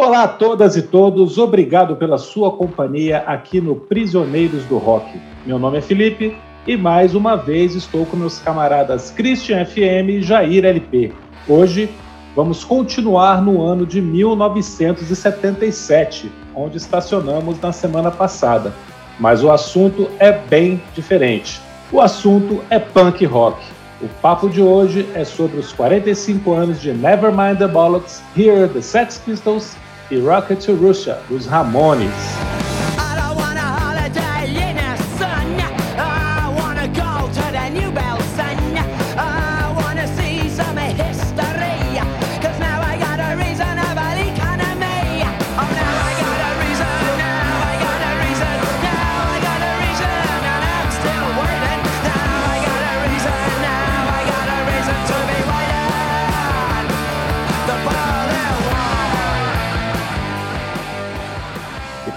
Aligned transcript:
Olá 0.00 0.22
a 0.22 0.28
todas 0.28 0.76
e 0.76 0.82
todos, 0.82 1.38
obrigado 1.38 1.96
pela 1.96 2.18
sua 2.18 2.52
companhia 2.52 3.18
aqui 3.26 3.60
no 3.60 3.74
Prisioneiros 3.74 4.64
do 4.66 4.78
Rock. 4.78 5.20
Meu 5.44 5.58
nome 5.58 5.78
é 5.78 5.80
Felipe 5.80 6.36
e 6.64 6.76
mais 6.76 7.16
uma 7.16 7.34
vez 7.34 7.74
estou 7.74 8.06
com 8.06 8.16
meus 8.16 8.38
camaradas 8.38 9.10
Christian 9.10 9.64
FM 9.64 10.08
e 10.08 10.22
Jair 10.22 10.64
LP. 10.64 11.12
Hoje 11.48 11.90
vamos 12.36 12.62
continuar 12.62 13.42
no 13.42 13.60
ano 13.60 13.84
de 13.84 14.00
1977, 14.00 16.30
onde 16.54 16.76
estacionamos 16.76 17.60
na 17.60 17.72
semana 17.72 18.12
passada. 18.12 18.72
Mas 19.18 19.42
o 19.42 19.50
assunto 19.50 20.08
é 20.20 20.30
bem 20.30 20.80
diferente. 20.94 21.60
O 21.90 22.00
assunto 22.00 22.62
é 22.70 22.78
punk 22.78 23.26
rock. 23.26 23.60
O 24.00 24.06
papo 24.22 24.48
de 24.48 24.62
hoje 24.62 25.08
é 25.12 25.24
sobre 25.24 25.58
os 25.58 25.72
45 25.72 26.52
anos 26.52 26.80
de 26.80 26.92
Nevermind 26.92 27.58
the 27.58 27.66
Bollocks, 27.66 28.22
Here 28.36 28.68
the 28.68 28.80
Sex 28.80 29.20
Pistols 29.26 29.76
e 30.10 30.18
Rocket 30.18 30.64
to 30.64 30.72
Russia, 30.74 31.20
dos 31.28 31.46
Ramones. 31.46 32.37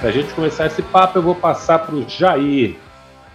Para 0.02 0.10
a 0.10 0.14
gente 0.14 0.34
começar 0.34 0.66
esse 0.66 0.82
papo, 0.82 1.20
eu 1.20 1.22
vou 1.22 1.36
passar 1.36 1.78
para 1.78 1.94
o 1.94 2.10
Jair. 2.10 2.76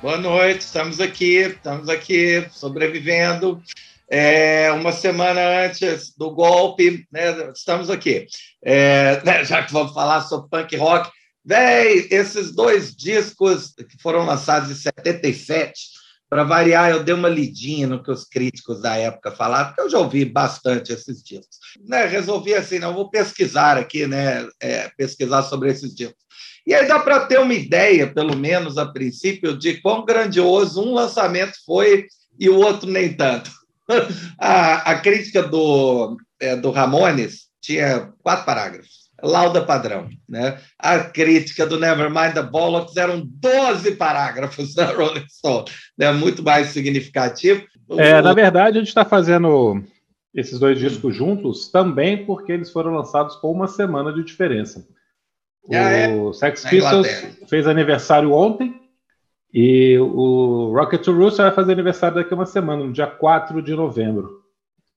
Boa 0.02 0.18
noite, 0.18 0.62
estamos 0.62 1.00
aqui, 1.00 1.36
estamos 1.36 1.88
aqui, 1.88 2.44
sobrevivendo. 2.50 3.62
É, 4.10 4.72
uma 4.72 4.90
semana 4.90 5.64
antes 5.64 6.12
do 6.18 6.28
golpe, 6.32 7.06
né, 7.12 7.52
estamos 7.54 7.88
aqui. 7.88 8.26
É, 8.64 9.22
né, 9.24 9.44
já 9.44 9.62
que 9.62 9.72
vamos 9.72 9.94
falar 9.94 10.22
sobre 10.22 10.50
punk 10.50 10.76
rock, 10.76 11.08
véi, 11.44 12.08
esses 12.10 12.50
dois 12.50 12.96
discos 12.96 13.72
que 13.88 14.02
foram 14.02 14.26
lançados 14.26 14.68
em 14.68 14.74
77, 14.74 15.72
para 16.28 16.42
variar, 16.42 16.90
eu 16.90 17.04
dei 17.04 17.14
uma 17.14 17.28
lidinha 17.28 17.86
no 17.86 18.02
que 18.02 18.10
os 18.10 18.24
críticos 18.24 18.82
da 18.82 18.96
época 18.96 19.30
falaram, 19.30 19.68
porque 19.68 19.82
eu 19.82 19.90
já 19.90 19.98
ouvi 20.00 20.24
bastante 20.24 20.92
esses 20.92 21.22
discos. 21.22 21.58
Né, 21.86 22.06
resolvi 22.06 22.54
assim, 22.54 22.80
não 22.80 22.92
vou 22.92 23.08
pesquisar 23.08 23.78
aqui, 23.78 24.08
né, 24.08 24.48
é, 24.58 24.90
pesquisar 24.96 25.44
sobre 25.44 25.70
esses 25.70 25.94
discos. 25.94 26.25
E 26.66 26.74
aí 26.74 26.88
dá 26.88 26.98
para 26.98 27.26
ter 27.26 27.38
uma 27.38 27.54
ideia, 27.54 28.06
pelo 28.08 28.36
menos 28.36 28.76
a 28.76 28.86
princípio, 28.86 29.56
de 29.56 29.80
quão 29.80 30.04
grandioso 30.04 30.82
um 30.82 30.94
lançamento 30.94 31.52
foi 31.64 32.06
e 32.38 32.48
o 32.48 32.56
outro 32.56 32.90
nem 32.90 33.12
tanto. 33.12 33.50
A, 34.36 34.90
a 34.90 34.98
crítica 34.98 35.44
do, 35.44 36.16
é, 36.40 36.56
do 36.56 36.72
Ramones 36.72 37.46
tinha 37.60 38.12
quatro 38.20 38.44
parágrafos. 38.44 39.06
Lauda 39.22 39.64
padrão. 39.64 40.08
Né? 40.28 40.58
A 40.76 40.98
crítica 40.98 41.64
do 41.64 41.78
Nevermind 41.78 42.34
the 42.34 42.42
Bollocks 42.42 42.96
eram 42.96 43.22
12 43.24 43.92
parágrafos 43.92 44.74
da 44.74 44.86
Rolling 44.92 45.26
Stone. 45.28 45.66
Né? 45.96 46.12
Muito 46.12 46.42
mais 46.42 46.68
significativo. 46.68 47.64
É, 47.92 48.18
o... 48.18 48.22
Na 48.22 48.34
verdade, 48.34 48.76
a 48.76 48.80
gente 48.80 48.88
está 48.88 49.04
fazendo 49.04 49.82
esses 50.34 50.58
dois 50.58 50.78
discos 50.78 51.14
juntos 51.14 51.68
também 51.68 52.26
porque 52.26 52.52
eles 52.52 52.70
foram 52.70 52.92
lançados 52.92 53.36
com 53.36 53.50
uma 53.50 53.68
semana 53.68 54.12
de 54.12 54.24
diferença. 54.24 54.86
Ah, 55.70 55.90
é? 55.90 56.08
o 56.14 56.32
Sex 56.32 56.64
Pistols 56.64 57.08
fez 57.48 57.66
aniversário 57.66 58.32
ontem 58.32 58.74
e 59.52 59.98
o 59.98 60.72
Rocket 60.74 61.02
to 61.02 61.12
Rooster 61.12 61.46
vai 61.46 61.54
fazer 61.54 61.72
aniversário 61.72 62.16
daqui 62.16 62.32
a 62.32 62.36
uma 62.36 62.46
semana, 62.46 62.84
no 62.84 62.92
dia 62.92 63.06
4 63.06 63.62
de 63.62 63.74
novembro. 63.74 64.42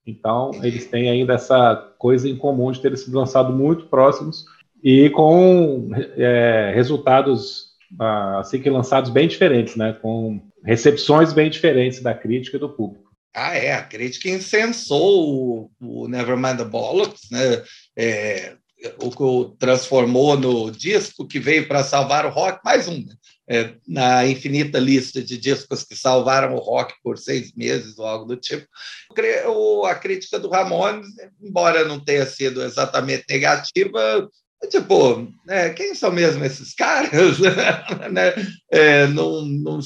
Então, 0.05 0.51
eles 0.63 0.85
têm 0.87 1.09
ainda 1.09 1.33
essa 1.33 1.75
coisa 1.97 2.27
em 2.27 2.35
comum 2.35 2.71
de 2.71 2.81
terem 2.81 2.97
sido 2.97 3.17
lançados 3.17 3.55
muito 3.55 3.85
próximos 3.85 4.45
e 4.83 5.09
com 5.11 5.89
é, 6.17 6.71
resultados 6.73 7.69
ah, 7.99 8.39
assim 8.39 8.59
que 8.61 8.69
lançados 8.69 9.09
bem 9.09 9.27
diferentes, 9.27 9.75
né? 9.75 9.93
Com 9.93 10.41
recepções 10.63 11.33
bem 11.33 11.49
diferentes 11.49 12.01
da 12.01 12.13
crítica 12.13 12.57
e 12.57 12.59
do 12.59 12.69
público. 12.69 13.09
Ah, 13.33 13.55
é, 13.55 13.73
a 13.73 13.83
crítica 13.83 14.29
incensou 14.29 15.69
o, 15.79 16.03
o 16.03 16.07
Nevermind 16.07 16.57
the 16.57 16.65
Bollocks, 16.65 17.29
né? 17.31 17.63
É, 17.97 18.55
o 19.01 19.11
que 19.11 19.57
transformou 19.57 20.37
no 20.37 20.71
disco 20.71 21.27
que 21.27 21.39
veio 21.39 21.67
para 21.67 21.83
salvar 21.83 22.25
o 22.25 22.29
rock, 22.29 22.59
mais 22.63 22.87
um, 22.87 23.05
né? 23.05 23.13
é, 23.49 23.73
na 23.87 24.25
infinita 24.27 24.77
lista 24.77 25.23
de 25.23 25.35
discos 25.35 25.83
que 25.83 25.95
salvaram 25.95 26.53
o 26.53 26.59
rock 26.59 26.93
por 27.03 27.17
seis 27.17 27.51
meses 27.55 27.97
ou 27.97 28.05
algo 28.05 28.25
do 28.25 28.37
tipo. 28.37 28.67
a 29.87 29.95
crítica 29.95 30.37
do 30.37 30.49
Ramones, 30.49 31.07
embora 31.41 31.83
não 31.83 31.99
tenha 31.99 32.27
sido 32.27 32.63
exatamente 32.63 33.25
negativa, 33.27 34.29
tipo, 34.69 35.27
né, 35.47 35.69
quem 35.71 35.95
são 35.95 36.11
mesmo 36.11 36.45
esses 36.45 36.75
caras? 36.75 37.39
né? 38.11 38.35
é, 38.71 39.07
não, 39.07 39.41
não 39.41 39.79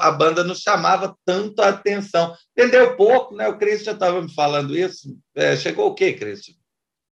a 0.00 0.10
banda 0.10 0.42
não 0.42 0.54
chamava 0.54 1.14
tanto 1.26 1.60
a 1.60 1.68
atenção. 1.68 2.34
Entendeu 2.56 2.96
pouco, 2.96 3.34
né? 3.34 3.48
O 3.48 3.58
Christian 3.58 3.92
estava 3.92 4.22
me 4.22 4.32
falando 4.32 4.76
isso. 4.76 5.14
É, 5.34 5.56
chegou 5.56 5.88
o 5.88 5.94
quê, 5.94 6.12
Christian? 6.12 6.54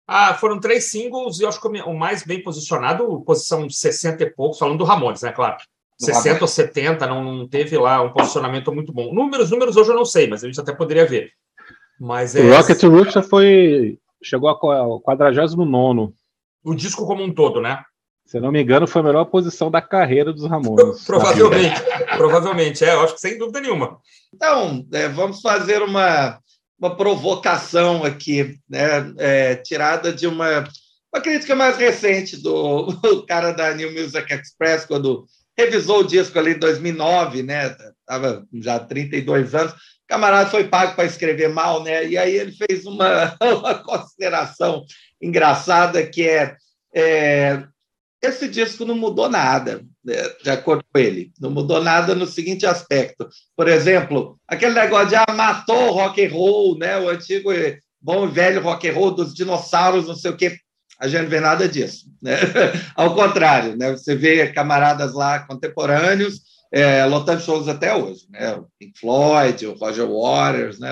Ah, 0.06 0.34
foram 0.34 0.60
três 0.60 0.90
singles 0.90 1.40
e 1.40 1.44
eu 1.44 1.48
acho 1.48 1.60
que 1.60 1.66
o 1.66 1.94
mais 1.94 2.24
bem 2.24 2.42
posicionado, 2.42 3.22
posição 3.22 3.68
60 3.68 4.22
e 4.22 4.30
poucos, 4.30 4.58
falando 4.58 4.78
do 4.78 4.84
Ramones, 4.84 5.22
né, 5.22 5.32
claro. 5.32 5.56
60 5.98 6.42
ou 6.42 6.48
70, 6.48 7.06
não, 7.06 7.22
não 7.24 7.48
teve 7.48 7.78
lá 7.78 8.02
um 8.02 8.12
posicionamento 8.12 8.72
muito 8.72 8.92
bom. 8.92 9.14
Números, 9.14 9.50
números 9.50 9.76
hoje 9.76 9.90
eu 9.90 9.96
não 9.96 10.04
sei, 10.04 10.26
mas 10.26 10.42
a 10.42 10.46
gente 10.46 10.60
até 10.60 10.74
poderia 10.74 11.06
ver. 11.06 11.30
Mas 11.98 12.34
é... 12.34 12.40
O 12.42 12.56
Rocket 12.56 12.82
Roots 12.82 13.14
já 13.14 13.22
foi. 13.22 13.98
chegou 14.22 14.48
ao 14.48 15.00
49. 15.00 16.12
O 16.64 16.74
disco 16.74 17.06
como 17.06 17.22
um 17.22 17.32
todo, 17.32 17.60
né? 17.60 17.82
Se 18.26 18.40
não 18.40 18.50
me 18.50 18.62
engano, 18.62 18.86
foi 18.86 19.02
a 19.02 19.04
melhor 19.04 19.26
posição 19.26 19.70
da 19.70 19.82
carreira 19.82 20.32
dos 20.32 20.46
Ramones. 20.46 21.04
provavelmente, 21.06 21.80
provavelmente, 22.16 22.84
é, 22.84 22.94
eu 22.94 23.00
acho 23.02 23.14
que 23.14 23.20
sem 23.20 23.38
dúvida 23.38 23.60
nenhuma. 23.60 23.98
Então, 24.34 24.84
é, 24.92 25.08
vamos 25.08 25.40
fazer 25.40 25.82
uma 25.82 26.38
uma 26.78 26.96
provocação 26.96 28.04
aqui, 28.04 28.58
né? 28.68 29.12
É, 29.18 29.56
tirada 29.56 30.12
de 30.12 30.26
uma, 30.26 30.64
uma 31.12 31.22
crítica 31.22 31.54
mais 31.54 31.76
recente 31.76 32.36
do 32.36 32.88
cara 33.26 33.52
da 33.52 33.74
New 33.74 33.92
Music 33.92 34.32
Express, 34.32 34.84
quando 34.84 35.26
revisou 35.56 36.00
o 36.00 36.06
disco 36.06 36.38
ali 36.38 36.52
em 36.52 36.58
2009, 36.58 37.42
né? 37.42 37.76
Estava 38.00 38.44
já 38.54 38.78
32 38.78 39.54
anos. 39.54 39.72
O 39.72 40.06
camarada 40.08 40.50
foi 40.50 40.64
pago 40.64 40.94
para 40.94 41.04
escrever 41.04 41.48
mal, 41.48 41.82
né? 41.82 42.06
E 42.06 42.18
aí 42.18 42.34
ele 42.36 42.52
fez 42.52 42.84
uma, 42.84 43.36
uma 43.40 43.74
consideração 43.74 44.84
engraçada 45.20 46.04
que 46.04 46.28
é, 46.28 46.56
é 46.94 47.64
esse 48.22 48.48
disco 48.48 48.84
não 48.84 48.96
mudou 48.96 49.28
nada, 49.28 49.84
de 50.04 50.50
acordo 50.50 50.84
com 50.92 50.98
ele. 50.98 51.32
Não 51.40 51.50
mudou 51.50 51.82
nada 51.82 52.14
no 52.14 52.26
seguinte 52.26 52.66
aspecto. 52.66 53.28
Por 53.56 53.68
exemplo, 53.68 54.38
aquele 54.46 54.74
negócio 54.74 55.08
de 55.08 55.16
ah, 55.16 55.24
matou 55.34 55.88
o 55.88 55.92
rock 55.92 56.24
and 56.24 56.30
roll, 56.30 56.78
né? 56.78 56.98
o 56.98 57.08
antigo 57.08 57.50
bom 58.00 58.26
e 58.26 58.30
velho 58.30 58.60
rock 58.60 58.88
and 58.88 58.92
roll 58.92 59.12
dos 59.12 59.34
dinossauros, 59.34 60.06
não 60.06 60.14
sei 60.14 60.30
o 60.30 60.36
quê. 60.36 60.56
A 61.00 61.08
gente 61.08 61.22
não 61.22 61.30
vê 61.30 61.40
nada 61.40 61.68
disso. 61.68 62.06
Né? 62.22 62.36
Ao 62.94 63.14
contrário, 63.14 63.76
né? 63.76 63.92
você 63.92 64.14
vê 64.14 64.52
camaradas 64.52 65.14
lá 65.14 65.40
contemporâneos 65.40 66.42
é, 66.70 67.04
lotando 67.06 67.40
shows 67.40 67.66
até 67.66 67.94
hoje. 67.94 68.26
Né? 68.28 68.54
O 68.54 68.66
Pink 68.78 68.98
Floyd, 68.98 69.66
o 69.66 69.74
Roger 69.74 70.06
Waters, 70.06 70.78
né? 70.78 70.90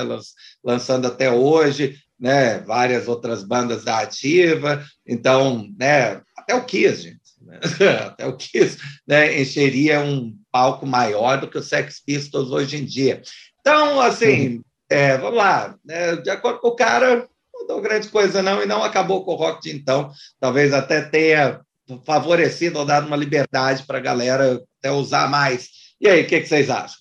lançando 0.64 1.06
até 1.06 1.30
hoje, 1.30 1.98
né? 2.18 2.60
várias 2.60 3.08
outras 3.08 3.44
bandas 3.44 3.84
da 3.84 3.98
ativa. 3.98 4.82
Então, 5.06 5.68
né? 5.78 6.20
até 6.36 6.54
o 6.54 6.64
Kiss, 6.64 7.02
gente. 7.02 7.21
Até 8.06 8.26
o 8.26 8.36
Kiss 8.36 8.78
né, 9.06 9.40
encheria 9.40 10.00
um 10.00 10.34
palco 10.50 10.86
maior 10.86 11.40
do 11.40 11.48
que 11.48 11.58
o 11.58 11.62
Sex 11.62 12.00
Pistols 12.04 12.50
hoje 12.50 12.76
em 12.76 12.84
dia. 12.84 13.22
Então, 13.60 14.00
assim, 14.00 14.60
é, 14.88 15.16
vamos 15.16 15.38
lá, 15.38 15.76
né, 15.84 16.16
de 16.16 16.30
acordo 16.30 16.60
com 16.60 16.68
o 16.68 16.76
cara, 16.76 17.28
não 17.54 17.66
deu 17.66 17.80
grande 17.80 18.08
coisa 18.08 18.42
não, 18.42 18.62
e 18.62 18.66
não 18.66 18.82
acabou 18.82 19.24
com 19.24 19.32
o 19.32 19.36
rock 19.36 19.62
de 19.62 19.76
então, 19.76 20.10
talvez 20.40 20.72
até 20.72 21.00
tenha 21.02 21.60
favorecido 22.04 22.78
ou 22.78 22.84
dado 22.84 23.06
uma 23.06 23.16
liberdade 23.16 23.84
para 23.84 23.98
a 23.98 24.02
galera 24.02 24.62
até 24.78 24.90
usar 24.90 25.28
mais. 25.28 25.68
E 26.00 26.08
aí, 26.08 26.22
o 26.22 26.26
que, 26.26 26.40
que, 26.40 26.46
vocês 26.46 26.70
acham? 26.70 26.98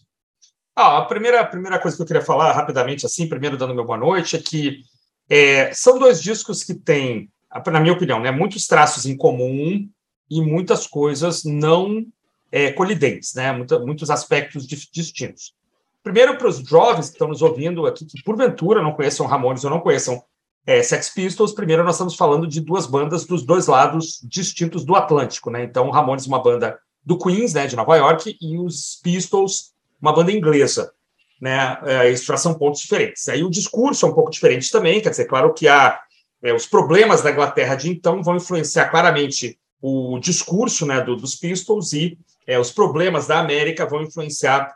Ah, 0.76 1.00
a 1.00 1.06
primeira, 1.06 1.42
a 1.42 1.46
primeira 1.46 1.80
coisa 1.80 1.96
que 1.96 2.04
eu 2.04 2.08
queria 2.08 2.22
falar 2.22 2.52
rapidamente, 2.54 3.06
assim, 3.06 3.28
primeiro 3.28 3.58
dando 3.58 3.76
meu 3.76 3.86
boa 3.86 3.98
noite, 3.98 4.36
é 4.36 4.40
que 4.40 4.82
é, 5.30 5.74
são 5.74 5.98
dois 5.98 6.22
discos 6.22 6.64
que 6.64 6.74
têm, 6.74 7.30
na 7.68 7.80
minha 7.80 7.94
opinião, 7.94 8.20
né, 8.20 8.32
muitos 8.32 8.68
traços 8.68 9.06
em 9.06 9.16
comum, 9.16 9.88
e 10.32 10.42
muitas 10.42 10.88
coisas 10.88 11.44
não 11.44 12.06
é, 12.50 12.72
colidentes, 12.72 13.34
né? 13.34 13.52
Muita, 13.52 13.78
muitos 13.80 14.10
aspectos 14.10 14.66
distintos. 14.66 15.54
Primeiro, 16.02 16.38
para 16.38 16.48
os 16.48 16.58
jovens 16.58 17.08
que 17.08 17.16
estão 17.16 17.28
nos 17.28 17.42
ouvindo 17.42 17.86
aqui, 17.86 18.06
que 18.06 18.24
porventura 18.24 18.82
não 18.82 18.94
conheçam 18.94 19.28
Ramones 19.28 19.66
ou 19.66 19.70
não 19.70 19.82
conheçam 19.82 20.24
é, 20.66 20.82
Sex 20.82 21.10
Pistols, 21.10 21.54
primeiro 21.54 21.84
nós 21.84 21.96
estamos 21.96 22.16
falando 22.16 22.48
de 22.48 22.62
duas 22.62 22.86
bandas 22.86 23.26
dos 23.26 23.44
dois 23.44 23.68
lados 23.68 24.20
distintos 24.24 24.86
do 24.86 24.96
Atlântico, 24.96 25.52
né? 25.52 25.64
Então, 25.64 25.90
Ramones, 25.90 26.26
uma 26.26 26.42
banda 26.42 26.80
do 27.04 27.18
Queens, 27.18 27.54
né, 27.54 27.68
de 27.68 27.76
Nova 27.76 27.98
York, 27.98 28.38
e 28.40 28.58
os 28.58 29.00
Pistols, 29.04 29.74
uma 30.02 30.14
banda 30.14 30.32
inglesa, 30.32 30.94
né? 31.42 31.78
É, 31.84 32.10
isso 32.10 32.26
já 32.26 32.38
são 32.38 32.54
pontos 32.54 32.80
diferentes. 32.80 33.28
Aí 33.28 33.44
o 33.44 33.50
discurso 33.50 34.06
é 34.06 34.10
um 34.10 34.14
pouco 34.14 34.32
diferente 34.32 34.72
também, 34.72 35.02
quer 35.02 35.10
dizer, 35.10 35.26
claro 35.26 35.54
que 35.54 35.68
há 35.68 36.00
é, 36.42 36.54
os 36.54 36.66
problemas 36.66 37.22
da 37.22 37.32
Inglaterra 37.32 37.76
de 37.76 37.90
então 37.90 38.24
vão 38.24 38.38
influenciar 38.38 38.90
claramente 38.90 39.60
o 39.82 40.20
discurso, 40.20 40.86
né, 40.86 41.02
do, 41.02 41.16
dos 41.16 41.36
Pistols 41.36 41.92
e 41.94 42.18
é, 42.46 42.60
os 42.60 42.72
problemas 42.72 43.28
da 43.28 43.40
América 43.40 43.86
vão 43.86 44.04
influenciar 44.04 44.74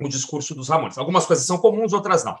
o 0.00 0.08
discurso 0.08 0.54
dos 0.54 0.68
Ramones. 0.68 0.98
Algumas 0.98 1.26
coisas 1.26 1.46
são 1.46 1.58
comuns, 1.58 1.92
outras 1.92 2.24
não. 2.24 2.38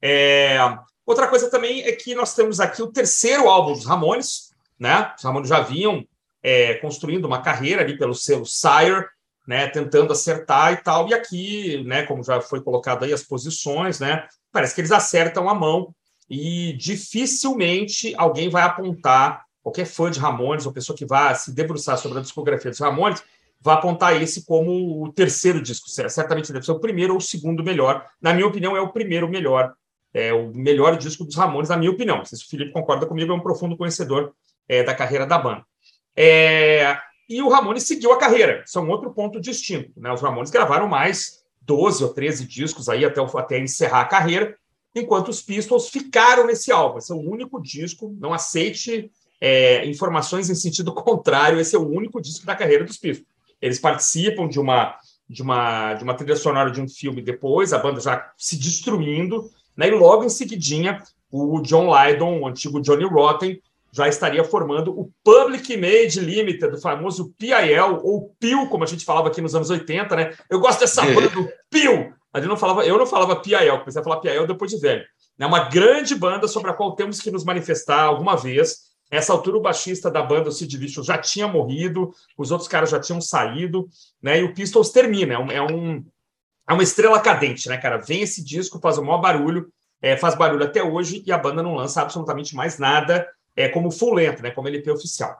É, 0.00 0.58
outra 1.04 1.28
coisa 1.28 1.50
também 1.50 1.82
é 1.82 1.92
que 1.92 2.14
nós 2.14 2.34
temos 2.34 2.58
aqui 2.58 2.82
o 2.82 2.90
terceiro 2.90 3.48
álbum 3.48 3.72
dos 3.72 3.84
Ramones, 3.84 4.50
né? 4.78 5.12
Os 5.16 5.22
Ramones 5.22 5.48
já 5.48 5.60
vinham 5.60 6.06
é, 6.42 6.74
construindo 6.74 7.24
uma 7.26 7.42
carreira 7.42 7.82
ali 7.82 7.96
pelo 7.96 8.14
selo 8.14 8.46
Sire, 8.46 9.06
né? 9.46 9.68
Tentando 9.68 10.12
acertar 10.12 10.72
e 10.72 10.76
tal. 10.78 11.08
E 11.08 11.14
aqui, 11.14 11.84
né? 11.84 12.04
Como 12.04 12.24
já 12.24 12.40
foi 12.40 12.60
colocado 12.60 13.04
aí 13.04 13.12
as 13.12 13.22
posições, 13.22 14.00
né? 14.00 14.26
Parece 14.50 14.74
que 14.74 14.80
eles 14.80 14.92
acertam 14.92 15.48
a 15.48 15.54
mão 15.54 15.94
e 16.28 16.72
dificilmente 16.72 18.14
alguém 18.16 18.48
vai 18.48 18.62
apontar 18.62 19.45
qualquer 19.66 19.84
fã 19.84 20.08
de 20.08 20.20
Ramones 20.20 20.64
ou 20.64 20.72
pessoa 20.72 20.96
que 20.96 21.04
vá 21.04 21.34
se 21.34 21.52
debruçar 21.52 21.98
sobre 21.98 22.18
a 22.18 22.20
discografia 22.20 22.70
dos 22.70 22.78
Ramones 22.78 23.20
vai 23.60 23.74
apontar 23.74 24.22
esse 24.22 24.46
como 24.46 25.02
o 25.02 25.12
terceiro 25.12 25.60
disco. 25.60 25.88
Certamente 25.90 26.52
deve 26.52 26.64
ser 26.64 26.70
o 26.70 26.78
primeiro 26.78 27.14
ou 27.14 27.18
o 27.18 27.20
segundo 27.20 27.64
melhor. 27.64 28.06
Na 28.22 28.32
minha 28.32 28.46
opinião, 28.46 28.76
é 28.76 28.80
o 28.80 28.92
primeiro 28.92 29.28
melhor. 29.28 29.74
É 30.14 30.32
o 30.32 30.54
melhor 30.54 30.96
disco 30.96 31.24
dos 31.24 31.34
Ramones, 31.34 31.68
na 31.68 31.76
minha 31.76 31.90
opinião. 31.90 32.24
Se 32.24 32.36
o 32.36 32.48
Felipe 32.48 32.70
concorda 32.70 33.06
comigo, 33.06 33.32
é 33.32 33.34
um 33.34 33.40
profundo 33.40 33.76
conhecedor 33.76 34.32
é, 34.68 34.84
da 34.84 34.94
carreira 34.94 35.26
da 35.26 35.36
banda. 35.36 35.64
É, 36.14 36.96
e 37.28 37.42
o 37.42 37.48
Ramones 37.48 37.82
seguiu 37.82 38.12
a 38.12 38.18
carreira. 38.18 38.62
Isso 38.64 38.78
é 38.78 38.82
um 38.82 38.88
outro 38.88 39.12
ponto 39.12 39.40
distinto. 39.40 39.90
Né? 39.96 40.12
Os 40.12 40.22
Ramones 40.22 40.52
gravaram 40.52 40.86
mais 40.86 41.42
12 41.62 42.04
ou 42.04 42.14
13 42.14 42.46
discos 42.46 42.88
aí 42.88 43.04
até, 43.04 43.20
até 43.20 43.58
encerrar 43.58 44.02
a 44.02 44.06
carreira, 44.06 44.56
enquanto 44.94 45.28
os 45.28 45.42
Pistols 45.42 45.88
ficaram 45.88 46.46
nesse 46.46 46.70
álbum. 46.70 46.98
Esse 46.98 47.10
é 47.10 47.16
o 47.16 47.18
único 47.18 47.60
disco, 47.60 48.14
não 48.20 48.32
aceite 48.32 49.10
é, 49.40 49.86
informações 49.86 50.50
em 50.50 50.54
sentido 50.54 50.92
contrário, 50.94 51.60
esse 51.60 51.76
é 51.76 51.78
o 51.78 51.88
único 51.88 52.20
disco 52.20 52.46
da 52.46 52.56
carreira 52.56 52.84
dos 52.84 52.96
Pistols. 52.96 53.28
Eles 53.60 53.78
participam 53.78 54.48
de 54.48 54.60
uma, 54.60 54.96
de 55.28 55.42
uma, 55.42 55.94
de 55.94 56.04
uma 56.04 56.14
trilha 56.14 56.36
sonora 56.36 56.70
de 56.70 56.80
um 56.80 56.88
filme 56.88 57.22
depois, 57.22 57.72
a 57.72 57.78
banda 57.78 58.00
já 58.00 58.30
se 58.36 58.56
destruindo, 58.58 59.50
né? 59.76 59.88
e 59.88 59.90
logo 59.92 60.24
em 60.24 60.28
seguidinha 60.28 61.02
o 61.30 61.60
John 61.60 61.90
Lydon, 61.92 62.40
o 62.40 62.46
antigo 62.46 62.80
Johnny 62.80 63.04
Rotten, 63.04 63.60
já 63.92 64.06
estaria 64.08 64.44
formando 64.44 64.90
o 64.90 65.10
Public 65.24 65.74
Made 65.76 66.20
Limited, 66.20 66.74
o 66.74 66.80
famoso 66.80 67.32
PIL, 67.38 68.00
ou 68.02 68.34
PIL, 68.38 68.68
como 68.68 68.84
a 68.84 68.86
gente 68.86 69.04
falava 69.04 69.28
aqui 69.28 69.40
nos 69.40 69.54
anos 69.54 69.70
80, 69.70 70.16
né? 70.16 70.34
Eu 70.50 70.60
gosto 70.60 70.80
dessa 70.80 71.04
é. 71.04 71.14
banda 71.14 71.30
do 71.30 71.48
PIL. 71.70 72.12
A 72.32 72.38
gente 72.38 72.48
não 72.48 72.58
falava, 72.58 72.84
eu 72.84 72.98
não 72.98 73.06
falava 73.06 73.36
PIL, 73.36 73.78
comecei 73.78 74.00
a 74.00 74.04
falar 74.04 74.20
PIL 74.20 74.46
depois 74.46 74.70
de 74.70 74.78
velho. 74.78 75.02
É 75.38 75.46
uma 75.46 75.68
grande 75.70 76.14
banda 76.14 76.46
sobre 76.46 76.70
a 76.70 76.74
qual 76.74 76.94
temos 76.94 77.20
que 77.20 77.30
nos 77.30 77.44
manifestar 77.44 78.02
alguma 78.02 78.36
vez. 78.36 78.86
Essa 79.10 79.32
altura, 79.32 79.58
o 79.58 79.62
baixista 79.62 80.10
da 80.10 80.22
banda, 80.22 80.48
o 80.48 80.52
Sid 80.52 80.76
Vicious, 80.76 81.06
já 81.06 81.16
tinha 81.16 81.46
morrido, 81.46 82.12
os 82.36 82.50
outros 82.50 82.68
caras 82.68 82.90
já 82.90 82.98
tinham 82.98 83.20
saído, 83.20 83.88
né? 84.20 84.40
E 84.40 84.42
o 84.42 84.52
Pistols 84.52 84.90
termina, 84.90 85.34
é, 85.34 85.38
um, 85.38 85.50
é, 85.50 85.62
um, 85.62 86.04
é 86.68 86.72
uma 86.72 86.82
estrela 86.82 87.20
cadente, 87.20 87.68
né, 87.68 87.76
cara? 87.76 87.98
Vem 87.98 88.22
esse 88.22 88.42
disco, 88.42 88.80
faz 88.80 88.98
o 88.98 89.04
maior 89.04 89.18
barulho, 89.18 89.72
é, 90.02 90.16
faz 90.16 90.34
barulho 90.34 90.64
até 90.64 90.82
hoje, 90.82 91.22
e 91.24 91.30
a 91.30 91.38
banda 91.38 91.62
não 91.62 91.74
lança 91.74 92.02
absolutamente 92.02 92.54
mais 92.56 92.78
nada 92.78 93.26
é, 93.54 93.68
como 93.68 93.90
full 93.90 94.14
length, 94.14 94.42
né, 94.42 94.50
como 94.50 94.68
LP 94.68 94.90
oficial. 94.90 95.36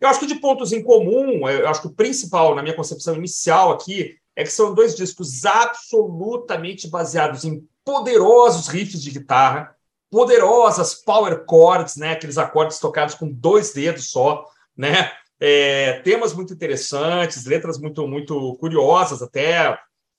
Eu 0.00 0.08
acho 0.08 0.20
que 0.20 0.26
de 0.26 0.36
pontos 0.36 0.72
em 0.72 0.82
comum, 0.82 1.48
eu 1.48 1.68
acho 1.68 1.82
que 1.82 1.88
o 1.88 1.94
principal, 1.94 2.54
na 2.54 2.62
minha 2.62 2.74
concepção 2.74 3.16
inicial 3.16 3.72
aqui, 3.72 4.16
é 4.36 4.44
que 4.44 4.52
são 4.52 4.72
dois 4.72 4.94
discos 4.94 5.44
absolutamente 5.44 6.88
baseados 6.88 7.44
em 7.44 7.66
poderosos 7.84 8.68
riffs 8.68 9.02
de 9.02 9.10
guitarra, 9.10 9.74
poderosas 10.10 10.94
power 10.94 11.44
chords, 11.48 11.96
né? 11.96 12.12
Aqueles 12.12 12.38
acordes 12.38 12.78
tocados 12.78 13.14
com 13.14 13.30
dois 13.30 13.72
dedos 13.72 14.10
só, 14.10 14.44
né? 14.76 15.12
É, 15.40 16.00
temas 16.00 16.32
muito 16.32 16.52
interessantes, 16.52 17.44
letras 17.44 17.78
muito 17.78 18.06
muito 18.08 18.56
curiosas 18.58 19.22
até, 19.22 19.78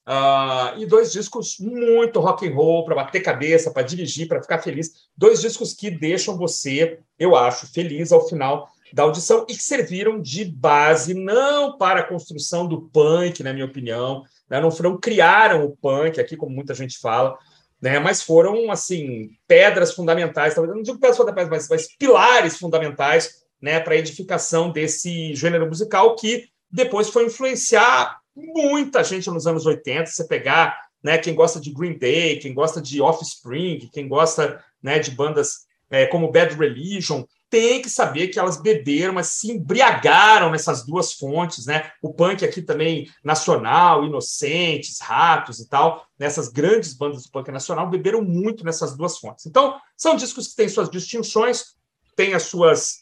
uh, 0.10 0.78
e 0.78 0.86
dois 0.86 1.12
discos 1.12 1.58
muito 1.60 2.20
rock 2.20 2.48
and 2.48 2.56
roll 2.56 2.86
para 2.86 2.96
bater 2.96 3.22
cabeça, 3.22 3.72
para 3.72 3.84
dirigir, 3.84 4.28
para 4.28 4.42
ficar 4.42 4.60
feliz. 4.60 4.92
Dois 5.16 5.42
discos 5.42 5.74
que 5.74 5.92
deixam 5.92 6.38
você, 6.38 7.00
eu 7.18 7.36
acho, 7.36 7.72
feliz 7.72 8.12
ao 8.12 8.28
final 8.28 8.70
da 8.92 9.04
audição 9.04 9.46
e 9.48 9.54
que 9.54 9.62
serviram 9.62 10.20
de 10.20 10.44
base 10.46 11.14
não 11.14 11.78
para 11.78 12.00
a 12.00 12.08
construção 12.08 12.68
do 12.68 12.82
punk, 12.90 13.44
na 13.44 13.54
minha 13.54 13.66
opinião, 13.66 14.24
né? 14.50 14.60
não, 14.60 14.70
não 14.70 14.98
criaram 14.98 15.64
o 15.64 15.78
punk 15.78 16.20
aqui, 16.20 16.36
como 16.36 16.56
muita 16.56 16.74
gente 16.74 16.98
fala, 16.98 17.38
né? 17.82 18.00
Mas 18.00 18.22
foram 18.22 18.72
assim 18.72 19.32
pedras 19.48 19.94
fundamentais, 19.94 20.54
talvez 20.54 20.76
não 20.76 20.84
digo 20.84 21.00
pedras 21.00 21.18
fundamentais, 21.18 21.50
mas, 21.50 21.70
mas 21.70 21.98
pilares 21.98 22.58
fundamentais, 22.58 23.44
né, 23.62 23.80
para 23.80 23.94
a 23.94 23.98
edificação 23.98 24.72
desse 24.72 25.36
gênero 25.36 25.68
musical 25.68 26.16
que 26.16 26.48
depois 26.72 27.10
foi 27.10 27.26
influenciar 27.26 28.20
muita 28.36 29.04
gente 29.04 29.30
nos 29.30 29.48
anos 29.48 29.66
80. 29.66 30.06
Você 30.06 30.26
pegar, 30.26 30.80
né, 31.04 31.18
quem 31.18 31.36
gosta 31.36 31.60
de 31.60 31.72
Green 31.72 31.98
Day, 31.98 32.38
quem 32.40 32.54
gosta 32.54 32.82
de 32.82 33.02
Offspring, 33.02 33.90
quem 33.92 34.08
gosta, 34.08 34.64
né, 34.82 35.00
de 35.00 35.12
bandas 35.12 35.68
é, 35.90 36.06
como 36.06 36.32
Bad 36.32 36.56
Religion, 36.56 37.26
tem 37.50 37.82
que 37.82 37.90
saber 37.90 38.28
que 38.28 38.40
elas 38.40 38.62
beberam, 38.62 39.14
mas 39.14 39.28
se 39.28 39.52
embriagaram 39.52 40.52
nessas 40.52 40.86
duas 40.86 41.14
fontes, 41.14 41.66
né? 41.66 41.92
O 42.02 42.14
punk 42.14 42.46
aqui 42.46 42.62
também 42.62 43.10
nacional, 43.24 44.06
Inocentes, 44.06 45.00
Ratos 45.00 45.60
e 45.60 45.68
tal, 45.68 46.06
nessas 46.18 46.50
grandes 46.50 46.94
bandas 46.94 47.24
do 47.24 47.32
punk 47.32 47.52
nacional 47.52 47.90
beberam 47.90 48.22
muito 48.22 48.64
nessas 48.64 48.96
duas 48.96 49.18
fontes. 49.18 49.46
Então, 49.46 49.80
são 49.98 50.16
discos 50.16 50.50
que 50.50 50.56
têm 50.56 50.70
suas 50.70 50.90
distinções, 50.90 51.76
têm 52.16 52.34
as 52.34 52.44
suas 52.44 53.00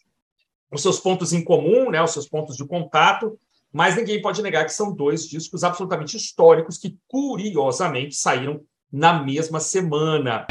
os 0.71 0.81
seus 0.81 0.99
pontos 0.99 1.31
em 1.31 1.43
comum, 1.43 1.89
né, 1.89 2.01
os 2.03 2.11
seus 2.11 2.27
pontos 2.27 2.57
de 2.57 2.65
contato, 2.65 3.39
mas 3.71 3.95
ninguém 3.95 4.21
pode 4.21 4.41
negar 4.41 4.65
que 4.65 4.73
são 4.73 4.93
dois 4.93 5.27
discos 5.27 5.63
absolutamente 5.63 6.17
históricos 6.17 6.77
que 6.77 6.97
curiosamente 7.07 8.15
saíram 8.15 8.61
na 8.91 9.23
mesma 9.23 9.59
semana. 9.59 10.45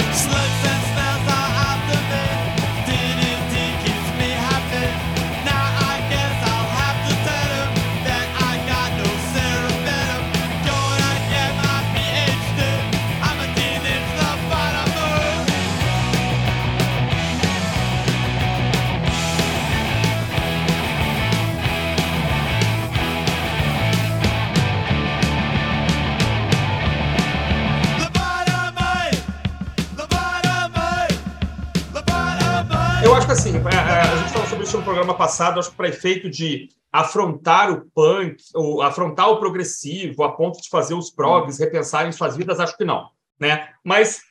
Assim, 33.30 33.56
a, 33.56 33.70
é, 33.70 33.74
é, 33.74 34.00
a 34.02 34.16
gente 34.16 34.32
falou 34.32 34.46
sobre 34.46 34.64
isso 34.64 34.76
no 34.76 34.84
programa 34.84 35.16
passado, 35.16 35.58
acho 35.58 35.70
que 35.70 35.76
para 35.76 35.88
efeito 35.88 36.30
de 36.30 36.68
afrontar 36.92 37.70
o 37.70 37.90
punk, 37.90 38.36
ou 38.54 38.80
afrontar 38.80 39.28
o 39.28 39.38
progressivo, 39.38 40.22
a 40.22 40.32
ponto 40.32 40.60
de 40.60 40.68
fazer 40.68 40.94
os 40.94 41.10
progs 41.10 41.58
repensarem 41.58 42.12
suas 42.12 42.36
vidas, 42.36 42.60
acho 42.60 42.76
que 42.76 42.84
não. 42.84 43.10
Né? 43.38 43.68
Mas 43.84 44.22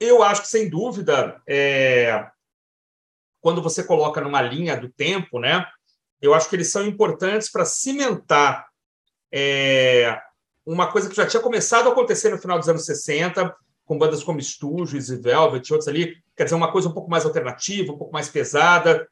eu 0.00 0.22
acho 0.22 0.42
que, 0.42 0.48
sem 0.48 0.68
dúvida, 0.68 1.40
é... 1.46 2.26
quando 3.40 3.62
você 3.62 3.84
coloca 3.84 4.20
numa 4.20 4.40
linha 4.40 4.76
do 4.76 4.88
tempo, 4.88 5.38
né, 5.38 5.66
eu 6.20 6.32
acho 6.34 6.48
que 6.48 6.56
eles 6.56 6.72
são 6.72 6.86
importantes 6.86 7.50
para 7.50 7.64
cimentar 7.64 8.66
é... 9.30 10.18
uma 10.64 10.90
coisa 10.90 11.08
que 11.08 11.16
já 11.16 11.26
tinha 11.26 11.42
começado 11.42 11.88
a 11.88 11.92
acontecer 11.92 12.30
no 12.30 12.38
final 12.38 12.58
dos 12.58 12.68
anos 12.68 12.86
60, 12.86 13.54
com 13.90 13.98
bandas 13.98 14.22
como 14.22 14.40
Stooges 14.40 15.08
e 15.08 15.16
Velvet 15.16 15.68
e 15.68 15.72
outros 15.72 15.88
ali, 15.88 16.16
quer 16.36 16.44
dizer, 16.44 16.54
uma 16.54 16.70
coisa 16.70 16.88
um 16.88 16.92
pouco 16.92 17.10
mais 17.10 17.24
alternativa, 17.24 17.92
um 17.92 17.98
pouco 17.98 18.12
mais 18.12 18.28
pesada, 18.28 19.04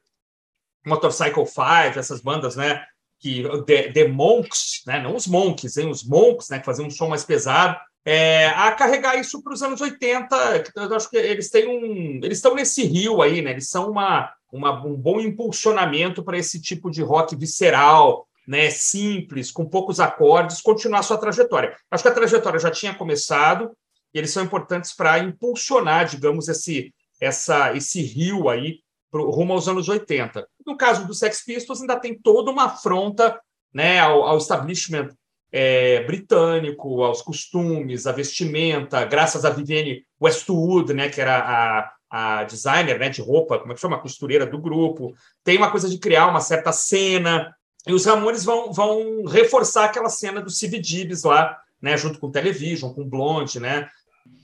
Motorcycle 0.87 1.45
Five, 1.45 1.99
essas 1.99 2.21
bandas, 2.21 2.55
né, 2.55 2.81
que 3.19 3.43
The, 3.65 3.91
The 3.91 4.07
Monks, 4.07 4.83
né, 4.87 5.03
não 5.03 5.17
os 5.17 5.27
Monks, 5.27 5.75
hein, 5.75 5.89
os 5.89 6.05
Monks, 6.05 6.47
né, 6.47 6.59
que 6.59 6.65
faziam 6.65 6.87
um 6.87 6.89
som 6.89 7.09
mais 7.09 7.25
pesado, 7.25 7.77
é, 8.05 8.47
a 8.47 8.71
carregar 8.71 9.19
isso 9.19 9.43
para 9.43 9.51
os 9.51 9.61
anos 9.61 9.81
80, 9.81 10.63
eu 10.77 10.95
acho 10.95 11.09
que 11.09 11.17
eles 11.17 11.49
têm 11.49 11.67
um, 11.67 12.21
eles 12.23 12.37
estão 12.37 12.55
nesse 12.55 12.85
rio 12.85 13.21
aí, 13.21 13.41
né, 13.41 13.51
eles 13.51 13.69
são 13.69 13.91
uma, 13.91 14.31
uma 14.49 14.81
um 14.85 14.95
bom 14.95 15.19
impulsionamento 15.19 16.23
para 16.23 16.37
esse 16.37 16.61
tipo 16.61 16.89
de 16.89 17.01
rock 17.01 17.35
visceral, 17.35 18.25
né, 18.47 18.69
simples, 18.69 19.51
com 19.51 19.65
poucos 19.65 19.99
acordes, 19.99 20.61
continuar 20.61 21.03
sua 21.03 21.17
trajetória. 21.17 21.75
Acho 21.91 22.01
que 22.01 22.09
a 22.09 22.13
trajetória 22.13 22.59
já 22.61 22.71
tinha 22.71 22.95
começado, 22.95 23.71
e 24.13 24.17
eles 24.17 24.31
são 24.31 24.43
importantes 24.43 24.93
para 24.93 25.19
impulsionar, 25.19 26.05
digamos, 26.05 26.47
esse 26.47 26.93
essa, 27.19 27.75
esse 27.75 28.01
rio 28.01 28.49
aí 28.49 28.79
pro, 29.11 29.29
rumo 29.29 29.53
aos 29.53 29.67
anos 29.67 29.89
80. 29.89 30.47
No 30.65 30.77
caso 30.77 31.05
do 31.05 31.13
Sex 31.13 31.43
Pistols, 31.43 31.81
ainda 31.81 31.99
tem 31.99 32.17
toda 32.17 32.51
uma 32.51 32.65
afronta 32.65 33.39
né, 33.73 33.99
ao, 33.99 34.23
ao 34.23 34.37
establishment 34.37 35.09
é, 35.51 36.03
britânico, 36.03 37.03
aos 37.03 37.21
costumes, 37.21 38.07
à 38.07 38.11
vestimenta, 38.11 39.03
graças 39.05 39.45
a 39.45 39.49
Vivienne 39.49 40.05
Westwood, 40.21 40.93
né, 40.93 41.09
que 41.09 41.19
era 41.19 41.39
a, 41.39 41.91
a 42.09 42.43
designer 42.43 42.99
né, 42.99 43.09
de 43.09 43.21
roupa, 43.21 43.59
como 43.59 43.71
é 43.71 43.75
que 43.75 43.81
chama? 43.81 43.97
A 43.97 44.01
costureira 44.01 44.45
do 44.45 44.59
grupo. 44.59 45.13
Tem 45.43 45.57
uma 45.57 45.71
coisa 45.71 45.89
de 45.89 45.97
criar 45.97 46.27
uma 46.27 46.39
certa 46.39 46.71
cena. 46.71 47.53
E 47.87 47.93
os 47.93 48.05
Ramones 48.05 48.43
vão, 48.43 48.71
vão 48.71 49.23
reforçar 49.25 49.85
aquela 49.85 50.09
cena 50.09 50.41
do 50.41 50.49
Steve 50.49 50.81
Gibbs 50.83 51.23
lá, 51.23 51.57
né, 51.81 51.97
junto 51.97 52.19
com 52.19 52.27
o 52.27 52.31
Television, 52.31 52.93
com 52.93 53.01
o 53.01 53.05
Blonde, 53.05 53.59
né? 53.59 53.89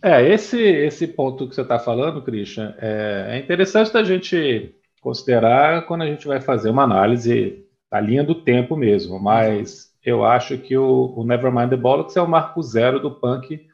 É, 0.02 0.28
esse, 0.30 0.62
esse 0.62 1.08
ponto 1.08 1.48
que 1.48 1.56
você 1.56 1.62
está 1.62 1.80
falando, 1.80 2.22
Christian, 2.22 2.76
é, 2.80 3.28
é 3.30 3.40
interessante 3.40 3.92
da 3.92 4.04
gente 4.04 4.76
considerar 5.02 5.86
quando 5.86 6.04
a 6.04 6.08
gente 6.08 6.28
vai 6.28 6.42
fazer 6.42 6.70
uma 6.70 6.84
análise 6.84 7.66
da 7.92 8.00
linha 8.00 8.24
do 8.24 8.36
tempo 8.36 8.76
mesmo, 8.76 9.20
mas 9.20 9.94
eu 10.04 10.24
acho 10.24 10.58
que 10.58 10.78
o, 10.78 11.14
o 11.16 11.24
Nevermind 11.24 11.70
the 11.70 11.78
Bollocks 11.78 12.16
é 12.16 12.22
o 12.22 12.28
marco 12.28 12.62
zero 12.62 13.00
do 13.00 13.12
punk, 13.12 13.66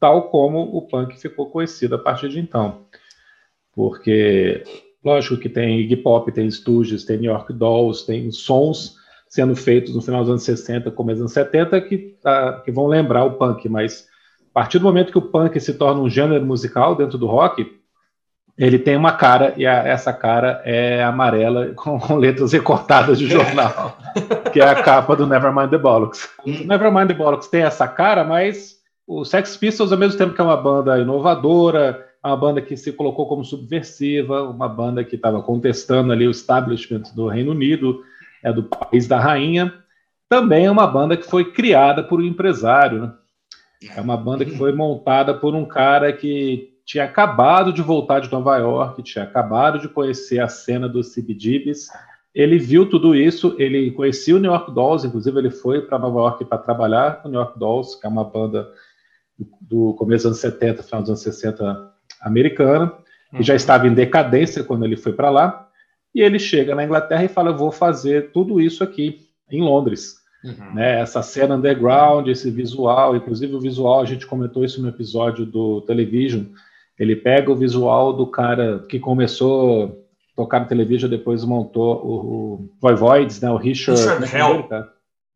tal 0.00 0.28
como 0.30 0.60
o 0.60 0.82
punk 0.82 1.18
ficou 1.18 1.50
conhecido 1.50 1.94
a 1.94 1.98
partir 1.98 2.28
de 2.28 2.40
então. 2.40 2.86
Porque, 3.72 4.64
lógico 5.04 5.36
que 5.36 5.48
tem 5.48 5.80
Iggy 5.80 5.96
Pop, 5.98 6.30
tem 6.32 6.50
Stooges, 6.50 7.04
tem 7.04 7.18
New 7.18 7.30
York 7.30 7.52
Dolls, 7.52 8.04
tem 8.04 8.30
sons 8.30 8.96
sendo 9.28 9.54
feitos 9.54 9.94
no 9.94 10.02
final 10.02 10.22
dos 10.22 10.30
anos 10.30 10.42
60, 10.42 10.90
começo 10.90 11.22
dos 11.22 11.36
anos 11.36 11.50
70, 11.50 11.80
que, 11.82 11.98
tá, 12.20 12.60
que 12.60 12.72
vão 12.72 12.86
lembrar 12.86 13.24
o 13.24 13.34
punk, 13.34 13.68
mas 13.68 14.07
a 14.58 14.60
partir 14.60 14.80
do 14.80 14.84
momento 14.84 15.12
que 15.12 15.18
o 15.18 15.22
punk 15.22 15.60
se 15.60 15.74
torna 15.74 16.00
um 16.00 16.10
gênero 16.10 16.44
musical 16.44 16.96
dentro 16.96 17.16
do 17.16 17.28
rock, 17.28 17.78
ele 18.58 18.76
tem 18.76 18.96
uma 18.96 19.12
cara 19.12 19.54
e 19.56 19.64
a, 19.64 19.86
essa 19.86 20.12
cara 20.12 20.60
é 20.64 21.00
amarela 21.00 21.66
com, 21.78 21.96
com, 21.96 22.16
letras 22.16 22.52
recortadas 22.52 23.20
de 23.20 23.28
jornal, 23.28 23.96
que 24.52 24.60
é 24.60 24.68
a 24.68 24.82
capa 24.82 25.14
do 25.14 25.28
Nevermind 25.28 25.70
the 25.70 25.78
Bollocks. 25.78 26.28
Hum. 26.44 26.64
Nevermind 26.66 27.06
the 27.06 27.14
Bollocks 27.14 27.46
tem 27.46 27.62
essa 27.62 27.86
cara, 27.86 28.24
mas 28.24 28.78
o 29.06 29.24
Sex 29.24 29.56
Pistols, 29.56 29.92
ao 29.92 29.98
mesmo 29.98 30.18
tempo 30.18 30.34
que 30.34 30.40
é 30.40 30.44
uma 30.44 30.56
banda 30.56 30.98
inovadora, 30.98 32.04
é 32.24 32.26
uma 32.26 32.36
banda 32.36 32.60
que 32.60 32.76
se 32.76 32.90
colocou 32.90 33.28
como 33.28 33.44
subversiva, 33.44 34.42
uma 34.42 34.68
banda 34.68 35.04
que 35.04 35.14
estava 35.14 35.40
contestando 35.40 36.12
ali 36.12 36.26
o 36.26 36.32
establishment 36.32 37.04
do 37.14 37.28
Reino 37.28 37.52
Unido, 37.52 38.02
é 38.42 38.52
do 38.52 38.64
país 38.64 39.06
da 39.06 39.20
rainha, 39.20 39.72
também 40.28 40.66
é 40.66 40.70
uma 40.70 40.88
banda 40.88 41.16
que 41.16 41.30
foi 41.30 41.52
criada 41.52 42.02
por 42.02 42.18
um 42.18 42.24
empresário, 42.24 43.02
né? 43.02 43.12
É 43.94 44.00
uma 44.00 44.16
banda 44.16 44.44
que 44.44 44.56
foi 44.56 44.72
montada 44.72 45.34
por 45.34 45.54
um 45.54 45.64
cara 45.64 46.12
que 46.12 46.74
tinha 46.84 47.04
acabado 47.04 47.72
de 47.72 47.82
voltar 47.82 48.20
de 48.20 48.32
Nova 48.32 48.56
York, 48.56 49.02
tinha 49.02 49.24
acabado 49.24 49.78
de 49.78 49.88
conhecer 49.88 50.40
a 50.40 50.48
cena 50.48 50.88
dos 50.88 51.14
CBGBs. 51.14 51.88
Ele 52.34 52.58
viu 52.58 52.88
tudo 52.88 53.14
isso, 53.14 53.54
ele 53.58 53.90
conhecia 53.90 54.34
o 54.34 54.38
New 54.38 54.50
York 54.50 54.72
Dolls, 54.72 55.06
inclusive 55.06 55.38
ele 55.38 55.50
foi 55.50 55.82
para 55.82 55.98
Nova 55.98 56.20
York 56.20 56.44
para 56.46 56.58
trabalhar 56.58 57.22
com 57.22 57.28
o 57.28 57.30
New 57.30 57.40
York 57.40 57.58
Dolls, 57.58 58.00
que 58.00 58.06
é 58.06 58.08
uma 58.10 58.24
banda 58.24 58.68
do 59.60 59.94
começo 59.94 60.28
dos 60.28 60.42
anos 60.44 60.56
70, 60.56 60.82
final 60.82 61.02
dos 61.02 61.10
anos 61.10 61.22
60 61.22 61.92
americana, 62.22 62.92
que 63.36 63.42
já 63.42 63.52
uhum. 63.52 63.56
estava 63.56 63.86
em 63.86 63.94
decadência 63.94 64.64
quando 64.64 64.84
ele 64.84 64.96
foi 64.96 65.12
para 65.12 65.30
lá. 65.30 65.68
E 66.14 66.22
ele 66.22 66.38
chega 66.38 66.74
na 66.74 66.84
Inglaterra 66.84 67.24
e 67.24 67.28
fala: 67.28 67.50
Eu 67.50 67.56
vou 67.56 67.70
fazer 67.70 68.32
tudo 68.32 68.60
isso 68.60 68.82
aqui 68.82 69.28
em 69.50 69.62
Londres. 69.62 70.16
Uhum. 70.44 70.74
Né, 70.74 71.00
essa 71.00 71.20
cena 71.22 71.56
underground, 71.56 72.28
esse 72.28 72.50
visual, 72.50 73.16
inclusive 73.16 73.54
o 73.54 73.60
visual, 73.60 74.00
a 74.00 74.04
gente 74.04 74.26
comentou 74.26 74.64
isso 74.64 74.80
no 74.80 74.88
episódio 74.88 75.44
do 75.44 75.80
Television, 75.80 76.44
ele 76.98 77.14
pega 77.16 77.50
o 77.50 77.56
visual 77.56 78.12
do 78.12 78.26
cara 78.26 78.80
que 78.88 78.98
começou 78.98 80.06
a 80.32 80.36
tocar 80.36 80.60
no 80.60 80.66
televisão, 80.66 81.08
depois 81.08 81.44
montou 81.44 82.04
o, 82.04 82.14
o 82.14 82.70
Voivoids, 82.80 83.40
né? 83.40 83.50
O 83.50 83.56
Richard, 83.56 84.00
Richard 84.00 84.24
é 84.24 84.38
Hell. 84.38 84.68
É 84.70 84.84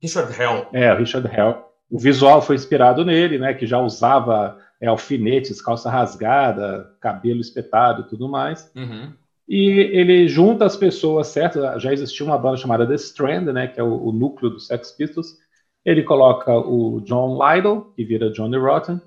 Richard 0.00 0.40
Hell. 0.40 0.66
É, 0.73 0.92
o 0.92 0.97
Richard 0.97 1.28
Hell. 1.28 1.64
O 1.90 1.99
visual 1.99 2.42
foi 2.42 2.56
inspirado 2.56 3.04
nele, 3.04 3.38
né? 3.38 3.54
Que 3.54 3.66
já 3.66 3.78
usava 3.78 4.59
é, 4.80 4.88
alfinetes, 4.88 5.62
calça 5.62 5.88
rasgada, 5.88 6.90
cabelo 7.00 7.40
espetado 7.40 8.02
e 8.02 8.09
tudo 8.09 8.28
mais. 8.28 8.71
Uhum. 8.75 9.12
E 9.54 9.68
ele 9.68 10.26
junta 10.28 10.64
as 10.64 10.78
pessoas 10.78 11.26
certas. 11.26 11.82
Já 11.82 11.92
existia 11.92 12.25
uma 12.25 12.38
banda 12.38 12.56
chamada 12.56 12.87
The 12.87 12.94
Strand, 12.94 13.52
né? 13.52 13.66
Que 13.68 13.78
é 13.78 13.82
o, 13.82 14.06
o 14.06 14.11
núcleo 14.11 14.49
dos 14.49 14.66
Sex 14.66 14.92
Pistols. 14.92 15.37
Ele 15.85 16.02
coloca 16.02 16.56
o 16.56 17.02
John 17.02 17.37
Lydell, 17.37 17.92
que 17.94 18.02
vira 18.02 18.30
Johnny 18.30 18.56
Rotten, 18.56 18.99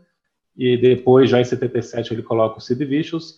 e 0.56 0.78
depois, 0.78 1.32
já 1.32 1.42
em 1.42 1.44
77, 1.44 2.14
ele 2.14 2.22
coloca 2.22 2.60
o 2.60 2.62
Sid 2.62 2.86
Vicious, 2.86 3.38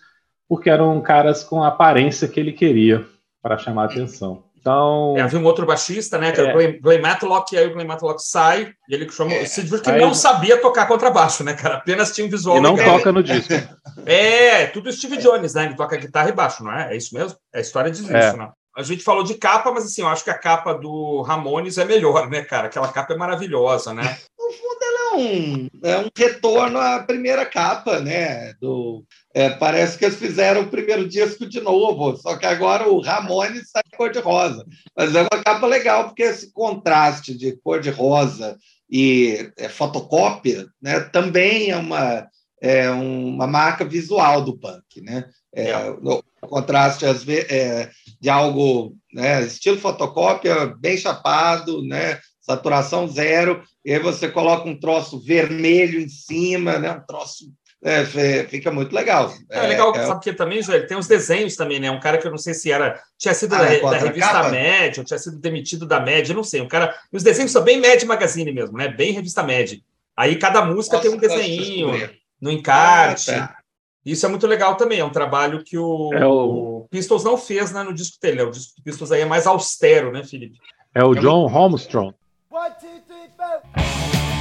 porque 0.49 0.69
eram 0.69 0.99
caras 0.99 1.45
com 1.45 1.63
a 1.63 1.69
aparência 1.69 2.27
que 2.27 2.41
ele 2.41 2.51
queria 2.51 3.05
para 3.41 3.57
chamar 3.57 3.83
a 3.83 3.85
atenção. 3.85 4.43
Então, 4.67 5.15
é, 5.17 5.21
havia 5.21 5.39
um 5.39 5.45
outro 5.45 5.65
baixista, 5.65 6.17
né, 6.17 6.33
que 6.33 6.41
é. 6.41 6.43
era 6.43 6.51
o 6.51 6.57
Glenn, 6.57 6.79
Glenn 6.81 7.01
Matlock, 7.01 7.55
e 7.55 7.57
aí 7.57 7.67
o 7.67 7.74
Glenn 7.74 7.88
Matlock 7.88 8.21
sai, 8.21 8.74
e 8.89 8.93
ele 8.93 9.09
chamou 9.09 9.33
é. 9.33 9.43
o 9.43 9.47
Sid 9.47 9.62
Vicious, 9.62 9.81
que 9.81 9.89
aí, 9.89 10.01
não 10.01 10.13
sabia 10.13 10.59
tocar 10.59 10.88
contrabaixo, 10.88 11.41
né, 11.41 11.53
cara, 11.53 11.75
apenas 11.75 12.12
tinha 12.12 12.27
um 12.27 12.29
visual 12.29 12.57
E 12.57 12.59
não 12.62 12.75
legal. 12.75 12.97
toca 12.97 13.12
no 13.12 13.24
disco. 13.24 13.53
É, 14.05 14.67
tudo 14.67 14.91
Steve 14.91 15.17
Jones, 15.17 15.53
né, 15.53 15.65
ele 15.65 15.75
toca 15.75 15.97
guitarra 15.97 16.29
e 16.29 16.33
baixo, 16.33 16.63
não 16.63 16.71
é? 16.71 16.93
É 16.93 16.97
isso 16.97 17.13
mesmo? 17.13 17.38
É 17.53 17.57
a 17.57 17.62
história 17.62 17.91
diz 17.91 18.09
é. 18.09 18.19
isso, 18.19 18.38
né? 18.38 18.50
A 18.77 18.83
gente 18.83 19.03
falou 19.03 19.24
de 19.24 19.33
capa, 19.33 19.71
mas 19.71 19.86
assim, 19.86 20.01
eu 20.01 20.07
acho 20.07 20.24
que 20.24 20.29
a 20.29 20.38
capa 20.38 20.71
do 20.71 21.24
Ramones 21.24 21.79
é 21.79 21.83
melhor, 21.83 22.29
né, 22.29 22.43
cara? 22.43 22.67
Aquela 22.67 22.88
capa 22.89 23.13
é 23.13 23.17
maravilhosa, 23.17 23.91
né? 23.91 24.03
No 24.38 24.51
fundo, 24.51 24.79
ela 24.81 25.00
é 25.00 25.17
um, 25.17 25.69
é 25.83 25.97
um 25.97 26.09
retorno 26.15 26.79
à 26.79 27.00
primeira 27.00 27.43
capa, 27.43 28.00
né? 28.00 28.53
Do, 28.62 29.03
é, 29.38 29.51
parece 29.51 30.00
que 30.00 30.06
eles 30.06 30.17
fizeram 30.17 30.62
o 30.62 30.67
primeiro 30.67 31.08
disco 31.08 31.46
de 31.46 31.62
novo, 31.62 32.17
só 32.17 32.36
que 32.36 32.46
agora 32.48 32.89
o 32.89 33.00
Ramones 33.00 33.70
sai 33.70 33.84
cor-de-rosa. 33.96 34.65
Mas 34.96 35.13
é 35.13 35.22
uma 35.22 35.44
capa 35.44 35.67
legal, 35.67 36.06
porque 36.06 36.24
esse 36.24 36.51
contraste 36.51 37.38
de 37.38 37.56
cor-de-rosa 37.58 38.58
e 38.89 39.51
é, 39.56 39.70
fotocópia 39.70 40.65
né, 40.82 41.01
também 41.01 41.70
é 41.70 41.77
uma, 41.77 42.27
é 42.60 42.89
uma 42.89 43.46
marca 43.46 43.86
visual 43.86 44.44
do 44.44 44.58
punk, 44.58 45.01
né? 45.01 45.29
É, 45.53 45.70
é. 45.70 45.91
o 45.91 46.24
contraste 46.41 47.06
às 47.06 47.24
vezes, 47.24 47.51
é, 47.51 47.91
de 48.20 48.32
algo, 48.32 48.96
né, 49.13 49.44
estilo 49.44 49.77
fotocópia, 49.77 50.65
bem 50.79 50.98
chapado, 50.98 51.84
né, 51.84 52.20
saturação 52.41 53.08
zero, 53.08 53.63
e 53.86 53.94
aí 53.94 54.00
você 54.00 54.27
coloca 54.27 54.67
um 54.67 54.79
troço 54.79 55.20
vermelho 55.20 56.01
em 56.01 56.10
cima, 56.10 56.79
né, 56.79 56.91
um 56.91 57.06
troço 57.06 57.46
é, 57.84 58.03
fica 58.46 58.72
muito 58.72 58.93
legal. 58.93 59.31
É, 59.50 59.60
é 59.60 59.67
legal, 59.67 59.96
é, 59.96 60.05
sabe 60.05 60.24
que 60.24 60.34
também, 60.34 60.62
Joel, 60.62 60.88
tem 60.88 60.98
uns 60.98 61.07
desenhos 61.07 61.55
também, 61.55 61.79
né? 61.79 61.91
Um 61.91 62.00
cara 62.00 62.17
que 62.17 62.25
eu 62.25 62.31
não 62.31 62.38
sei 62.38 62.53
se 62.53 62.72
era. 62.72 63.00
Tinha 63.17 63.34
sido 63.34 63.53
ah, 63.53 63.60
da, 63.60 63.91
da 63.91 63.98
revista 63.98 64.43
Mad, 64.43 64.98
ou 64.98 65.03
tinha 65.03 65.19
sido 65.19 65.38
demitido 65.38 65.86
da 65.86 66.00
Mad, 66.00 66.27
eu 66.27 66.36
não 66.36 66.43
sei. 66.43 66.62
Um 66.62 66.67
cara. 66.67 66.96
Os 67.12 67.24
desenhos 67.24 67.51
são 67.51 67.63
bem 67.63 67.79
Mad 67.79 68.01
Magazine 68.03 68.51
mesmo, 68.51 68.77
né? 68.77 68.88
Bem 68.88 69.12
revista 69.12 69.43
Mad. 69.43 69.74
Aí 70.15 70.36
cada 70.38 70.65
música 70.65 70.98
Nossa, 70.98 71.07
tem 71.07 71.17
um 71.17 71.19
desenho 71.19 72.10
no 72.41 72.51
encarte. 72.51 73.31
Ah, 73.31 73.48
tá. 73.48 73.57
Isso 74.03 74.25
é 74.25 74.29
muito 74.29 74.48
legal 74.48 74.75
também, 74.75 75.00
é 75.00 75.05
um 75.05 75.12
trabalho 75.12 75.63
que 75.63 75.77
o, 75.77 76.13
é 76.13 76.25
o... 76.25 76.79
o 76.79 76.88
Pistols 76.89 77.25
não 77.25 77.38
fez 77.38 77.74
né, 77.74 77.84
no 77.84 77.93
disco 77.93 78.17
dele. 78.22 78.38
Né? 78.38 78.43
O 78.43 78.51
disco 78.51 78.77
do 78.77 78.84
Pistols 78.84 79.12
aí 79.12 79.22
é 79.22 79.25
mais 79.25 79.46
austero, 79.46 80.12
né, 80.13 80.24
Felipe? 80.24 80.57
É 80.96 81.03
o 81.03 81.13
é 81.13 81.19
John 81.19 81.41
muito... 81.41 81.53
Holmstrom. 81.53 82.13
One, 82.50 82.72
two, 82.79 83.01
three, 83.05 84.37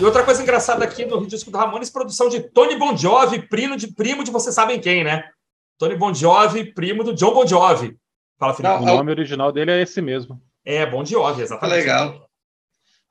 E 0.00 0.04
outra 0.04 0.24
coisa 0.24 0.42
engraçada 0.42 0.82
aqui 0.82 1.04
no 1.04 1.26
disco 1.26 1.50
do 1.50 1.58
Ramones, 1.58 1.90
produção 1.90 2.30
de 2.30 2.40
Tony 2.40 2.74
Bon 2.78 2.96
Jovi, 2.96 3.46
primo 3.46 3.76
de, 3.76 3.92
primo 3.92 4.24
de 4.24 4.30
vocês 4.30 4.54
sabem 4.54 4.80
quem, 4.80 5.04
né? 5.04 5.28
Tony 5.76 5.94
Bon 5.94 6.14
Jovi, 6.14 6.72
primo 6.72 7.04
do 7.04 7.12
John 7.12 7.34
Bon 7.34 7.46
Jovi. 7.46 7.94
Fala, 8.38 8.54
Felipe. 8.54 8.74
Não, 8.74 8.82
o 8.82 8.96
nome 8.96 9.10
original 9.10 9.52
dele 9.52 9.72
é 9.72 9.82
esse 9.82 10.00
mesmo. 10.00 10.40
É, 10.64 10.86
Bon 10.86 11.04
Jovi, 11.04 11.42
exatamente. 11.42 11.80
Legal. 11.80 12.26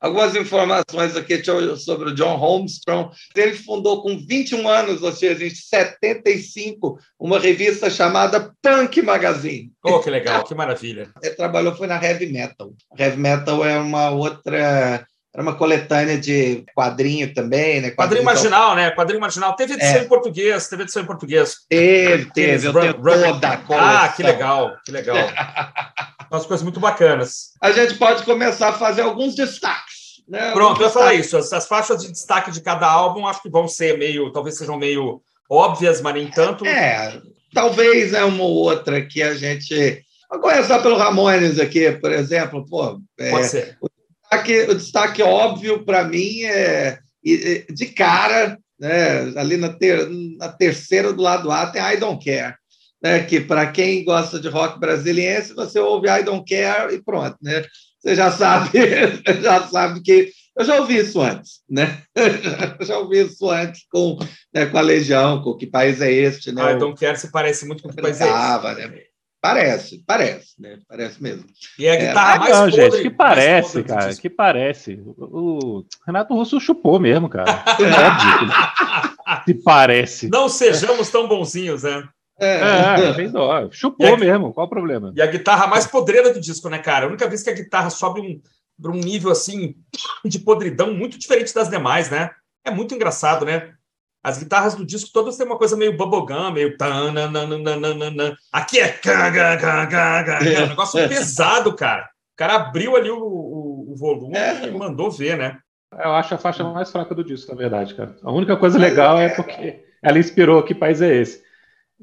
Algumas 0.00 0.34
informações 0.34 1.14
aqui 1.14 1.40
sobre 1.76 2.10
o 2.10 2.14
John 2.16 2.34
Holmstrom. 2.34 3.12
Ele 3.36 3.54
fundou 3.54 4.02
com 4.02 4.18
21 4.18 4.68
anos, 4.68 5.00
ou 5.00 5.12
seja, 5.12 5.46
em 5.46 5.50
75, 5.50 6.98
uma 7.20 7.38
revista 7.38 7.88
chamada 7.88 8.52
Punk 8.60 9.00
Magazine. 9.00 9.70
Oh, 9.84 10.00
que 10.00 10.10
legal, 10.10 10.42
que 10.42 10.56
maravilha. 10.56 11.12
Ele 11.22 11.34
trabalhou 11.36 11.76
foi 11.76 11.86
na 11.86 12.02
Heavy 12.02 12.32
Metal. 12.32 12.72
Heavy 12.98 13.16
Metal 13.16 13.64
é 13.64 13.78
uma 13.78 14.10
outra 14.10 15.06
era 15.32 15.42
uma 15.42 15.54
coletânea 15.54 16.18
de 16.18 16.64
quadrinho 16.74 17.32
também, 17.32 17.80
né? 17.80 17.90
Quadrinho, 17.90 17.94
quadrinho 17.94 18.24
marginal, 18.24 18.74
né? 18.74 18.90
Quadrinho 18.90 19.20
marginal. 19.20 19.54
Teve 19.54 19.74
edição 19.74 19.96
é. 19.96 20.02
em 20.02 20.08
português, 20.08 20.68
teve 20.68 20.82
edição 20.82 21.02
em 21.02 21.06
português. 21.06 21.54
Teve, 21.68 22.32
teve. 22.32 22.66
Eu 22.66 22.72
tenho 22.72 22.94
toda 22.94 23.48
a 23.48 23.56
coleção. 23.58 23.88
Ah, 23.88 24.08
que 24.08 24.22
legal, 24.24 24.76
que 24.84 24.90
legal. 24.90 25.16
Umas 26.30 26.46
coisas 26.46 26.64
muito 26.64 26.80
bacanas. 26.80 27.52
A 27.60 27.70
gente 27.70 27.94
pode 27.94 28.24
começar 28.24 28.70
a 28.70 28.72
fazer 28.72 29.02
alguns 29.02 29.36
destaques. 29.36 30.00
Né? 30.28 30.52
Pronto, 30.52 30.80
eu 30.80 30.86
ia 30.86 30.92
falar 30.92 31.14
isso. 31.14 31.36
As, 31.36 31.52
as, 31.52 31.66
faixas 31.66 32.02
de 32.02 32.10
destaque 32.10 32.50
de 32.50 32.60
cada 32.60 32.88
álbum 32.88 33.26
acho 33.26 33.42
que 33.42 33.50
vão 33.50 33.66
ser 33.66 33.98
meio, 33.98 34.32
talvez 34.32 34.56
sejam 34.56 34.78
meio 34.78 35.20
óbvias, 35.50 36.00
mas 36.00 36.14
nem 36.14 36.30
tanto. 36.30 36.64
É, 36.64 37.20
talvez 37.52 38.12
é 38.12 38.24
uma 38.24 38.44
ou 38.44 38.54
outra 38.54 39.04
que 39.04 39.22
a 39.22 39.34
gente. 39.34 40.04
Vou 40.30 40.40
começar 40.40 40.78
pelo 40.80 40.96
Ramones 40.96 41.58
aqui, 41.58 41.90
por 41.92 42.12
exemplo. 42.12 42.64
Pô, 42.68 43.00
é, 43.18 43.30
Pode 43.30 43.46
ser. 43.48 43.76
O 43.80 43.89
destaque, 44.30 44.60
o 44.70 44.74
destaque 44.74 45.22
óbvio 45.22 45.84
para 45.84 46.04
mim 46.04 46.42
é 46.44 46.98
de 47.22 47.86
cara, 47.86 48.58
né, 48.78 49.32
ali 49.36 49.56
na, 49.56 49.68
ter, 49.68 50.08
na 50.38 50.48
terceira 50.48 51.12
do 51.12 51.22
lado 51.22 51.50
A 51.50 51.66
tem 51.66 51.82
I 51.82 51.96
Don't 51.96 52.24
Care. 52.24 52.54
Né, 53.02 53.22
que 53.22 53.40
para 53.40 53.66
quem 53.66 54.04
gosta 54.04 54.38
de 54.38 54.48
rock 54.48 54.78
brasiliense, 54.78 55.54
você 55.54 55.80
ouve 55.80 56.08
I 56.08 56.22
Don't 56.22 56.44
Care 56.46 56.94
e 56.94 57.02
pronto, 57.02 57.34
né? 57.40 57.64
Você 57.98 58.14
já 58.14 58.30
sabe, 58.30 58.70
já 59.42 59.66
sabe 59.68 60.02
que 60.02 60.30
eu 60.54 60.64
já 60.66 60.78
ouvi 60.78 60.98
isso 60.98 61.18
antes, 61.18 61.60
né? 61.68 62.02
Eu 62.14 62.84
já 62.84 62.98
ouvi 62.98 63.20
isso 63.20 63.48
antes 63.48 63.86
com, 63.90 64.18
né, 64.52 64.66
com 64.66 64.76
a 64.76 64.82
Legião, 64.82 65.42
com 65.42 65.56
que 65.56 65.66
país 65.66 66.02
é 66.02 66.12
este, 66.12 66.52
né? 66.52 66.62
Ah, 66.62 66.74
Don't 66.74 67.00
Care 67.00 67.18
se 67.18 67.30
parece 67.30 67.66
muito 67.66 67.82
com 67.82 67.88
que 67.88 68.02
país 68.02 68.20
é 68.20 68.24
este. 68.24 68.90
Né? 68.90 69.02
Parece, 69.40 70.04
parece, 70.06 70.60
né? 70.60 70.78
Parece 70.86 71.22
mesmo. 71.22 71.46
E 71.78 71.88
a 71.88 71.96
guitarra 71.96 72.34
é, 72.34 72.38
mais 72.38 72.50
não, 72.50 72.70
podre, 72.70 72.90
gente, 72.90 73.02
que 73.02 73.10
parece, 73.10 73.82
cara, 73.82 74.14
que 74.14 74.28
parece. 74.28 75.02
O 75.06 75.82
Renato 76.06 76.34
Russo 76.34 76.60
chupou 76.60 77.00
mesmo, 77.00 77.28
cara. 77.28 77.64
É 79.30 79.44
que 79.44 79.54
parece. 79.54 80.28
Não 80.28 80.48
sejamos 80.48 81.08
tão 81.08 81.28
bonzinhos, 81.28 81.84
né? 81.84 82.06
É, 82.40 83.22
é 83.22 83.28
dó. 83.28 83.68
Chupou 83.70 84.14
a, 84.14 84.18
mesmo, 84.18 84.52
qual 84.52 84.66
o 84.66 84.70
problema? 84.70 85.12
E 85.14 85.22
a 85.22 85.26
guitarra 85.26 85.66
mais 85.66 85.86
podrida 85.86 86.32
do 86.32 86.40
disco, 86.40 86.68
né, 86.68 86.78
cara? 86.78 87.06
A 87.06 87.08
única 87.08 87.28
vez 87.28 87.42
que 87.42 87.50
a 87.50 87.54
guitarra 87.54 87.90
sobe 87.90 88.20
um, 88.20 88.40
para 88.80 88.90
um 88.90 88.96
nível 88.96 89.30
assim 89.30 89.76
de 90.24 90.38
podridão 90.38 90.92
muito 90.92 91.18
diferente 91.18 91.54
das 91.54 91.68
demais, 91.68 92.10
né? 92.10 92.30
É 92.64 92.70
muito 92.70 92.94
engraçado, 92.94 93.44
né? 93.44 93.72
As 94.22 94.38
guitarras 94.38 94.74
do 94.74 94.84
disco 94.84 95.10
todas 95.12 95.36
têm 95.36 95.46
uma 95.46 95.56
coisa 95.56 95.76
meio 95.76 95.96
bubblegum, 95.96 96.50
meio. 96.50 96.76
Aqui 98.52 98.78
é. 98.78 98.98
é 99.04 100.62
um 100.62 100.68
negócio 100.68 101.08
pesado, 101.08 101.74
cara. 101.74 102.02
O 102.34 102.36
cara 102.36 102.54
abriu 102.56 102.96
ali 102.96 103.10
o, 103.10 103.18
o, 103.18 103.92
o 103.92 103.96
volume 103.96 104.36
é. 104.36 104.66
e 104.66 104.70
mandou 104.70 105.10
ver, 105.10 105.38
né? 105.38 105.58
Eu 105.92 106.12
acho 106.12 106.34
a 106.34 106.38
faixa 106.38 106.62
mais 106.64 106.90
fraca 106.90 107.14
do 107.14 107.24
disco, 107.24 107.50
na 107.50 107.58
verdade, 107.58 107.94
cara. 107.94 108.16
A 108.22 108.30
única 108.30 108.56
coisa 108.56 108.78
legal 108.78 109.18
é 109.18 109.30
porque 109.30 109.82
ela 110.02 110.18
inspirou 110.18 110.62
Que 110.62 110.74
País 110.74 111.00
é 111.02 111.14
Esse? 111.14 111.42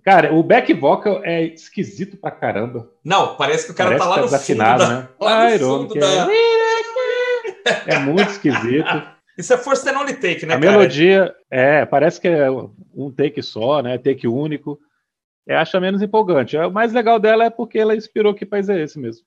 Cara, 0.03 0.33
o 0.33 0.43
back 0.43 0.71
vocal 0.73 1.21
é 1.23 1.43
esquisito 1.43 2.17
pra 2.17 2.29
caramba. 2.29 2.89
Não, 3.03 3.35
parece 3.35 3.65
que 3.65 3.71
o 3.71 3.75
cara 3.75 3.97
parece 3.97 4.03
tá 4.03 4.09
lá 4.09 4.15
tá 4.15 4.21
no 4.21 4.27
desafinado, 4.27 4.83
fundo 4.83 4.95
né? 4.95 5.07
Lá 5.19 5.49
no 5.49 5.59
fundo 5.59 5.95
da... 5.95 6.27
É... 7.87 7.95
é 7.95 7.99
muito 7.99 8.29
esquisito. 8.29 8.85
Isso 9.37 9.53
é 9.53 9.57
force 9.57 9.87
and 9.87 9.99
only 9.99 10.15
take, 10.15 10.45
né, 10.45 10.55
A 10.55 10.59
cara? 10.59 10.71
melodia, 10.71 11.35
é, 11.49 11.85
parece 11.85 12.19
que 12.19 12.27
é 12.27 12.49
um 12.49 13.11
take 13.15 13.41
só, 13.43 13.81
né? 13.81 13.97
Take 13.97 14.27
único. 14.27 14.79
Eu 15.45 15.59
acho 15.59 15.79
menos 15.79 16.01
empolgante. 16.01 16.57
O 16.57 16.71
mais 16.71 16.91
legal 16.91 17.19
dela 17.19 17.45
é 17.45 17.49
porque 17.49 17.77
ela 17.77 17.95
inspirou 17.95 18.33
que 18.33 18.45
país 18.45 18.67
é 18.67 18.81
esse 18.81 18.99
mesmo. 18.99 19.25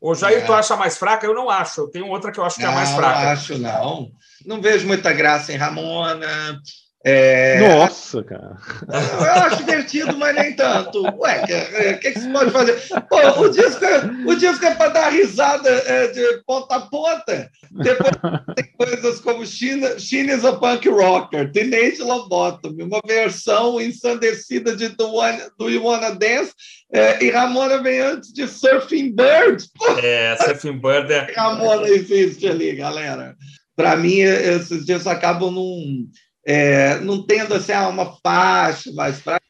O 0.00 0.14
Jair, 0.14 0.38
é. 0.38 0.44
tu 0.44 0.52
acha 0.52 0.76
mais 0.76 0.96
fraca? 0.98 1.26
Eu 1.26 1.34
não 1.34 1.48
acho. 1.48 1.82
Eu 1.82 1.88
tenho 1.88 2.06
outra 2.08 2.30
que 2.30 2.38
eu 2.38 2.44
acho 2.44 2.56
que 2.56 2.62
não, 2.62 2.72
é 2.72 2.74
mais 2.74 2.90
fraca. 2.90 3.20
Não 3.20 3.28
acho, 3.30 3.58
não. 3.58 4.10
Não 4.44 4.60
vejo 4.60 4.86
muita 4.86 5.12
graça 5.12 5.52
em 5.52 5.56
Ramona. 5.56 6.60
É... 7.08 7.58
Nossa, 7.60 8.22
cara. 8.22 8.56
Eu 8.86 9.42
acho 9.42 9.56
divertido, 9.56 10.14
mas 10.18 10.34
nem 10.34 10.54
tanto. 10.54 11.02
Ué, 11.18 11.42
o 11.42 11.98
que, 12.00 12.12
que, 12.12 12.20
você 12.20 12.28
pode 12.30 12.50
fazer? 12.50 12.76
Pô, 13.08 13.40
o 13.40 13.48
disco, 13.48 13.82
é, 13.82 14.04
o 14.26 14.34
disco 14.34 14.64
é 14.66 14.74
para 14.74 14.88
dar 14.90 15.08
risada 15.08 15.70
é, 15.70 16.08
de 16.08 16.42
ponta 16.46 16.76
a 16.76 16.80
ponta. 16.82 17.50
Depois 17.70 18.10
tem 18.54 18.72
coisas 18.76 19.20
como 19.20 19.46
China, 19.46 19.98
China 19.98 20.34
is 20.34 20.44
a 20.44 20.52
Punk 20.52 20.86
Rocker, 20.86 21.50
Teenage 21.50 22.02
Love 22.02 22.28
Bottom, 22.28 22.76
uma 22.78 23.00
versão 23.06 23.80
ensandecida 23.80 24.76
de 24.76 24.88
Do, 24.88 25.14
One, 25.14 25.40
Do 25.58 25.70
You 25.70 25.84
Wanna 25.84 26.10
Dance, 26.10 26.52
é, 26.92 27.24
e 27.24 27.30
Ramona 27.30 27.82
vem 27.82 28.00
antes 28.00 28.32
de 28.34 28.46
Surfing 28.46 29.14
Bird. 29.14 29.64
É, 30.02 30.36
Surfing 30.36 30.78
Bird 30.78 31.10
é. 31.10 31.32
Ramona 31.34 31.88
existe 31.88 32.46
ali, 32.46 32.74
galera. 32.74 33.34
Para 33.74 33.96
mim, 33.96 34.18
esses 34.18 34.84
discos 34.84 35.06
acabam 35.06 35.52
num 35.52 36.08
é, 36.48 36.98
não 37.00 37.22
tendo 37.22 37.52
assim, 37.52 37.72
ah, 37.72 37.88
uma 37.88 38.16
faixa 38.22 38.90
mais 38.92 39.20
fraca, 39.20 39.44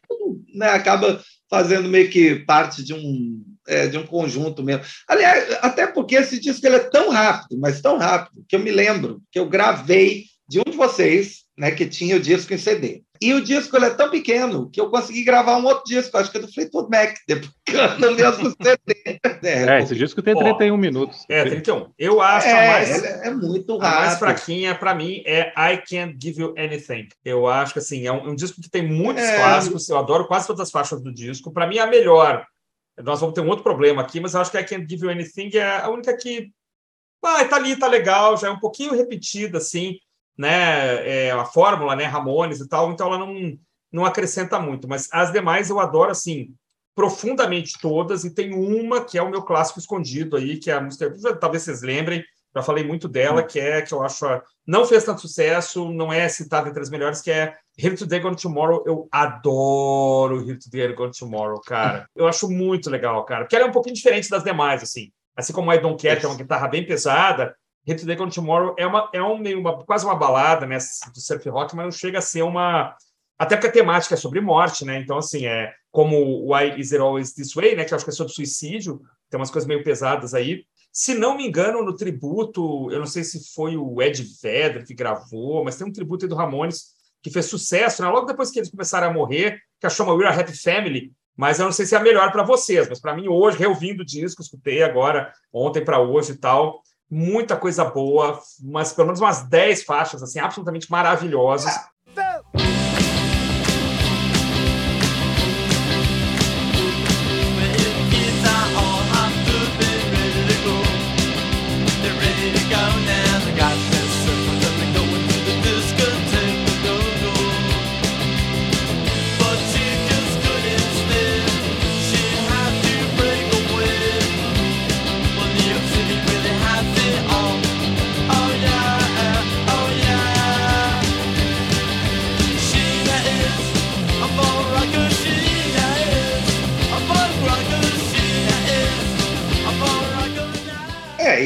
né, 0.53 0.71
acaba 0.71 1.23
fazendo 1.49 1.89
meio 1.89 2.11
que 2.11 2.41
parte 2.41 2.83
de 2.83 2.93
um, 2.93 3.41
é, 3.69 3.87
de 3.87 3.97
um 3.97 4.05
conjunto 4.05 4.65
mesmo. 4.65 4.83
Aliás, 5.07 5.59
até 5.63 5.87
porque 5.87 6.17
esse 6.17 6.41
disco 6.41 6.67
ele 6.67 6.75
é 6.75 6.91
tão 6.91 7.11
rápido, 7.11 7.57
mas 7.61 7.81
tão 7.81 7.99
rápido, 7.99 8.45
que 8.49 8.57
eu 8.57 8.61
me 8.61 8.73
lembro 8.73 9.23
que 9.31 9.39
eu 9.39 9.49
gravei 9.49 10.25
de 10.49 10.59
um 10.59 10.69
de 10.69 10.77
vocês, 10.77 11.45
né, 11.59 11.73
que 11.73 11.87
tinha 11.87 12.17
o 12.17 12.21
disco 12.21 12.55
em 12.55 12.59
CD. 12.59 13.03
E 13.21 13.35
o 13.35 13.43
disco 13.43 13.77
ele 13.77 13.87
é 13.87 13.91
tão 13.91 14.09
pequeno 14.11 14.71
que 14.71 14.81
eu 14.81 14.89
consegui 14.91 15.25
gravar 15.25 15.57
um 15.57 15.65
outro 15.65 15.83
disco, 15.85 16.17
acho 16.17 16.31
que 16.31 16.39
é 16.39 16.41
do 16.41 16.53
Fleetwood 16.53 16.89
Mac, 16.89 17.17
no 17.99 18.13
mesmo 18.15 18.55
CD. 18.63 19.19
É, 19.41 19.79
é 19.79 19.83
esse 19.83 19.95
disco 19.95 20.21
tem 20.21 20.37
31 20.37 20.77
minutos. 20.77 21.25
É, 21.29 21.45
31. 21.45 21.93
Eu 21.97 22.21
acho 22.21 22.47
é, 22.47 22.53
a 22.53 22.73
mais. 22.73 23.05
É 23.05 23.31
muito 23.31 23.79
rápido. 23.79 23.97
A 23.97 24.01
mais 24.01 24.19
fraquinha, 24.19 24.75
para 24.75 24.95
mim, 24.95 25.23
é 25.25 25.53
I 25.57 25.79
Can't 25.79 26.19
Give 26.21 26.41
You 26.41 26.55
Anything. 26.59 27.09
Eu 27.25 27.47
acho 27.47 27.73
que 27.73 27.79
assim, 27.79 28.07
é 28.07 28.13
um, 28.13 28.31
um 28.31 28.35
disco 28.35 28.61
que 28.61 28.69
tem 28.69 28.87
muitos 28.87 29.23
é... 29.23 29.37
clássicos, 29.37 29.89
eu 29.89 29.97
adoro 29.97 30.27
quase 30.27 30.47
todas 30.47 30.61
as 30.61 30.71
faixas 30.71 31.01
do 31.01 31.13
disco. 31.13 31.53
Para 31.53 31.67
mim, 31.67 31.79
é 31.79 31.81
a 31.81 31.87
melhor. 31.87 32.45
Nós 33.03 33.21
vamos 33.21 33.35
ter 33.35 33.41
um 33.41 33.49
outro 33.49 33.63
problema 33.63 34.03
aqui, 34.03 34.19
mas 34.21 34.35
eu 34.35 34.41
acho 34.41 34.51
que 34.51 34.59
I 34.59 34.65
Can't 34.65 34.87
Give 34.89 35.05
You 35.05 35.11
Anything 35.11 35.51
é 35.55 35.83
a 35.83 35.89
única 35.89 36.17
que. 36.17 36.51
Ah, 37.25 37.45
tá 37.45 37.57
ali, 37.57 37.77
tá 37.77 37.87
legal, 37.87 38.37
já 38.37 38.49
é 38.49 38.51
um 38.51 38.61
pouquinho 38.61 38.95
repetida, 38.95 39.59
assim 39.59 39.99
né, 40.39 41.27
é, 41.27 41.31
a 41.33 41.45
fórmula, 41.45 41.97
né, 41.97 42.05
Ramones 42.05 42.61
e 42.61 42.69
tal, 42.69 42.93
então 42.93 43.09
ela 43.09 43.19
não, 43.19 43.59
não 43.93 44.05
acrescenta 44.05 44.61
muito, 44.61 44.87
mas 44.87 45.09
as 45.13 45.33
demais 45.33 45.69
eu 45.69 45.81
adoro, 45.81 46.13
assim, 46.13 46.55
profundamente 46.95 47.73
todas, 47.81 48.25
e 48.25 48.33
tem 48.33 48.55
uma 48.55 49.05
que 49.05 49.19
é 49.19 49.23
o 49.23 49.31
meu 49.31 49.43
clássico 49.43 49.81
escondido 49.81 50.37
aí, 50.37 50.57
que 50.59 50.71
é 50.71 50.75
a 50.75 50.81
música, 50.81 51.11
talvez 51.39 51.65
vocês 51.65 51.83
lembrem, 51.83 52.25
já 52.55 52.63
falei 52.63 52.85
muito 52.85 53.09
dela, 53.09 53.43
que 53.43 53.59
é, 53.59 53.83
que 53.83 53.93
eu 53.93 54.03
acho, 54.03 54.25
não 54.67 54.87
fez 54.87 55.05
tanto 55.05 55.21
sucesso, 55.21 55.93
não 55.93 56.13
é 56.13 56.29
citada 56.29 56.69
entre 56.69 56.81
as 56.81 56.91
melhores, 56.91 57.21
que 57.21 57.31
é 57.31 57.55
Here 57.77 57.97
Today, 57.97 58.21
Gone 58.21 58.37
Tomorrow, 58.37 58.85
eu 58.87 59.09
adoro 59.11 60.41
Here 60.49 60.59
Today, 60.59 60.93
Gone 60.93 61.13
Tomorrow, 61.17 61.61
cara, 61.63 62.09
eu 62.15 62.29
acho 62.29 62.49
muito 62.49 62.89
legal, 62.89 63.25
cara, 63.25 63.45
porque 63.45 63.57
ela 63.57 63.67
é 63.67 63.69
um 63.69 63.73
pouquinho 63.73 63.95
diferente 63.95 64.31
das 64.31 64.45
demais, 64.45 64.83
assim, 64.83 65.11
assim 65.37 65.53
como 65.53 65.73
I 65.73 65.79
Don't 65.79 66.01
Care, 66.01 66.19
que 66.19 66.27
é 66.27 66.29
uma 66.29 66.39
guitarra 66.39 66.69
bem 66.69 66.87
pesada, 66.87 67.55
Hit 67.87 68.01
Today 68.01 68.17
Gone 68.17 68.31
Tomorrow 68.31 68.75
é, 68.79 68.87
uma, 68.87 69.11
é 69.13 69.23
um, 69.23 69.43
uma, 69.59 69.85
quase 69.85 70.05
uma 70.05 70.15
balada 70.15 70.67
né, 70.67 70.77
do 70.77 71.21
surf 71.21 71.49
rock, 71.49 71.75
mas 71.75 71.85
não 71.85 71.93
chega 71.93 72.19
a 72.19 72.23
ser 72.23 72.43
uma. 72.43 72.95
Até 73.39 73.57
porque 73.57 73.69
a 73.69 73.73
temática 73.73 74.15
é 74.15 74.19
sobre 74.19 74.41
morte, 74.41 74.85
né? 74.85 74.99
Então, 74.99 75.17
assim, 75.19 75.47
é 75.47 75.73
como 75.91 76.53
Why 76.53 76.79
Is 76.79 76.93
It 76.93 77.01
Always 77.01 77.33
This 77.33 77.55
Way, 77.55 77.77
né? 77.77 77.85
Que 77.85 77.95
eu 77.95 77.97
acho 77.97 78.05
que 78.05 78.11
é 78.11 78.15
sobre 78.15 78.33
suicídio, 78.33 79.01
tem 79.31 79.39
umas 79.39 79.51
coisas 79.51 79.67
meio 79.67 79.83
pesadas 79.85 80.35
aí. 80.35 80.65
Se 80.93 81.15
não 81.15 81.37
me 81.37 81.47
engano, 81.47 81.85
no 81.85 81.95
tributo, 81.95 82.91
eu 82.91 82.99
não 82.99 83.07
sei 83.07 83.23
se 83.23 83.53
foi 83.55 83.77
o 83.77 84.03
Ed 84.03 84.23
Vedder 84.43 84.85
que 84.85 84.95
gravou, 84.95 85.65
mas 85.65 85.77
tem 85.77 85.87
um 85.87 85.93
tributo 85.93 86.25
aí 86.25 86.29
do 86.29 86.35
Ramones 86.35 86.97
que 87.23 87.31
fez 87.31 87.47
sucesso, 87.47 88.03
né? 88.03 88.09
Logo 88.09 88.27
depois 88.27 88.51
que 88.51 88.59
eles 88.59 88.71
começaram 88.71 89.09
a 89.09 89.13
morrer, 89.13 89.61
que 89.81 89.89
chama 89.91 90.15
We're 90.15 90.27
a 90.27 90.41
Happy 90.41 90.57
Family, 90.57 91.13
mas 91.37 91.59
eu 91.61 91.67
não 91.67 91.73
sei 91.73 91.87
se 91.87 91.95
é 91.95 91.99
a 91.99 92.03
melhor 92.03 92.33
para 92.33 92.43
vocês, 92.43 92.89
mas 92.89 93.01
para 93.01 93.15
mim 93.15 93.29
hoje, 93.29 93.59
reouvindo 93.59 94.03
o 94.03 94.07
disco, 94.07 94.43
escutei 94.43 94.83
agora, 94.83 95.33
ontem 95.53 95.85
para 95.85 96.01
hoje 96.01 96.33
e 96.33 96.37
tal, 96.37 96.83
muita 97.11 97.57
coisa 97.57 97.85
boa, 97.85 98.41
mas 98.61 98.93
pelo 98.93 99.07
menos 99.07 99.21
umas 99.21 99.43
10 99.43 99.85
faixas 99.85 100.23
assim 100.23 100.39
absolutamente 100.39 100.91
maravilhosas. 100.91 101.75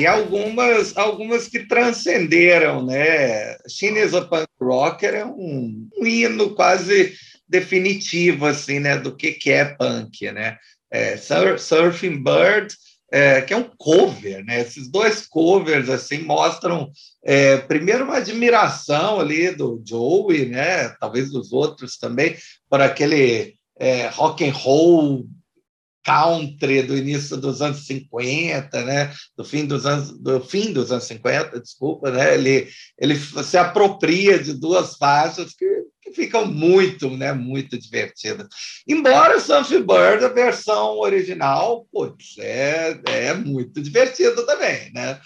E 0.02 0.06
algumas, 0.06 0.96
algumas 0.96 1.46
que 1.46 1.60
transcenderam, 1.60 2.84
né? 2.84 3.56
Chinese 3.68 4.20
Punk 4.22 4.48
Rocker 4.60 5.14
é 5.14 5.24
um, 5.24 5.88
um, 5.96 6.04
hino 6.04 6.56
quase 6.56 7.14
definitivo, 7.48 8.46
assim, 8.46 8.80
né? 8.80 8.98
Do 8.98 9.14
que, 9.14 9.30
que 9.30 9.52
é 9.52 9.64
punk, 9.64 10.32
né? 10.32 10.58
É, 10.90 11.16
Surfing 11.16 12.20
Bird, 12.20 12.74
é, 13.12 13.42
que 13.42 13.54
é 13.54 13.56
um 13.56 13.70
cover, 13.78 14.44
né? 14.44 14.62
Esses 14.62 14.90
dois 14.90 15.24
covers, 15.24 15.88
assim, 15.88 16.18
mostram, 16.18 16.90
é, 17.24 17.58
primeiro, 17.58 18.02
uma 18.02 18.16
admiração 18.16 19.20
ali 19.20 19.54
do 19.54 19.80
Joey, 19.86 20.46
né? 20.46 20.88
Talvez 20.98 21.30
dos 21.30 21.52
outros 21.52 21.96
também, 21.96 22.36
por 22.68 22.80
aquele 22.80 23.54
é, 23.78 24.08
rock 24.08 24.44
and 24.44 24.52
roll 24.52 25.28
country 26.04 26.82
do 26.82 26.96
início 26.96 27.36
dos 27.36 27.62
anos 27.62 27.86
50, 27.86 28.84
né? 28.84 29.12
do, 29.36 29.44
fim 29.44 29.64
dos 29.64 29.86
anos, 29.86 30.18
do 30.18 30.40
fim 30.40 30.72
dos 30.72 30.90
anos 30.90 31.04
50, 31.04 31.60
desculpa, 31.60 32.10
né? 32.10 32.34
ele, 32.34 32.68
ele 32.98 33.16
se 33.16 33.56
apropria 33.56 34.38
de 34.38 34.52
duas 34.52 34.96
faixas 34.96 35.54
que, 35.54 35.66
que 36.02 36.12
ficam 36.12 36.46
muito, 36.46 37.10
né? 37.16 37.32
muito 37.32 37.78
divertidas. 37.78 38.48
Embora 38.86 39.40
Something 39.40 39.82
Bird, 39.82 40.24
a 40.24 40.28
versão 40.28 40.98
original, 40.98 41.86
putz, 41.92 42.36
é, 42.38 43.00
é 43.06 43.34
muito 43.34 43.80
divertido 43.80 44.44
também. 44.44 44.92
Né? 44.92 45.20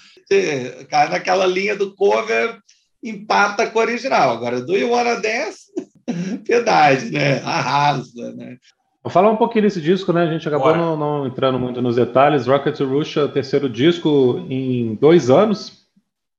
Cai 0.88 1.08
naquela 1.08 1.46
linha 1.46 1.76
do 1.76 1.94
cover, 1.94 2.58
empata 3.02 3.68
com 3.68 3.78
o 3.78 3.82
original. 3.82 4.32
Agora, 4.32 4.60
do 4.60 4.76
You 4.76 4.90
Wanna 4.90 5.20
Dance? 5.20 5.66
Piedade, 6.44 7.10
né? 7.10 7.40
Arrasa, 7.42 8.32
né? 8.34 8.56
Vou 9.06 9.10
falar 9.12 9.30
um 9.30 9.36
pouquinho 9.36 9.62
desse 9.62 9.80
disco, 9.80 10.12
né? 10.12 10.24
A 10.24 10.26
gente 10.26 10.48
acabou 10.48 10.76
não, 10.76 10.96
não, 10.96 11.26
entrando 11.28 11.60
muito 11.60 11.80
nos 11.80 11.94
detalhes. 11.94 12.48
Rocket 12.48 12.76
to 12.76 12.84
Russia, 12.84 13.28
terceiro 13.28 13.68
disco 13.68 14.44
em 14.50 14.96
dois 14.96 15.30
anos. 15.30 15.86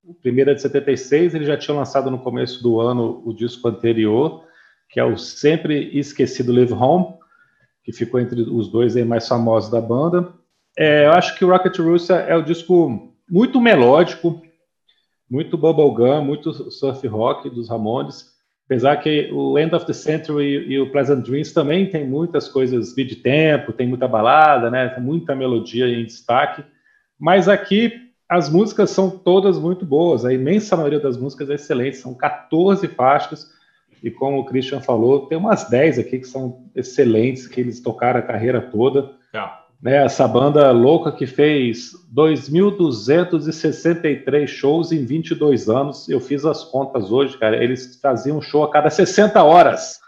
O 0.04 0.14
primeiro 0.14 0.52
é 0.52 0.54
de 0.54 0.62
76, 0.62 1.34
ele 1.34 1.46
já 1.46 1.56
tinha 1.56 1.78
lançado 1.78 2.12
no 2.12 2.20
começo 2.20 2.62
do 2.62 2.82
ano 2.82 3.24
o 3.26 3.34
disco 3.34 3.70
anterior, 3.70 4.44
que 4.90 5.00
é 5.00 5.06
o 5.06 5.18
sempre 5.18 5.98
esquecido 5.98 6.52
Live 6.52 6.74
Home, 6.74 7.14
que 7.86 7.94
ficou 7.94 8.20
entre 8.20 8.42
os 8.42 8.68
dois 8.70 8.98
aí 8.98 9.06
mais 9.06 9.26
famosos 9.26 9.72
da 9.72 9.80
banda. 9.80 10.34
É, 10.78 11.06
eu 11.06 11.12
acho 11.14 11.38
que 11.38 11.46
o 11.46 11.50
Rocket 11.50 11.74
to 11.74 11.90
Russia 11.90 12.16
é 12.16 12.36
o 12.36 12.44
disco 12.44 13.14
muito 13.32 13.62
melódico, 13.62 14.42
muito 15.32 15.58
bubblegum, 15.58 16.22
muito 16.22 16.52
surf 16.70 17.08
rock 17.08 17.50
dos 17.50 17.70
Ramones 17.70 18.37
Apesar 18.68 18.98
que 18.98 19.30
o 19.32 19.58
End 19.58 19.74
of 19.74 19.86
the 19.86 19.94
Century 19.94 20.68
e 20.68 20.78
o 20.78 20.92
Pleasant 20.92 21.26
Dreams 21.26 21.54
também 21.54 21.90
tem 21.90 22.06
muitas 22.06 22.50
coisas 22.50 22.94
de 22.94 23.16
tempo, 23.16 23.72
tem 23.72 23.88
muita 23.88 24.10
balada, 24.10 24.70
né? 24.70 24.90
Tem 24.90 25.02
muita 25.02 25.34
melodia 25.34 25.88
em 25.88 26.04
destaque. 26.04 26.62
Mas 27.18 27.48
aqui 27.48 27.94
as 28.28 28.50
músicas 28.50 28.90
são 28.90 29.10
todas 29.10 29.58
muito 29.58 29.86
boas. 29.86 30.26
A 30.26 30.34
imensa 30.34 30.76
maioria 30.76 31.00
das 31.00 31.18
músicas 31.18 31.50
é 31.50 31.54
excelente. 31.54 31.96
São 31.96 32.14
14 32.14 32.90
faixas. 32.90 33.50
E 34.04 34.12
como 34.12 34.40
o 34.40 34.46
Christian 34.46 34.82
falou, 34.82 35.28
tem 35.28 35.38
umas 35.38 35.70
10 35.70 36.00
aqui 36.00 36.20
que 36.20 36.28
são 36.28 36.66
excelentes, 36.76 37.48
que 37.48 37.62
eles 37.62 37.80
tocaram 37.80 38.20
a 38.20 38.24
carreira 38.24 38.60
toda. 38.60 39.14
Yeah. 39.34 39.64
Né, 39.82 40.04
essa 40.04 40.28
banda 40.28 40.70
louca 40.72 41.12
que 41.12 41.26
fez 41.28 41.92
2.263 42.14 44.48
shows 44.48 44.92
em 44.92 45.06
22 45.06 45.70
anos. 45.70 46.10
Eu 46.10 46.20
fiz 46.20 46.44
as 46.46 46.64
contas 46.64 47.12
hoje, 47.12 47.38
cara. 47.38 47.64
Eles 47.64 48.00
faziam 48.02 48.40
um 48.40 48.42
show 48.42 48.64
a 48.64 48.72
cada 48.72 48.90
60 48.90 49.44
horas. 49.44 50.00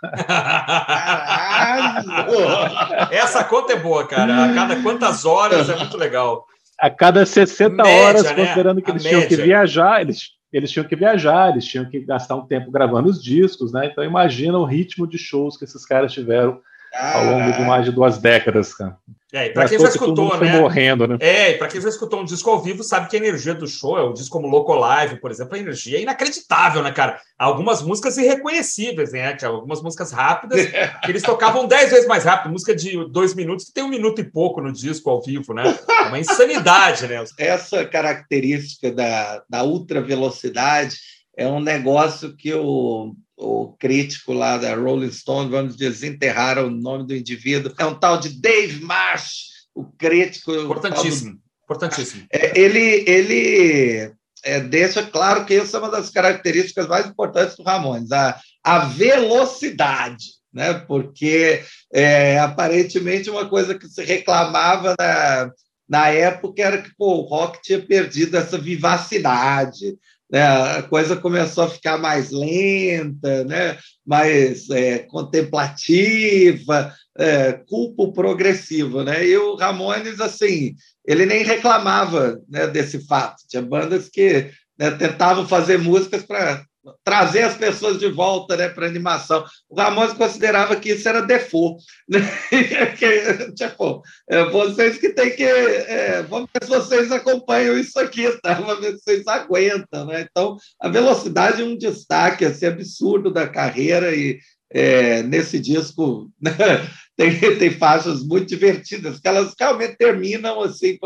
Essa 3.12 3.44
conta 3.44 3.74
é 3.74 3.80
boa, 3.80 4.08
cara. 4.08 4.46
A 4.46 4.56
cada 4.56 4.82
quantas 4.82 5.24
horas 5.24 5.70
é 5.70 5.76
muito 5.76 5.98
legal. 5.98 6.48
A 6.80 6.90
cada 6.90 7.24
60 7.24 7.84
média, 7.84 8.08
horas, 8.08 8.24
né? 8.24 8.34
considerando 8.34 8.82
que 8.82 8.90
a 8.90 8.94
eles 8.94 9.04
média. 9.04 9.20
tinham 9.20 9.30
que 9.30 9.36
viajar, 9.36 10.02
eles, 10.02 10.30
eles 10.52 10.72
tinham 10.72 10.88
que 10.88 10.96
viajar, 10.96 11.52
eles 11.52 11.66
tinham 11.66 11.86
que 11.86 12.00
gastar 12.00 12.36
um 12.36 12.48
tempo 12.48 12.72
gravando 12.72 13.08
os 13.08 13.22
discos, 13.22 13.72
né? 13.72 13.86
Então 13.86 14.04
imagina 14.04 14.58
o 14.58 14.66
ritmo 14.66 15.06
de 15.06 15.20
shows 15.20 15.58
que 15.58 15.66
esses 15.66 15.86
caras 15.86 16.12
tiveram 16.12 16.60
ao 16.94 17.26
longo 17.26 17.52
de 17.52 17.62
mais 17.62 17.86
de 17.86 17.92
duas 17.92 18.18
décadas, 18.18 18.74
cara. 18.74 18.98
É, 19.32 19.46
e 19.46 19.50
para 19.52 19.70
quem 19.70 19.78
já 19.78 19.90
escutou, 19.90 20.36
né? 20.40 20.60
Morrendo, 20.60 21.08
né? 21.08 21.18
É, 21.20 21.54
para 21.54 21.68
quem 21.68 21.80
já 21.80 21.88
escutou 21.88 22.20
um 22.20 22.26
disco 22.26 22.50
ao 22.50 22.64
vivo, 22.64 22.84
sabe 22.84 23.08
que 23.08 23.16
a 23.16 23.20
energia 23.20 23.54
do 23.54 23.68
show, 23.68 23.96
é 23.96 24.04
um 24.04 24.12
disco 24.12 24.32
como 24.32 24.48
Loco 24.48 24.74
Live, 24.74 25.18
por 25.18 25.30
exemplo, 25.30 25.56
a 25.56 25.60
energia 25.60 26.00
é 26.00 26.02
inacreditável, 26.02 26.82
né, 26.82 26.92
cara? 26.92 27.22
Algumas 27.38 27.84
músicas 27.84 28.18
irreconhecíveis, 28.18 29.12
né? 29.12 29.36
Tinha 29.36 29.52
algumas 29.52 29.84
músicas 29.84 30.12
rápidas 30.12 30.66
que 31.06 31.12
eles 31.12 31.22
tocavam 31.22 31.68
dez 31.68 31.92
vezes 31.92 32.08
mais 32.08 32.24
rápido, 32.24 32.52
música 32.52 32.76
de 32.76 33.06
dois 33.10 33.36
minutos 33.36 33.68
que 33.68 33.74
tem 33.74 33.84
um 33.84 33.90
minuto 33.90 34.20
e 34.20 34.24
pouco 34.24 34.62
no 34.62 34.72
disco 34.72 35.12
ao 35.12 35.22
vivo, 35.22 35.54
né? 35.54 35.78
É 35.88 36.08
uma 36.08 36.20
insanidade, 36.20 37.08
né? 37.08 37.24
Essa 37.38 37.86
característica 37.86 38.92
da, 38.92 39.44
da 39.48 39.64
ultra 39.64 40.02
velocidade 40.02 40.98
é 41.38 41.48
um 41.48 41.60
negócio 41.60 42.36
que 42.36 42.52
o 42.54 43.14
o 43.40 43.74
crítico 43.80 44.34
lá 44.34 44.58
da 44.58 44.76
Rolling 44.76 45.12
Stone, 45.12 45.50
vamos 45.50 45.78
desenterrar 45.78 46.60
o 46.60 46.70
nome 46.70 47.08
do 47.08 47.16
indivíduo, 47.16 47.74
é 47.78 47.86
um 47.86 47.96
tal 47.96 48.20
de 48.20 48.30
Dave 48.30 48.84
Marsh, 48.84 49.68
o 49.74 49.86
crítico. 49.86 50.54
Importantíssimo, 50.54 51.36
do... 51.36 51.42
importantíssimo. 51.64 52.28
É, 52.32 52.60
ele 52.60 53.06
ele 53.08 54.12
é, 54.44 54.60
deixa 54.60 55.04
claro 55.04 55.46
que 55.46 55.54
essa 55.54 55.78
é 55.78 55.80
uma 55.80 55.90
das 55.90 56.10
características 56.10 56.88
mais 56.88 57.08
importantes 57.08 57.56
do 57.56 57.64
Ramones, 57.64 58.12
a, 58.12 58.40
a 58.64 58.80
velocidade. 58.80 60.38
Né? 60.52 60.74
Porque 60.74 61.64
é, 61.94 62.40
aparentemente 62.40 63.30
uma 63.30 63.48
coisa 63.48 63.78
que 63.78 63.88
se 63.88 64.04
reclamava 64.04 64.96
na, 65.00 65.52
na 65.88 66.08
época 66.10 66.62
era 66.62 66.82
que 66.82 66.90
pô, 66.98 67.18
o 67.18 67.22
rock 67.22 67.62
tinha 67.62 67.80
perdido 67.80 68.36
essa 68.36 68.58
vivacidade, 68.58 69.96
né, 70.32 70.42
a 70.44 70.84
coisa 70.84 71.16
começou 71.16 71.64
a 71.64 71.70
ficar 71.70 71.98
mais 71.98 72.30
lenta, 72.32 73.44
né, 73.46 73.78
mais 74.06 74.70
é, 74.70 75.00
contemplativa, 75.00 76.94
é, 77.18 77.54
culpo 77.68 78.14
progressivo. 78.14 79.04
Né? 79.04 79.26
E 79.26 79.38
o 79.38 79.56
Ramones, 79.56 80.22
assim, 80.22 80.76
ele 81.06 81.26
nem 81.26 81.44
reclamava 81.44 82.40
né, 82.48 82.68
desse 82.68 83.06
fato. 83.08 83.38
Tinha 83.50 83.62
bandas 83.62 84.08
que 84.08 84.52
né, 84.78 84.92
tentavam 84.92 85.48
fazer 85.48 85.80
músicas 85.80 86.24
para 86.24 86.64
trazer 87.04 87.42
as 87.42 87.56
pessoas 87.56 88.00
de 88.00 88.08
volta 88.08 88.56
né, 88.56 88.70
para 88.70 88.86
a 88.86 88.90
animação. 88.90 89.46
O 89.70 89.80
Ramos 89.80 90.14
considerava 90.14 90.76
que 90.76 90.92
isso 90.92 91.08
era 91.08 91.22
default. 91.22 91.84
Né? 92.08 92.20
tipo, 93.56 94.02
é, 94.30 94.46
vocês 94.46 94.98
que 94.98 95.10
têm 95.10 95.36
que. 95.36 95.44
É, 95.44 96.24
vamos 96.24 96.50
ver 96.54 96.64
se 96.64 96.70
vocês 96.70 97.12
acompanham 97.12 97.78
isso 97.78 98.00
aqui, 98.00 98.30
tá? 98.42 98.54
Vamos 98.54 98.80
ver 98.80 98.94
se 98.94 99.04
vocês 99.04 99.28
aguentam. 99.28 100.06
Né? 100.06 100.26
Então, 100.30 100.58
a 100.80 100.90
velocidade 100.90 101.62
é 101.62 101.66
um 101.66 101.78
destaque 101.78 102.46
assim, 102.46 102.66
absurdo 102.66 103.32
da 103.32 103.48
carreira 103.48 104.16
e 104.16 104.40
é, 104.72 105.24
nesse 105.24 105.60
disco 105.60 106.30
né, 106.40 106.52
tem, 107.18 107.58
tem 107.58 107.72
faixas 107.72 108.24
muito 108.24 108.48
divertidas, 108.48 109.20
que 109.20 109.28
elas 109.28 109.54
realmente 109.60 109.98
terminam 109.98 110.62
assim, 110.62 110.98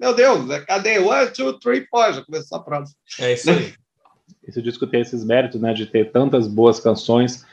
meu 0.00 0.14
Deus, 0.14 0.46
cadê? 0.66 1.00
One, 1.00 1.30
two, 1.32 1.58
three, 1.58 1.86
four, 1.90 2.12
já 2.12 2.24
começou 2.24 2.58
a 2.58 2.62
próxima. 2.62 2.96
É 3.18 3.32
isso 3.32 3.50
aí 3.50 3.74
esse 4.50 4.62
disco 4.62 4.86
tem 4.86 5.00
esses 5.00 5.24
méritos, 5.24 5.60
né, 5.60 5.72
de 5.72 5.86
ter 5.86 6.10
tantas 6.12 6.46
boas 6.46 6.78
canções 6.78 7.44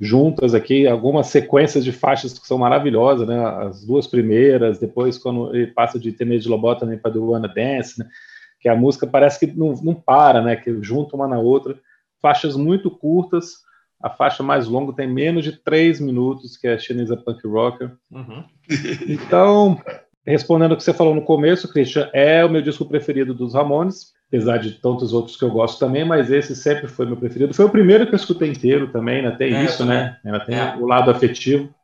juntas 0.00 0.54
aqui, 0.54 0.86
algumas 0.86 1.26
sequências 1.28 1.84
de 1.84 1.92
faixas 1.92 2.38
que 2.38 2.46
são 2.46 2.58
maravilhosas, 2.58 3.26
né, 3.26 3.44
as 3.62 3.84
duas 3.84 4.06
primeiras, 4.06 4.78
depois 4.78 5.18
quando 5.18 5.54
ele 5.54 5.68
passa 5.68 5.98
de 5.98 6.12
Teenage 6.12 6.48
Lobotomy 6.48 6.96
para 6.96 7.10
Do 7.10 7.30
Wanna 7.30 7.48
Dance, 7.48 7.98
né, 7.98 8.08
que 8.60 8.68
a 8.68 8.76
música 8.76 9.06
parece 9.06 9.38
que 9.38 9.46
não, 9.58 9.72
não 9.82 9.94
para, 9.94 10.42
né, 10.42 10.56
que 10.56 10.82
junta 10.82 11.16
uma 11.16 11.28
na 11.28 11.38
outra, 11.38 11.78
faixas 12.20 12.56
muito 12.56 12.90
curtas, 12.90 13.68
a 14.00 14.08
faixa 14.08 14.42
mais 14.42 14.68
longa 14.68 14.92
tem 14.92 15.08
menos 15.08 15.44
de 15.44 15.52
três 15.52 16.00
minutos, 16.00 16.56
que 16.56 16.68
é 16.68 16.74
a 16.74 16.78
Chinesa 16.78 17.16
Punk 17.16 17.46
Rocker. 17.46 17.90
Uhum. 18.12 18.44
Então, 19.08 19.80
respondendo 20.24 20.72
o 20.72 20.76
que 20.76 20.84
você 20.84 20.92
falou 20.92 21.14
no 21.14 21.22
começo, 21.22 21.68
Christian, 21.72 22.08
é 22.12 22.44
o 22.44 22.50
meu 22.50 22.62
disco 22.62 22.84
preferido 22.84 23.34
dos 23.34 23.54
Ramones 23.54 24.12
apesar 24.28 24.58
de 24.58 24.72
tantos 24.72 25.12
outros 25.12 25.36
que 25.36 25.44
eu 25.44 25.50
gosto 25.50 25.78
também, 25.78 26.04
mas 26.04 26.30
esse 26.30 26.54
sempre 26.54 26.86
foi 26.86 27.06
meu 27.06 27.16
preferido. 27.16 27.54
Foi 27.54 27.64
o 27.64 27.70
primeiro 27.70 28.06
que 28.06 28.12
eu 28.12 28.16
escutei 28.16 28.50
inteiro 28.50 28.92
também, 28.92 29.16
ainda 29.16 29.36
tem 29.36 29.54
é, 29.54 29.64
isso, 29.64 29.84
né? 29.84 30.18
Ainda 30.24 30.40
tem 30.40 30.56
é. 30.58 30.76
o 30.76 30.86
lado 30.86 31.10
afetivo. 31.10 31.74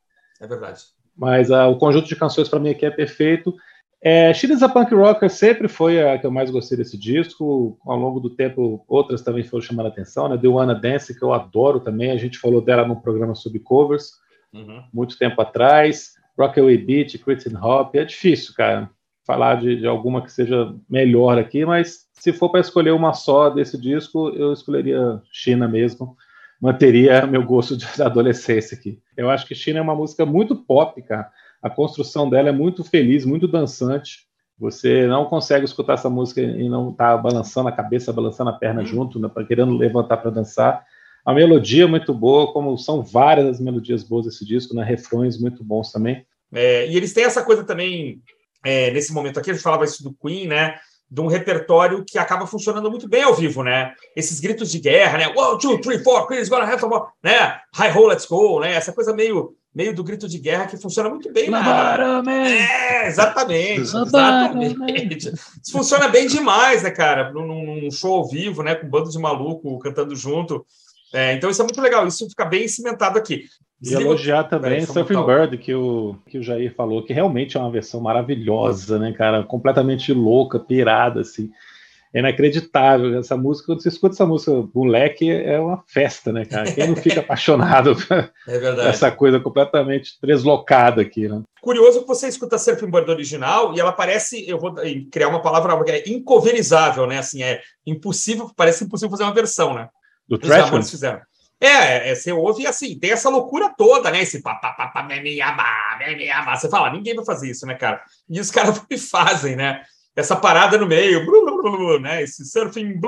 É 0.41 0.47
verdade. 0.47 0.83
Mas 1.17 1.51
uh, 1.51 1.71
o 1.71 1.77
conjunto 1.77 2.07
de 2.07 2.17
canções 2.17 2.49
para 2.49 2.59
mim 2.59 2.71
aqui 2.71 2.85
é 2.85 2.91
perfeito. 2.91 3.55
É, 4.03 4.31
a 4.31 4.69
Punk 4.69 4.95
Rocker 4.95 5.31
sempre 5.31 5.67
foi 5.67 6.07
a 6.07 6.19
que 6.19 6.27
eu 6.27 6.31
mais 6.31 6.51
gostei 6.51 6.77
desse 6.77 6.99
disco. 6.99 7.79
Ao 7.87 7.97
longo 7.97 8.21
do 8.21 8.29
tempo, 8.29 8.85
outras 8.87 9.23
também 9.23 9.43
foram 9.43 9.63
chamando 9.63 9.87
a 9.87 9.89
atenção, 9.89 10.29
né? 10.29 10.37
The 10.37 10.47
Wanna 10.47 10.75
Dance, 10.75 11.19
que 11.19 11.25
eu 11.25 11.33
adoro 11.33 11.81
também. 11.81 12.11
A 12.11 12.19
gente 12.19 12.39
falou 12.39 12.61
dela 12.61 12.87
num 12.87 13.01
programa 13.01 13.35
sobre 13.35 13.61
covers, 13.61 14.11
uhum. 14.53 14.83
muito 14.93 15.17
tempo 15.17 15.41
atrás. 15.41 16.13
Rockaway 16.39 16.77
Beat, 16.77 17.19
Crit 17.19 17.49
Hop. 17.57 17.95
É 17.95 18.05
difícil, 18.05 18.53
cara, 18.55 18.91
falar 19.27 19.61
de, 19.61 19.77
de 19.77 19.87
alguma 19.87 20.23
que 20.23 20.33
seja 20.33 20.75
melhor 20.89 21.39
aqui, 21.39 21.65
mas 21.65 22.07
se 22.13 22.33
for 22.33 22.51
para 22.51 22.61
escolher 22.61 22.93
uma 22.93 23.13
só 23.13 23.51
desse 23.51 23.81
disco, 23.81 24.29
eu 24.31 24.53
escolheria 24.53 25.21
China 25.33 25.67
mesmo. 25.67 26.17
Manteria 26.61 27.27
meu 27.27 27.43
gosto 27.43 27.77
de 27.77 27.87
adolescência 28.03 28.77
aqui. 28.77 29.01
Eu 29.17 29.31
acho 29.31 29.47
que 29.47 29.55
China 29.55 29.79
é 29.79 29.83
uma 29.83 29.95
música 29.95 30.25
muito 30.25 30.55
pop, 30.55 31.01
cara. 31.03 31.31
A 31.63 31.71
construção 31.71 32.29
dela 32.29 32.51
é 32.51 32.53
muito 32.53 32.85
feliz, 32.85 33.25
muito 33.25 33.49
dançante. 33.49 34.27
Você 34.59 35.07
não 35.07 35.25
consegue 35.25 35.65
escutar 35.65 35.95
essa 35.95 36.09
música 36.09 36.41
e 36.41 36.69
não 36.69 36.93
tá 36.93 37.17
balançando 37.17 37.69
a 37.69 37.73
cabeça, 37.73 38.13
balançando 38.13 38.51
a 38.51 38.55
perna 38.55 38.85
junto, 38.85 39.19
né, 39.19 39.29
querendo 39.49 39.77
levantar 39.77 40.19
para 40.19 40.31
dançar. 40.31 40.85
A 41.25 41.33
melodia 41.33 41.85
é 41.85 41.87
muito 41.87 42.13
boa, 42.13 42.53
como 42.53 42.77
são 42.77 43.03
várias 43.03 43.47
as 43.47 43.61
melodias 43.61 44.05
boas 44.05 44.27
desse 44.27 44.45
disco, 44.45 44.75
né? 44.75 44.85
refrões 44.85 45.41
muito 45.41 45.65
bons 45.65 45.91
também. 45.91 46.25
É, 46.53 46.87
e 46.89 46.97
eles 46.97 47.13
têm 47.13 47.25
essa 47.25 47.43
coisa 47.43 47.65
também, 47.65 48.23
é, 48.65 48.91
nesse 48.91 49.13
momento 49.13 49.39
aqui, 49.39 49.51
a 49.51 49.55
gente 49.55 49.63
falava 49.63 49.85
isso 49.85 50.03
do 50.03 50.15
Queen, 50.15 50.47
né? 50.47 50.77
De 51.11 51.21
um 51.21 51.27
repertório 51.27 52.05
que 52.05 52.19
acaba 52.19 52.47
funcionando 52.47 52.91
muito 52.91 53.09
bem 53.09 53.23
ao 53.23 53.35
vivo, 53.35 53.63
né? 53.63 53.95
Esses 54.17 54.41
gritos 54.41 54.71
de 54.71 54.79
guerra, 54.81 55.19
né? 55.19 55.29
One, 55.37 55.59
two, 55.59 55.81
three, 55.81 56.03
four, 56.03 56.27
Queen's 56.27 56.49
gonna 56.49 56.65
have 56.65 56.81
some 56.81 56.95
né? 57.23 57.61
High 57.75 57.93
ho, 57.97 58.07
let's 58.07 58.27
go, 58.27 58.61
né? 58.61 58.75
Essa 58.75 58.93
coisa 58.93 59.15
meio 59.15 59.55
meio 59.75 59.93
do 59.93 60.05
grito 60.05 60.29
de 60.29 60.39
guerra 60.39 60.67
que 60.67 60.77
funciona 60.77 61.11
muito 61.11 61.33
bem 61.33 61.51
na 61.51 61.61
É, 62.63 63.09
exatamente. 63.09 63.81
exatamente. 63.81 65.33
Isso 65.61 65.73
funciona 65.73 66.07
bem 66.07 66.29
demais, 66.29 66.85
né, 66.85 66.93
cara? 66.93 67.33
Num, 67.33 67.83
num, 67.83 67.91
show 67.91 68.15
ao 68.15 68.29
vivo, 68.29 68.63
né? 68.63 68.77
Com 68.77 68.87
um 68.87 68.91
bando 68.91 69.11
de 69.11 69.19
maluco 69.19 69.79
cantando 69.81 70.15
junto. 70.15 70.65
É, 71.13 71.33
então 71.35 71.51
isso 71.51 71.61
é 71.61 71.65
muito 71.65 71.81
legal, 71.81 72.07
isso 72.07 72.29
fica 72.29 72.45
bem 72.45 72.67
cimentado 72.69 73.19
aqui. 73.19 73.45
E 73.83 73.93
elogiar 73.93 74.45
também 74.45 74.79
é, 74.79 74.87
Surfing 74.87 75.25
Bird, 75.27 75.59
que 75.59 75.75
o, 75.75 76.17
que 76.29 76.39
o 76.39 76.43
Jair 76.43 76.75
falou, 76.75 77.05
que 77.05 77.13
realmente 77.13 77.57
é 77.57 77.61
uma 77.61 77.71
versão 77.71 78.01
maravilhosa, 78.01 78.99
né, 78.99 79.13
cara? 79.13 79.43
Completamente 79.43 80.13
louca, 80.13 80.59
pirada, 80.59 81.21
assim. 81.21 81.51
É 82.15 82.21
inacreditável. 82.21 83.19
Essa 83.19 83.37
música, 83.37 83.67
quando 83.67 83.83
você 83.83 83.89
escuta 83.89 84.15
essa 84.15 84.25
música, 84.25 84.53
moleque, 84.73 85.29
é 85.29 85.59
uma 85.59 85.83
festa, 85.87 86.33
né, 86.33 86.45
cara? 86.45 86.73
Quem 86.73 86.87
não 86.87 86.97
fica 86.97 87.19
apaixonado 87.21 87.91
é 88.49 88.59
verdade. 88.59 88.89
essa 88.89 89.11
coisa 89.11 89.41
completamente 89.41 90.13
deslocada 90.23 91.03
aqui, 91.03 91.29
né? 91.29 91.43
Curioso 91.61 92.03
que 92.03 92.07
você 92.07 92.29
escuta 92.29 92.57
Surfing 92.57 92.91
Bird 92.91 93.11
original 93.11 93.75
e 93.75 93.81
ela 93.81 93.91
parece, 93.91 94.49
eu 94.49 94.59
vou 94.59 94.75
criar 95.11 95.29
uma 95.29 95.43
palavra 95.43 95.83
que 95.83 95.91
é 95.91 96.09
incoverizável, 96.09 97.07
né? 97.07 97.19
Assim, 97.19 97.43
é 97.43 97.61
impossível, 97.85 98.51
parece 98.57 98.85
impossível 98.85 99.11
fazer 99.11 99.25
uma 99.25 99.35
versão, 99.35 99.75
né? 99.75 99.89
Do 100.29 100.39
Trashman? 100.39 100.83
fizeram. 100.83 101.21
É, 101.61 102.11
é, 102.11 102.15
você 102.15 102.33
ouve 102.33 102.67
assim, 102.67 102.99
tem 102.99 103.13
essa 103.13 103.31
loucura 103.31 103.73
toda, 103.77 104.11
né? 104.11 104.23
Esse 104.23 104.43
papapá, 104.43 104.93
Você 106.57 106.69
fala, 106.69 106.91
ninguém 106.91 107.15
vai 107.15 107.25
fazer 107.25 107.51
isso, 107.51 107.67
né, 107.67 107.75
cara? 107.75 108.03
E 108.29 108.41
os 108.41 108.51
caras 108.53 108.81
fazem, 109.11 109.57
né? 109.57 109.83
Essa 110.17 110.37
parada 110.37 110.79
no 110.79 110.87
meio, 110.87 111.25
blu, 111.25 111.45
blu, 111.45 111.63
blu, 111.63 112.01
né? 112.01 112.23
Esse 112.23 112.45
surfing, 112.45 113.01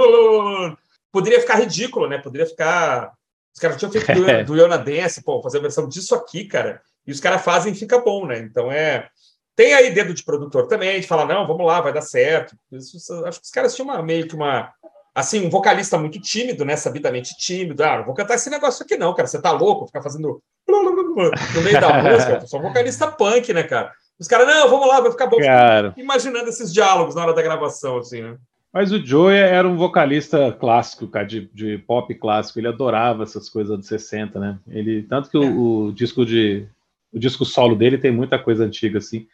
poderia 1.13 1.41
ficar 1.41 1.57
ridículo, 1.57 2.09
né? 2.09 2.19
Poderia 2.19 2.47
ficar. 2.47 3.13
Os 3.55 3.61
caras 3.61 3.77
tinham 3.77 3.93
feito 3.93 4.13
do, 4.13 4.45
do 4.45 4.57
Yona 4.57 4.79
Dance, 4.79 5.23
pô, 5.23 5.43
fazer 5.43 5.59
a 5.59 5.63
versão 5.63 5.89
disso 5.89 6.15
aqui, 6.15 6.45
cara. 6.45 6.81
E 7.07 7.13
os 7.13 7.21
caras 7.21 7.43
fazem 7.43 7.73
e 7.73 7.77
fica 7.77 7.99
bom, 7.99 8.27
né? 8.27 8.39
Então 8.39 8.71
é. 8.71 9.09
Tem 9.55 9.73
aí 9.73 9.91
dedo 9.91 10.13
de 10.13 10.23
produtor 10.23 10.67
também, 10.67 11.01
de 11.01 11.07
falar, 11.07 11.25
não, 11.25 11.47
vamos 11.47 11.67
lá, 11.67 11.81
vai 11.81 11.91
dar 11.91 12.03
certo. 12.03 12.55
Isso, 12.71 13.25
acho 13.25 13.41
que 13.41 13.47
os 13.47 13.51
caras 13.51 13.75
tinham 13.75 13.89
uma, 13.89 14.03
meio 14.03 14.29
que 14.29 14.35
uma, 14.35 14.71
assim, 15.17 15.47
um 15.47 15.49
vocalista 15.49 15.97
muito 15.97 16.21
tímido, 16.21 16.63
né? 16.63 16.77
Sabidamente 16.77 17.35
tímido. 17.39 17.83
Ah, 17.83 17.97
não 17.99 18.05
vou 18.05 18.15
cantar 18.15 18.35
esse 18.35 18.51
negócio 18.51 18.85
aqui, 18.85 18.99
não, 18.99 19.15
cara. 19.15 19.27
Você 19.27 19.41
tá 19.41 19.51
louco? 19.51 19.87
Ficar 19.87 20.03
fazendo 20.03 20.43
no 20.69 21.63
meio 21.63 21.81
da 21.81 22.03
música. 22.05 22.39
Eu 22.43 22.47
sou 22.47 22.61
vocalista 22.61 23.11
punk, 23.11 23.51
né, 23.55 23.63
cara? 23.63 23.91
Os 24.21 24.29
caras, 24.29 24.47
não, 24.47 24.69
vamos 24.69 24.87
lá, 24.87 25.01
vai 25.01 25.11
ficar 25.11 25.27
bom. 25.27 25.39
Cara. 25.39 25.95
Imaginando 25.97 26.51
esses 26.51 26.71
diálogos 26.73 27.15
na 27.15 27.23
hora 27.23 27.33
da 27.33 27.41
gravação, 27.41 27.97
assim, 27.97 28.21
né? 28.21 28.37
Mas 28.71 28.93
o 28.93 29.05
Joey 29.05 29.39
era 29.39 29.67
um 29.67 29.79
vocalista 29.79 30.53
clássico, 30.53 31.09
cara, 31.09 31.25
de, 31.25 31.51
de 31.55 31.79
pop 31.79 32.15
clássico. 32.15 32.59
Ele 32.59 32.69
adorava 32.69 33.23
essas 33.23 33.49
coisas 33.49 33.75
dos 33.79 33.87
60, 33.87 34.39
né? 34.39 34.59
Ele, 34.69 35.03
tanto 35.05 35.31
que 35.31 35.39
é. 35.39 35.41
o, 35.41 35.87
o 35.87 35.93
disco 35.93 36.27
de 36.27 36.67
o 37.11 37.19
disco 37.19 37.47
solo 37.47 37.75
dele 37.75 37.97
tem 37.97 38.11
muita 38.11 38.39
coisa 38.39 38.65
antiga, 38.65 38.99
assim 38.99 39.27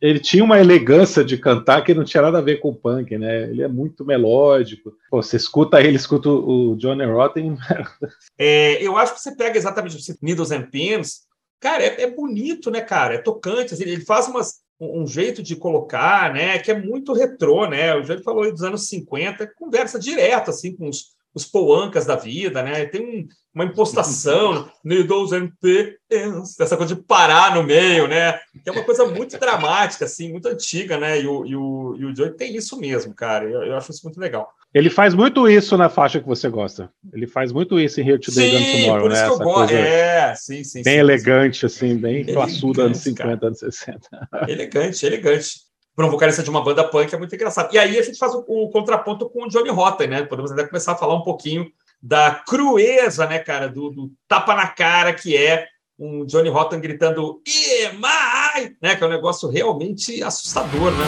ele 0.00 0.20
tinha 0.20 0.44
uma 0.44 0.60
elegância 0.60 1.24
de 1.24 1.36
cantar 1.36 1.82
que 1.82 1.92
não 1.92 2.04
tinha 2.04 2.22
nada 2.22 2.38
a 2.38 2.42
ver 2.42 2.60
com 2.60 2.68
o 2.68 2.74
punk, 2.74 3.18
né? 3.18 3.44
Ele 3.44 3.62
é 3.62 3.68
muito 3.68 4.04
melódico. 4.04 4.92
Pô, 5.10 5.20
você 5.22 5.36
escuta 5.36 5.80
ele, 5.80 5.96
escuta 5.96 6.28
o 6.28 6.76
Johnny 6.76 7.04
Rotten. 7.04 7.56
é, 8.38 8.82
eu 8.82 8.96
acho 8.96 9.14
que 9.14 9.20
você 9.20 9.34
pega 9.34 9.58
exatamente 9.58 9.96
o 9.96 10.16
Needles 10.22 10.52
and 10.52 10.70
Pins. 10.70 11.26
Cara, 11.60 11.82
é, 11.82 12.02
é, 12.02 12.10
bonito, 12.10 12.70
né, 12.70 12.80
cara? 12.80 13.14
É 13.14 13.18
tocante. 13.18 13.74
Assim, 13.74 13.82
ele 13.82 14.04
faz 14.04 14.28
umas, 14.28 14.60
um, 14.80 15.02
um, 15.02 15.06
jeito 15.06 15.42
de 15.42 15.56
colocar, 15.56 16.32
né? 16.32 16.58
Que 16.60 16.70
é 16.70 16.80
muito 16.80 17.12
retrô, 17.12 17.66
né? 17.66 17.94
O 17.96 18.02
Johnny 18.02 18.22
falou 18.22 18.44
aí 18.44 18.52
dos 18.52 18.62
anos 18.62 18.88
50, 18.88 19.52
conversa 19.56 19.98
direto, 19.98 20.50
assim, 20.50 20.76
com 20.76 20.88
os, 20.88 21.17
os 21.38 21.46
poancas 21.46 22.04
da 22.04 22.16
vida, 22.16 22.62
né? 22.62 22.84
Tem 22.84 23.00
um, 23.00 23.28
uma 23.54 23.64
impostação, 23.64 24.68
and 24.84 25.50
pins, 25.60 26.60
essa 26.60 26.76
coisa 26.76 26.94
de 26.94 27.02
parar 27.02 27.54
no 27.54 27.62
meio, 27.62 28.06
né? 28.06 28.32
Que 28.62 28.68
é 28.68 28.72
uma 28.72 28.84
coisa 28.84 29.06
muito 29.06 29.38
dramática, 29.40 30.04
assim, 30.04 30.30
muito 30.30 30.48
antiga, 30.48 30.98
né? 30.98 31.20
E 31.20 31.26
o, 31.26 31.46
e 31.46 31.56
o, 31.56 31.96
e 31.98 32.04
o 32.04 32.14
Joey 32.14 32.32
tem 32.32 32.54
isso 32.54 32.78
mesmo, 32.78 33.14
cara. 33.14 33.44
Eu, 33.44 33.62
eu, 33.62 33.76
acho 33.76 33.90
isso 33.90 34.04
muito 34.04 34.20
legal. 34.20 34.52
Ele 34.74 34.90
faz 34.90 35.14
muito 35.14 35.48
isso 35.48 35.76
na 35.76 35.88
faixa 35.88 36.20
que 36.20 36.26
você 36.26 36.48
gosta. 36.48 36.90
Ele 37.12 37.26
faz 37.26 37.52
muito 37.52 37.80
isso 37.80 38.00
em 38.00 38.08
Here 38.08 38.20
Today 38.20 38.50
sim, 38.50 38.82
Tomorrow, 38.82 39.02
por 39.02 39.12
isso 39.12 39.22
né? 39.22 39.26
Que 39.26 39.32
eu 39.32 39.38
gosto. 39.38 39.74
É, 39.74 40.34
sim, 40.34 40.64
sim. 40.64 40.82
Bem 40.82 40.94
sim, 40.94 41.00
elegante, 41.00 41.60
sim. 41.60 41.66
assim, 41.66 41.96
bem 41.96 42.24
classudo 42.34 42.82
anos 42.82 42.98
50, 42.98 43.36
cara. 43.36 43.46
anos 43.46 43.58
60. 43.60 44.00
Elegante, 44.48 45.06
elegante 45.06 45.67
para 45.98 46.06
um 46.06 46.10
vocalista 46.10 46.44
de 46.44 46.48
uma 46.48 46.62
banda 46.62 46.84
punk 46.84 47.12
é 47.12 47.18
muito 47.18 47.34
engraçado. 47.34 47.74
E 47.74 47.78
aí 47.78 47.98
a 47.98 48.02
gente 48.02 48.16
faz 48.16 48.32
o, 48.32 48.44
o 48.46 48.70
contraponto 48.70 49.28
com 49.28 49.42
o 49.42 49.48
Johnny 49.48 49.68
Rotten, 49.68 50.06
né? 50.06 50.22
Podemos 50.22 50.52
até 50.52 50.64
começar 50.64 50.92
a 50.92 50.96
falar 50.96 51.16
um 51.16 51.22
pouquinho 51.22 51.66
da 52.00 52.40
crueza, 52.46 53.26
né, 53.26 53.40
cara, 53.40 53.68
do, 53.68 53.90
do 53.90 54.12
tapa 54.28 54.54
na 54.54 54.68
cara 54.68 55.12
que 55.12 55.36
é 55.36 55.66
um 55.98 56.24
Johnny 56.24 56.48
Rotten 56.50 56.78
gritando 56.78 57.42
EMAI, 57.44 58.76
né, 58.80 58.94
que 58.94 59.02
é 59.02 59.06
um 59.08 59.10
negócio 59.10 59.48
realmente 59.48 60.22
assustador, 60.22 60.92
né? 60.92 61.04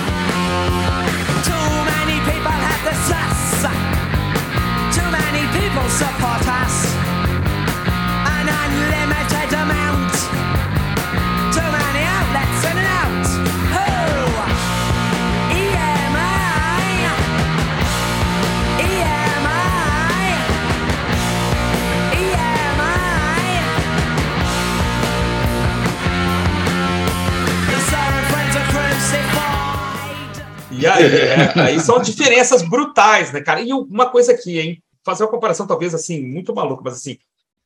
Too 1.45 1.85
many 1.85 2.19
people 2.25 2.51
have 2.51 2.83
Too 4.93 5.09
many 5.09 5.47
people 5.53 5.89
support 5.89 6.45
us. 6.65 6.70
E 30.81 30.87
aí, 30.87 31.05
é, 31.05 31.61
aí 31.61 31.81
são 31.81 32.01
diferenças 32.01 32.63
brutais, 32.63 33.33
né, 33.33 33.43
cara? 33.43 33.61
E 33.61 33.73
uma 33.73 34.09
coisa 34.11 34.33
aqui, 34.33 34.59
hein? 34.59 34.83
Fazer 35.05 35.25
uma 35.25 35.31
comparação 35.31 35.67
talvez 35.67 35.95
assim, 35.95 36.23
muito 36.27 36.55
maluca, 36.55 36.83
mas 36.85 36.95
assim, 36.95 37.19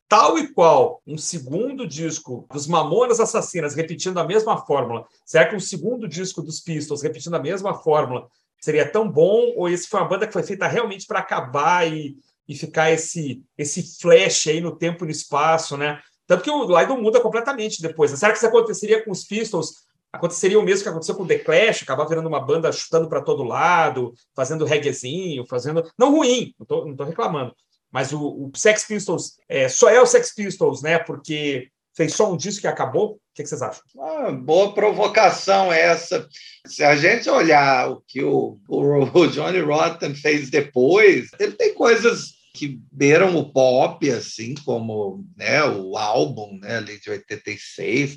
tal 0.09 0.39
e 0.39 0.53
qual 0.53 1.01
um 1.07 1.17
segundo 1.17 1.87
disco 1.87 2.47
dos 2.53 2.67
Mamonas 2.67 3.21
Assassinas 3.21 3.75
repetindo 3.75 4.19
a 4.19 4.25
mesma 4.25 4.59
fórmula, 4.59 5.07
será 5.25 5.47
que 5.47 5.55
um 5.55 5.61
segundo 5.61 6.09
disco 6.09 6.43
dos 6.43 6.61
Pistols 6.61 7.03
repetindo 7.03 7.35
a 7.35 7.43
mesma 7.43 7.75
fórmula 7.75 8.27
seria 8.61 8.91
tão 8.91 9.09
bom? 9.09 9.53
Ou 9.57 9.69
esse 9.69 9.89
foi 9.89 10.01
uma 10.01 10.09
banda 10.09 10.27
que 10.27 10.33
foi 10.33 10.43
feita 10.43 10.67
realmente 10.67 11.07
para 11.07 11.21
acabar 11.21 11.87
e, 11.87 12.17
e 12.49 12.57
ficar 12.57 12.91
esse, 12.91 13.43
esse 13.57 14.01
flash 14.01 14.49
aí 14.49 14.61
no 14.61 14.75
tempo 14.77 15.05
e 15.05 15.07
no 15.07 15.13
espaço, 15.13 15.77
né? 15.77 16.01
Tanto 16.27 16.43
que 16.43 16.51
o 16.51 16.65
Lydon 16.65 17.01
muda 17.01 17.21
completamente 17.21 17.83
depois. 17.83 18.11
Será 18.11 18.33
que 18.33 18.39
isso 18.39 18.47
aconteceria 18.47 19.05
com 19.05 19.11
os 19.11 19.25
Pistols 19.25 19.85
aconteceria 20.15 20.59
o 20.59 20.63
mesmo 20.63 20.83
que 20.83 20.89
aconteceu 20.89 21.15
com 21.15 21.25
o 21.25 21.27
The 21.27 21.39
Clash, 21.39 21.83
acabar 21.83 22.05
virando 22.05 22.29
uma 22.29 22.41
banda 22.41 22.71
chutando 22.73 23.09
para 23.09 23.21
todo 23.21 23.43
lado, 23.43 24.15
fazendo 24.35 24.65
reggaezinho, 24.65 25.45
fazendo. 25.47 25.85
Não 25.99 26.13
ruim, 26.13 26.55
não 26.59 26.67
tô, 26.67 26.87
não 26.87 26.97
tô 26.97 27.05
reclamando. 27.05 27.55
Mas 27.91 28.13
o, 28.13 28.21
o 28.21 28.51
Sex 28.55 28.85
Pistols 28.85 29.37
é, 29.49 29.69
só 29.69 29.89
é 29.89 30.01
o 30.01 30.07
Sex 30.07 30.35
Pistols, 30.35 30.83
né? 30.83 30.99
Porque 30.99 31.69
fez 31.97 32.15
só 32.15 32.33
um 32.33 32.37
disco 32.37 32.63
que 32.63 32.67
acabou. 32.67 33.13
O 33.13 33.19
que, 33.35 33.43
que 33.43 33.49
vocês 33.49 33.63
acham? 33.63 33.83
Ah, 34.01 34.31
boa 34.31 34.73
provocação 34.75 35.73
essa. 35.73 36.29
Se 36.67 36.85
a 36.85 36.97
gente 36.97 37.29
olhar 37.29 37.91
o 37.91 38.03
que 38.07 38.23
o, 38.23 38.59
o 38.69 39.27
Johnny 39.29 39.61
Rotten 39.61 40.15
fez 40.15 40.51
depois, 40.51 41.31
ele 41.39 41.53
tem 41.53 41.75
coisas 41.75 42.35
que 42.55 42.81
beiram 42.93 43.37
o 43.37 43.53
pop, 43.53 44.09
assim 44.11 44.55
como 44.65 45.25
né, 45.37 45.65
o 45.65 45.97
álbum 45.97 46.57
né, 46.61 46.77
ali 46.77 47.01
de 47.01 47.11
86. 47.11 48.17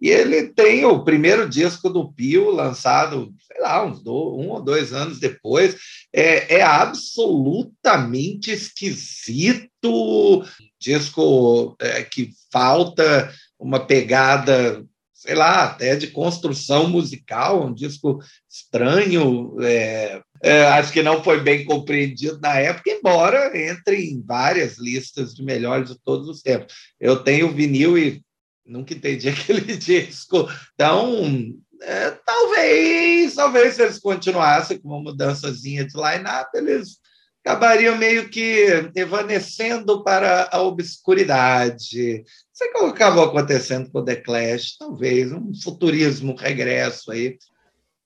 E 0.00 0.08
ele 0.10 0.48
tem 0.48 0.84
o 0.84 1.02
primeiro 1.02 1.48
disco 1.48 1.90
do 1.90 2.12
Pio, 2.12 2.50
lançado, 2.50 3.34
sei 3.46 3.60
lá, 3.60 3.84
uns 3.84 4.00
um 4.06 4.50
ou 4.50 4.62
dois 4.62 4.92
anos 4.92 5.18
depois. 5.18 5.76
É, 6.12 6.58
é 6.58 6.62
absolutamente 6.62 8.52
esquisito. 8.52 10.44
Disco 10.80 11.76
é, 11.80 12.02
que 12.04 12.30
falta 12.52 13.32
uma 13.58 13.80
pegada, 13.80 14.84
sei 15.12 15.34
lá, 15.34 15.64
até 15.64 15.96
de 15.96 16.06
construção 16.08 16.88
musical, 16.88 17.66
um 17.66 17.74
disco 17.74 18.20
estranho. 18.48 19.56
É, 19.60 20.22
é, 20.42 20.62
acho 20.68 20.92
que 20.92 21.02
não 21.02 21.24
foi 21.24 21.40
bem 21.40 21.64
compreendido 21.64 22.38
na 22.40 22.56
época, 22.58 22.90
embora 22.90 23.50
entre 23.58 23.96
em 23.96 24.22
várias 24.24 24.78
listas 24.78 25.34
de 25.34 25.42
melhores 25.42 25.90
de 25.90 25.98
todos 26.04 26.28
os 26.28 26.40
tempos. 26.40 26.72
Eu 27.00 27.16
tenho 27.24 27.52
vinil 27.52 27.98
e 27.98 28.22
nunca 28.68 28.94
entendi 28.94 29.28
aquele 29.30 29.76
disco. 29.76 30.48
Então, 30.74 31.54
é, 31.82 32.10
talvez, 32.24 33.34
talvez 33.34 33.74
se 33.74 33.82
eles 33.82 33.98
continuassem 33.98 34.78
com 34.78 34.88
uma 34.88 35.10
mudançazinha 35.10 35.86
de 35.86 35.96
line-up, 35.96 36.50
eles 36.54 36.98
acabariam 37.44 37.96
meio 37.96 38.28
que 38.28 38.90
evanecendo 38.94 40.02
para 40.04 40.48
a 40.52 40.60
obscuridade. 40.60 42.24
É 42.60 42.68
que 42.68 42.78
acabou 42.84 43.24
acontecendo 43.24 43.90
com 43.90 44.00
o 44.00 44.04
The 44.04 44.16
Clash, 44.16 44.76
talvez, 44.78 45.32
um 45.32 45.52
futurismo 45.62 46.34
regresso 46.36 47.12
aí. 47.12 47.38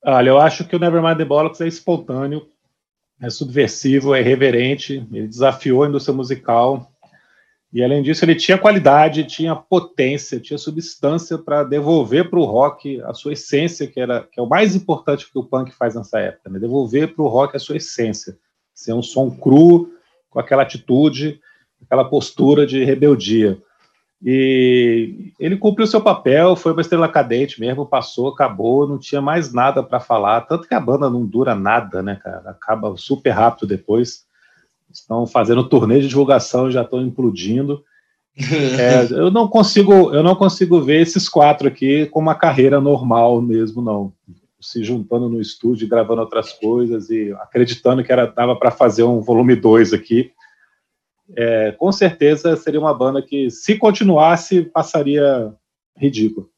Olha, 0.05 0.29
eu 0.29 0.39
acho 0.39 0.65
que 0.65 0.75
o 0.75 0.79
Nevermind 0.79 1.17
the 1.17 1.25
Bollocks 1.25 1.59
é 1.59 1.67
espontâneo, 1.67 2.47
é 3.19 3.29
subversivo, 3.29 4.13
é 4.13 4.19
irreverente, 4.19 5.07
ele 5.11 5.27
desafiou 5.27 5.83
a 5.83 5.87
indústria 5.87 6.13
musical, 6.13 6.92
e 7.73 7.83
além 7.83 8.03
disso 8.03 8.23
ele 8.23 8.35
tinha 8.35 8.57
qualidade, 8.57 9.23
tinha 9.23 9.55
potência, 9.55 10.39
tinha 10.39 10.59
substância 10.59 11.39
para 11.39 11.63
devolver 11.63 12.29
para 12.29 12.39
o 12.39 12.45
rock 12.45 13.01
a 13.01 13.13
sua 13.15 13.33
essência, 13.33 13.87
que 13.87 13.99
era 13.99 14.21
que 14.31 14.39
é 14.39 14.43
o 14.43 14.47
mais 14.47 14.75
importante 14.75 15.29
que 15.29 15.39
o 15.39 15.43
punk 15.43 15.71
faz 15.71 15.95
nessa 15.95 16.19
época, 16.19 16.51
né? 16.51 16.59
devolver 16.59 17.15
para 17.15 17.23
o 17.23 17.27
rock 17.27 17.55
a 17.55 17.59
sua 17.59 17.77
essência, 17.77 18.37
ser 18.75 18.93
um 18.93 19.01
som 19.01 19.31
cru, 19.31 19.89
com 20.29 20.39
aquela 20.39 20.61
atitude, 20.61 21.39
aquela 21.83 22.05
postura 22.05 22.65
de 22.65 22.83
rebeldia. 22.83 23.59
E 24.25 25.33
ele 25.39 25.57
cumpriu 25.57 25.85
seu 25.85 25.99
papel, 25.99 26.55
foi 26.55 26.71
uma 26.71 26.81
estrela 26.81 27.09
cadente 27.09 27.59
mesmo, 27.59 27.85
passou, 27.85 28.29
acabou, 28.29 28.87
não 28.87 28.97
tinha 28.97 29.21
mais 29.21 29.51
nada 29.51 29.83
para 29.83 29.99
falar. 29.99 30.41
Tanto 30.41 30.67
que 30.67 30.73
a 30.73 30.79
banda 30.79 31.09
não 31.09 31.25
dura 31.25 31.53
nada, 31.53 32.01
né, 32.01 32.15
cara? 32.23 32.51
Acaba 32.51 32.95
super 32.95 33.31
rápido 33.31 33.67
depois. 33.67 34.25
Estão 34.93 35.25
fazendo 35.25 35.67
turnê 35.67 35.99
de 35.99 36.07
divulgação, 36.07 36.71
já 36.71 36.83
estão 36.83 37.01
implodindo. 37.01 37.83
É, 38.35 39.13
eu 39.13 39.29
não 39.29 39.47
consigo, 39.47 40.11
eu 40.11 40.23
não 40.23 40.35
consigo 40.35 40.81
ver 40.81 41.01
esses 41.01 41.29
quatro 41.29 41.67
aqui 41.67 42.07
com 42.07 42.19
uma 42.19 42.33
carreira 42.33 42.81
normal 42.81 43.39
mesmo, 43.39 43.79
não. 43.79 44.11
Se 44.59 44.83
juntando 44.83 45.29
no 45.29 45.39
estúdio, 45.39 45.87
gravando 45.87 46.21
outras 46.21 46.51
coisas 46.53 47.11
e 47.11 47.31
acreditando 47.33 48.03
que 48.03 48.11
era 48.11 48.25
dava 48.25 48.55
para 48.55 48.71
fazer 48.71 49.03
um 49.03 49.21
volume 49.21 49.55
2 49.55 49.93
aqui 49.93 50.31
é, 51.35 51.71
com 51.71 51.91
certeza 51.91 52.55
seria 52.55 52.79
uma 52.79 52.93
banda 52.93 53.21
que, 53.21 53.49
se 53.49 53.77
continuasse, 53.77 54.63
passaria 54.63 55.53
ridículo. 55.97 56.49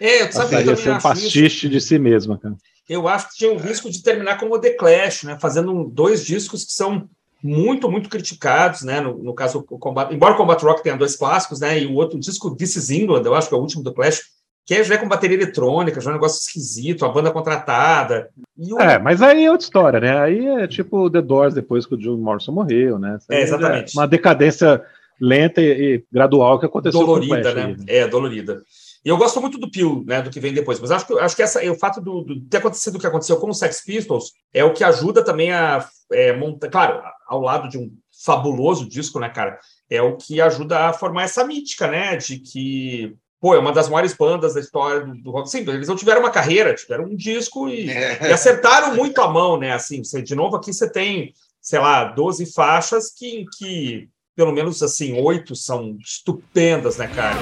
É, 0.00 0.22
eu 0.22 0.26
passaria 0.26 0.76
ser 0.76 0.92
um 0.92 0.98
pastiche 0.98 1.68
de 1.68 1.80
si 1.80 1.98
mesma, 1.98 2.38
cara. 2.38 2.56
Eu 2.88 3.08
acho 3.08 3.30
que 3.30 3.36
tinha 3.36 3.52
o 3.52 3.58
risco 3.58 3.90
de 3.90 4.02
terminar 4.02 4.38
como 4.38 4.54
o 4.54 4.58
The 4.58 4.70
Clash, 4.70 5.22
né? 5.24 5.38
Fazendo 5.40 5.84
dois 5.84 6.24
discos 6.24 6.64
que 6.64 6.72
são 6.72 7.08
muito, 7.44 7.90
muito 7.90 8.08
criticados, 8.08 8.80
né? 8.80 9.02
No, 9.02 9.18
no 9.18 9.34
caso, 9.34 9.62
o 9.68 9.78
Combat, 9.78 10.14
embora 10.14 10.32
o 10.32 10.36
Combat 10.38 10.64
Rock 10.64 10.82
tenha 10.82 10.96
dois 10.96 11.14
clássicos, 11.14 11.60
né? 11.60 11.78
E 11.78 11.86
o 11.86 11.92
outro 11.92 12.18
disco, 12.18 12.56
This 12.56 12.76
is 12.76 12.88
England, 12.90 13.22
eu 13.22 13.34
acho 13.34 13.50
que 13.50 13.54
é 13.54 13.58
o 13.58 13.60
último 13.60 13.82
do 13.82 13.92
Clash, 13.92 14.22
que 14.64 14.72
é 14.72 14.82
já 14.82 14.94
é 14.94 14.98
com 14.98 15.06
bateria 15.06 15.36
eletrônica, 15.36 16.00
já 16.00 16.08
é 16.08 16.12
um 16.12 16.16
negócio 16.16 16.40
esquisito, 16.40 17.04
a 17.04 17.10
banda 17.10 17.30
contratada. 17.30 18.30
O... 18.56 18.80
É, 18.80 18.98
mas 18.98 19.20
aí 19.20 19.44
é 19.44 19.50
outra 19.50 19.64
história, 19.66 20.00
né? 20.00 20.18
Aí 20.18 20.46
é 20.46 20.66
tipo 20.66 21.10
The 21.10 21.20
Doors 21.20 21.52
depois 21.52 21.84
que 21.84 21.94
o 21.94 22.00
Jim 22.00 22.16
Morrison 22.16 22.52
morreu, 22.52 22.98
né? 22.98 23.18
É, 23.30 23.42
exatamente. 23.42 23.94
É 23.94 24.00
uma 24.00 24.08
decadência 24.08 24.82
lenta 25.20 25.60
e, 25.60 25.96
e, 25.96 26.04
gradual 26.10 26.58
que 26.58 26.64
aconteceu 26.64 26.98
dolorida, 26.98 27.52
o 27.52 27.54
né? 27.54 27.62
Aí, 27.62 27.76
né? 27.76 27.84
É, 27.86 28.08
dolorida. 28.08 28.62
E 29.04 29.08
eu 29.10 29.18
gosto 29.18 29.38
muito 29.38 29.58
do 29.58 29.70
Peel, 29.70 30.02
né, 30.06 30.22
do 30.22 30.30
que 30.30 30.40
vem 30.40 30.54
depois, 30.54 30.80
mas 30.80 30.90
acho 30.90 31.06
que, 31.06 31.18
acho 31.18 31.36
que 31.36 31.42
essa, 31.42 31.70
o 31.70 31.78
fato 31.78 32.00
do, 32.00 32.22
do 32.22 32.40
ter 32.40 32.56
acontecido 32.56 32.96
o 32.96 32.98
que 32.98 33.06
aconteceu 33.06 33.36
com 33.36 33.50
os 33.50 33.58
Sex 33.58 33.84
Pistols 33.84 34.32
é 34.52 34.64
o 34.64 34.72
que 34.72 34.82
ajuda 34.82 35.22
também 35.22 35.52
a 35.52 35.86
é, 36.10 36.34
montar, 36.34 36.70
claro, 36.70 37.02
ao 37.26 37.40
lado 37.40 37.68
de 37.68 37.78
um 37.78 37.90
fabuloso 38.24 38.88
disco, 38.88 39.18
né, 39.18 39.28
cara, 39.28 39.58
é 39.90 40.00
o 40.00 40.16
que 40.16 40.40
ajuda 40.40 40.86
a 40.86 40.92
formar 40.92 41.24
essa 41.24 41.44
mítica, 41.44 41.86
né, 41.86 42.16
de 42.16 42.38
que 42.38 43.16
pô, 43.40 43.54
é 43.54 43.58
uma 43.58 43.72
das 43.72 43.90
maiores 43.90 44.14
bandas 44.14 44.54
da 44.54 44.60
história 44.60 45.02
do, 45.04 45.14
do 45.16 45.30
rock. 45.30 45.50
Sim, 45.50 45.58
eles 45.68 45.86
não 45.86 45.96
tiveram 45.96 46.20
uma 46.20 46.30
carreira, 46.30 46.74
tiveram 46.74 47.04
um 47.04 47.14
disco 47.14 47.68
e, 47.68 47.90
é. 47.90 48.28
e 48.28 48.32
acertaram 48.32 48.94
muito 48.96 49.20
a 49.20 49.28
mão, 49.28 49.58
né? 49.58 49.72
Assim, 49.72 50.02
você, 50.02 50.22
de 50.22 50.34
novo, 50.34 50.56
aqui 50.56 50.72
você 50.72 50.90
tem, 50.90 51.34
sei 51.60 51.78
lá, 51.78 52.04
12 52.04 52.54
faixas 52.54 53.10
que, 53.10 53.44
que 53.58 54.08
pelo 54.34 54.50
menos 54.50 54.82
assim, 54.82 55.20
oito 55.20 55.54
são 55.54 55.96
estupendas, 56.00 56.96
né, 56.96 57.06
cara? 57.08 57.36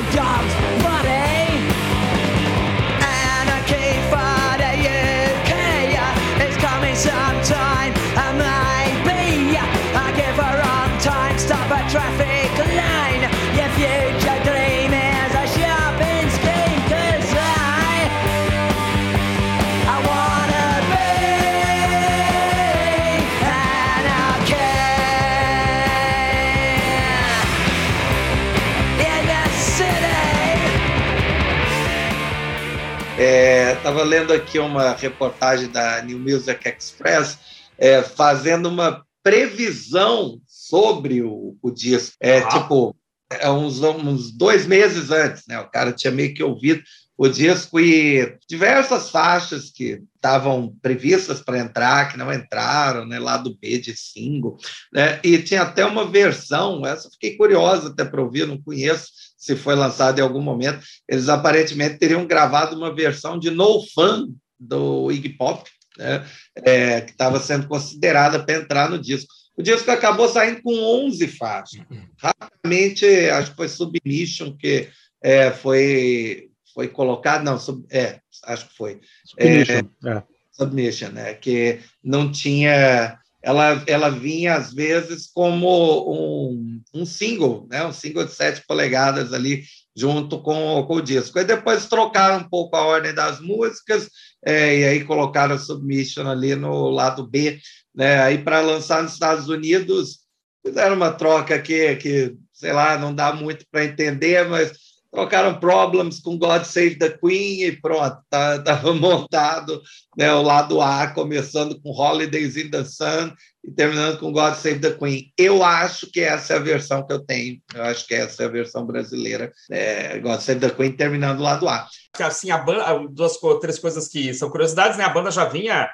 Estava 33.83 34.05
lendo 34.05 34.33
aqui 34.33 34.61
uma 34.61 34.93
reportagem 34.93 35.69
da 35.69 36.01
New 36.03 36.17
Music 36.17 36.69
Express 36.69 37.37
é, 37.77 38.01
fazendo 38.01 38.69
uma 38.69 39.05
previsão 39.25 40.41
sobre 40.47 41.21
o, 41.21 41.57
o 41.61 41.69
disco. 41.69 42.15
É 42.21 42.39
ah. 42.39 42.49
tipo, 42.49 42.95
é 43.29 43.51
uns, 43.51 43.81
uns 43.81 44.31
dois 44.31 44.69
meses 44.69 45.11
antes, 45.11 45.43
né? 45.49 45.59
O 45.59 45.69
cara 45.69 45.91
tinha 45.93 46.13
meio 46.13 46.33
que 46.33 46.45
ouvido 46.45 46.81
o 47.17 47.29
disco 47.29 47.81
e 47.81 48.39
diversas 48.49 49.11
faixas 49.11 49.69
que 49.69 50.01
estavam 50.15 50.77
previstas 50.81 51.41
para 51.41 51.59
entrar, 51.59 52.11
que 52.11 52.17
não 52.17 52.33
entraram, 52.33 53.05
né, 53.05 53.19
lá 53.19 53.37
do 53.37 53.57
B 53.59 53.79
de 53.79 53.97
single, 53.97 54.57
né, 54.93 55.21
e 55.23 55.39
tinha 55.39 55.63
até 55.63 55.85
uma 55.85 56.09
versão, 56.09 56.87
essa 56.87 57.11
fiquei 57.11 57.37
curiosa 57.37 57.89
até 57.89 58.05
para 58.05 58.23
ouvir, 58.23 58.47
não 58.47 58.63
conheço, 58.63 59.11
se 59.43 59.57
foi 59.57 59.75
lançado 59.75 60.21
em 60.21 60.23
algum 60.23 60.41
momento, 60.41 60.79
eles 61.09 61.29
aparentemente 61.29 61.99
teriam 61.99 62.25
gravado 62.25 62.77
uma 62.77 62.95
versão 62.95 63.37
de 63.37 63.51
No 63.51 63.85
Fun 63.93 64.33
do 64.57 65.11
Iggy 65.11 65.31
Pop, 65.31 65.69
né, 65.99 66.25
é, 66.55 67.01
que 67.01 67.11
estava 67.11 67.41
sendo 67.41 67.67
considerada 67.67 68.41
para 68.41 68.55
entrar 68.55 68.89
no 68.89 69.01
disco. 69.01 69.35
O 69.57 69.63
disco 69.63 69.91
acabou 69.91 70.29
saindo 70.29 70.63
com 70.63 70.73
11 71.07 71.27
faixas. 71.27 71.85
Rapidamente, 72.17 73.05
acho 73.31 73.51
que 73.51 73.57
foi 73.57 73.69
Submission 73.69 74.57
que 74.57 74.89
é, 75.21 75.51
foi, 75.51 76.49
foi 76.73 76.87
colocado, 76.87 77.43
não, 77.43 77.59
sub, 77.59 77.85
é, 77.91 78.21
acho 78.45 78.69
que 78.69 78.77
foi. 78.77 79.01
Submission, 79.25 79.89
é, 80.05 80.09
é. 80.09 80.23
Submission, 80.53 81.09
né, 81.09 81.35
que 81.35 81.81
não 82.01 82.31
tinha 82.31 83.19
ela, 83.43 83.83
ela 83.87 84.09
vinha 84.09 84.55
às 84.55 84.73
vezes 84.73 85.29
como 85.33 85.69
um, 86.09 86.81
um 86.95 87.05
single, 87.05 87.67
né? 87.69 87.85
um 87.85 87.93
single 87.93 88.25
de 88.25 88.33
7 88.33 88.63
polegadas 88.67 89.33
ali 89.33 89.65
junto 89.95 90.41
com, 90.41 90.85
com 90.87 90.95
o 90.95 91.03
disco. 91.03 91.39
E 91.39 91.45
depois 91.45 91.89
trocaram 91.89 92.39
um 92.39 92.49
pouco 92.49 92.77
a 92.77 92.85
ordem 92.85 93.13
das 93.13 93.41
músicas 93.41 94.09
é, 94.45 94.79
e 94.79 94.85
aí 94.85 95.05
colocaram 95.05 95.55
a 95.55 95.59
Submission 95.59 96.29
ali 96.29 96.55
no 96.55 96.89
lado 96.91 97.27
B. 97.27 97.61
Né? 97.95 98.21
Aí 98.21 98.39
para 98.39 98.61
lançar 98.61 99.03
nos 99.03 99.13
Estados 99.13 99.49
Unidos 99.49 100.21
fizeram 100.65 100.95
uma 100.95 101.13
troca 101.13 101.59
que, 101.59 101.97
que 101.97 102.37
sei 102.53 102.73
lá, 102.73 102.97
não 102.97 103.13
dá 103.13 103.33
muito 103.33 103.67
para 103.71 103.85
entender, 103.85 104.49
mas 104.49 104.73
trocaram 105.13 105.61
Problems 105.61 106.21
com 106.21 106.39
God 106.39 106.65
Save 106.65 106.97
the 106.97 107.11
Queen 107.11 107.65
e 107.65 107.81
pronto, 107.81 108.19
estava 108.25 108.63
tá, 108.63 108.81
montado 108.95 109.83
né, 110.17 110.33
o 110.33 110.43
lado 110.43 110.81
A, 110.81 111.09
começando 111.09 111.79
com 111.81 111.91
Holidays 111.91 112.57
in 112.57 112.71
the 112.71 112.85
Sun 112.85 113.33
e 113.63 113.71
terminando 113.71 114.19
com 114.19 114.33
God 114.33 114.55
Save 114.55 114.81
the 114.81 114.93
Queen. 114.93 115.31
Eu 115.37 115.63
acho 115.63 116.11
que 116.11 116.21
essa 116.21 116.55
é 116.55 116.57
a 116.57 116.61
versão 116.61 117.07
que 117.07 117.13
eu 117.13 117.21
tenho, 117.21 117.61
eu 117.75 117.83
acho 117.85 118.07
que 118.07 118.15
essa 118.15 118.43
é 118.43 118.47
a 118.47 118.51
versão 118.51 118.87
brasileira, 118.87 119.53
é, 119.71 120.19
God 120.19 120.41
Save 120.41 120.61
the 120.61 120.71
Queen 120.71 120.93
terminando 120.93 121.41
o 121.41 121.43
lado 121.43 121.69
A. 121.69 121.87
Assim, 122.19 122.51
a 122.51 122.59
banda, 122.59 123.07
duas, 123.11 123.37
três 123.61 123.79
coisas 123.79 124.09
que 124.09 124.33
são 124.33 124.51
curiosidades, 124.51 124.97
né? 124.97 125.05
A 125.05 125.11
banda 125.11 125.31
já 125.31 125.45
vinha 125.45 125.91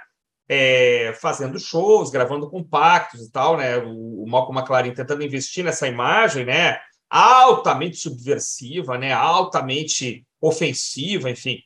é, 0.48 1.12
fazendo 1.20 1.59
shows, 1.59 2.11
gravando 2.11 2.48
compactos 2.48 3.26
e 3.26 3.31
tal, 3.31 3.57
né? 3.57 3.76
O, 3.78 4.24
o 4.24 4.28
Malcolm 4.28 4.59
McLaren 4.59 4.94
tentando 4.94 5.22
investir 5.22 5.64
nessa 5.64 5.87
imagem, 5.87 6.44
né? 6.44 6.78
Altamente 7.11 7.97
subversiva, 7.97 8.99
né, 8.99 9.12
altamente 9.12 10.26
ofensiva, 10.41 11.30
enfim, 11.30 11.59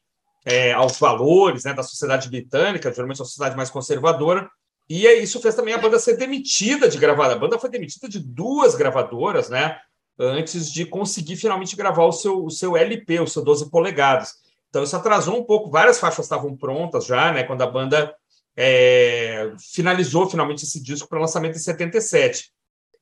é, 0.44 0.72
aos 0.72 0.98
valores 0.98 1.64
né, 1.64 1.72
da 1.72 1.82
sociedade 1.82 2.28
britânica, 2.28 2.92
geralmente 2.92 3.20
uma 3.20 3.26
sociedade 3.26 3.56
mais 3.56 3.70
conservadora. 3.70 4.48
E 4.88 5.06
isso 5.06 5.40
fez 5.40 5.54
também 5.54 5.74
a 5.74 5.78
banda 5.78 5.98
ser 5.98 6.16
demitida 6.16 6.88
de 6.88 6.98
gravar. 6.98 7.30
A 7.30 7.38
banda 7.38 7.58
foi 7.58 7.70
demitida 7.70 8.08
de 8.08 8.18
duas 8.18 8.74
gravadoras, 8.74 9.48
né? 9.48 9.78
Antes 10.18 10.70
de 10.70 10.84
conseguir 10.84 11.36
finalmente 11.36 11.74
gravar 11.74 12.04
o 12.04 12.12
seu, 12.12 12.44
o 12.44 12.50
seu 12.50 12.76
LP, 12.76 13.20
o 13.20 13.26
seu 13.26 13.42
12 13.42 13.70
polegadas. 13.70 14.34
Então 14.68 14.82
isso 14.82 14.96
atrasou 14.96 15.38
um 15.38 15.44
pouco. 15.44 15.70
Várias 15.70 15.98
faixas 15.98 16.26
estavam 16.26 16.56
prontas 16.56 17.06
já, 17.06 17.32
né? 17.32 17.44
Quando 17.44 17.62
a 17.62 17.66
banda 17.66 18.14
é, 18.56 19.52
finalizou 19.72 20.28
finalmente 20.28 20.64
esse 20.64 20.82
disco 20.82 21.08
para 21.08 21.20
lançamento 21.20 21.56
em 21.56 21.60
77. 21.60 22.50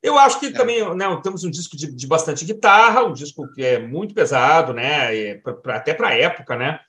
Eu 0.01 0.17
acho 0.17 0.39
que 0.39 0.47
é. 0.47 0.51
também 0.51 0.95
né, 0.95 1.05
temos 1.21 1.43
um 1.43 1.51
disco 1.51 1.77
de, 1.77 1.91
de, 1.91 2.07
bastante 2.07 2.43
guitarra, 2.43 3.03
um 3.03 3.13
disco 3.13 3.47
que 3.53 3.63
é 3.63 3.79
muito 3.79 4.13
pesado, 4.13 4.73
né? 4.73 5.35
pra, 5.35 5.53
pra, 5.53 5.75
até 5.75 5.93
para 5.93 6.09
a 6.09 6.17
época, 6.17 6.55
né? 6.55 6.79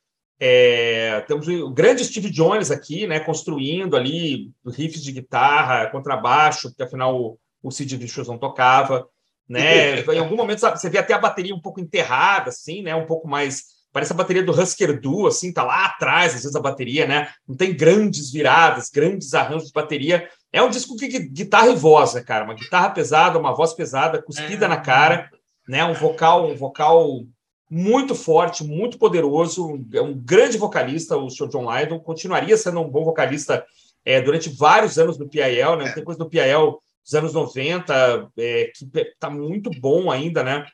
É, 0.40 1.20
temos 1.20 1.46
o 1.46 1.70
grande 1.70 2.04
Steve 2.04 2.28
Jones 2.28 2.70
aqui, 2.72 3.06
né, 3.06 3.20
construindo 3.20 3.96
ali 3.96 4.50
riffs 4.66 5.00
de 5.00 5.12
guitarra, 5.12 5.86
contrabaixo, 5.86 6.68
porque 6.70 6.82
afinal 6.82 7.16
o, 7.16 7.38
o 7.62 7.70
Sid 7.70 7.96
Vicious 7.96 8.26
não 8.26 8.38
tocava, 8.38 9.06
né? 9.48 10.00
em 10.02 10.18
algum 10.18 10.34
momento 10.34 10.58
sabe, 10.58 10.80
você 10.80 10.90
vê 10.90 10.98
até 10.98 11.14
a 11.14 11.18
bateria 11.18 11.54
um 11.54 11.60
pouco 11.60 11.80
enterrada, 11.80 12.48
assim, 12.48 12.82
né? 12.82 12.92
Um 12.92 13.06
pouco 13.06 13.28
mais 13.28 13.66
parece 13.92 14.12
a 14.12 14.16
bateria 14.16 14.42
do 14.42 14.52
Husker 14.52 15.00
Du, 15.00 15.26
assim, 15.26 15.52
tá 15.52 15.62
lá 15.62 15.86
atrás, 15.86 16.34
às 16.34 16.42
vezes 16.42 16.56
a 16.56 16.60
bateria, 16.60 17.06
né? 17.06 17.28
Não 17.46 17.54
tem 17.54 17.76
grandes 17.76 18.30
viradas, 18.30 18.90
grandes 18.90 19.34
arranjos 19.34 19.68
de 19.68 19.72
bateria. 19.72 20.28
É 20.52 20.62
um 20.62 20.70
disco 20.70 20.96
que 20.96 21.06
guitarra 21.06 21.68
e 21.68 21.74
voz, 21.74 22.14
né, 22.14 22.22
cara? 22.22 22.44
Uma 22.44 22.54
guitarra 22.54 22.90
pesada, 22.90 23.38
uma 23.38 23.54
voz 23.54 23.74
pesada, 23.74 24.22
cuspida 24.22 24.64
é. 24.64 24.68
na 24.68 24.78
cara, 24.78 25.30
né? 25.68 25.84
Um 25.84 25.94
vocal, 25.94 26.48
um 26.48 26.56
vocal 26.56 27.24
muito 27.70 28.14
forte, 28.14 28.64
muito 28.64 28.98
poderoso, 28.98 29.82
é 29.94 30.02
um 30.02 30.12
grande 30.12 30.58
vocalista, 30.58 31.16
o 31.16 31.30
Sr. 31.30 31.48
John 31.48 31.70
Lydon, 31.70 31.98
continuaria 32.00 32.56
sendo 32.56 32.80
um 32.80 32.90
bom 32.90 33.02
vocalista 33.02 33.64
é, 34.04 34.20
durante 34.20 34.50
vários 34.50 34.98
anos 34.98 35.16
no 35.18 35.28
PIL, 35.28 35.76
né? 35.76 35.90
Tem 35.92 36.04
coisa 36.04 36.18
do 36.18 36.28
PIL 36.28 36.80
dos 37.02 37.14
anos 37.14 37.32
90 37.32 38.30
é, 38.36 38.70
que 38.74 38.86
tá 39.18 39.30
muito 39.30 39.70
bom 39.80 40.10
ainda, 40.10 40.42
né? 40.42 40.66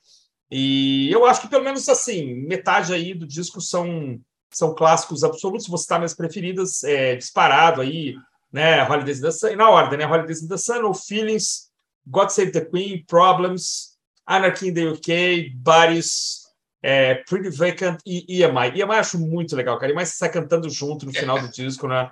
E 0.50 1.10
eu 1.10 1.26
acho 1.26 1.42
que 1.42 1.48
pelo 1.48 1.64
menos 1.64 1.88
assim, 1.88 2.34
metade 2.46 2.92
aí 2.92 3.12
do 3.12 3.26
disco 3.26 3.60
são, 3.60 4.18
são 4.50 4.74
clássicos 4.74 5.22
absolutos. 5.22 5.68
Você 5.68 5.82
está 5.82 5.98
minhas 5.98 6.14
preferidas, 6.14 6.82
é, 6.84 7.16
disparado 7.16 7.80
aí, 7.80 8.14
né? 8.52 8.82
Holidays 8.88 9.18
in 9.18 9.22
the 9.22 9.30
Sun, 9.30 9.56
na 9.56 9.68
ordem, 9.68 9.98
né? 9.98 10.06
Holidays 10.06 10.42
in 10.42 10.48
the 10.48 10.56
Sun, 10.56 10.80
No 10.80 10.94
Feelings, 10.94 11.70
God 12.06 12.30
Save 12.30 12.52
the 12.52 12.64
Queen, 12.64 13.04
Problems, 13.06 13.98
Anarchy 14.26 14.68
in 14.68 14.74
the 14.74 14.88
UK, 14.88 15.52
Bodies, 15.56 16.46
é, 16.82 17.16
Pretty 17.28 17.50
Vacant 17.50 17.98
e 18.06 18.42
EMI. 18.42 18.68
EMI 18.68 18.80
eu 18.80 18.92
acho 18.92 19.18
muito 19.18 19.54
legal, 19.54 19.78
cara. 19.78 19.92
EMI 19.92 20.06
sai 20.06 20.30
cantando 20.30 20.70
junto 20.70 21.04
no 21.04 21.12
final 21.12 21.38
do 21.40 21.48
disco, 21.50 21.86
né? 21.86 22.10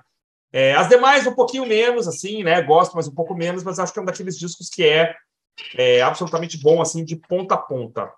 É, 0.52 0.74
as 0.74 0.88
demais 0.88 1.26
um 1.26 1.34
pouquinho 1.34 1.66
menos, 1.66 2.06
assim, 2.06 2.42
né? 2.42 2.62
Gosto, 2.62 2.94
mas 2.94 3.08
um 3.08 3.14
pouco 3.14 3.34
menos, 3.34 3.62
mas 3.62 3.78
acho 3.78 3.92
que 3.92 3.98
é 3.98 4.02
um 4.02 4.06
daqueles 4.06 4.38
discos 4.38 4.68
que 4.68 4.84
é, 4.84 5.14
é 5.74 6.02
absolutamente 6.02 6.58
bom, 6.58 6.80
assim, 6.80 7.04
de 7.04 7.16
ponta 7.16 7.54
a 7.54 7.58
ponta. 7.58 8.10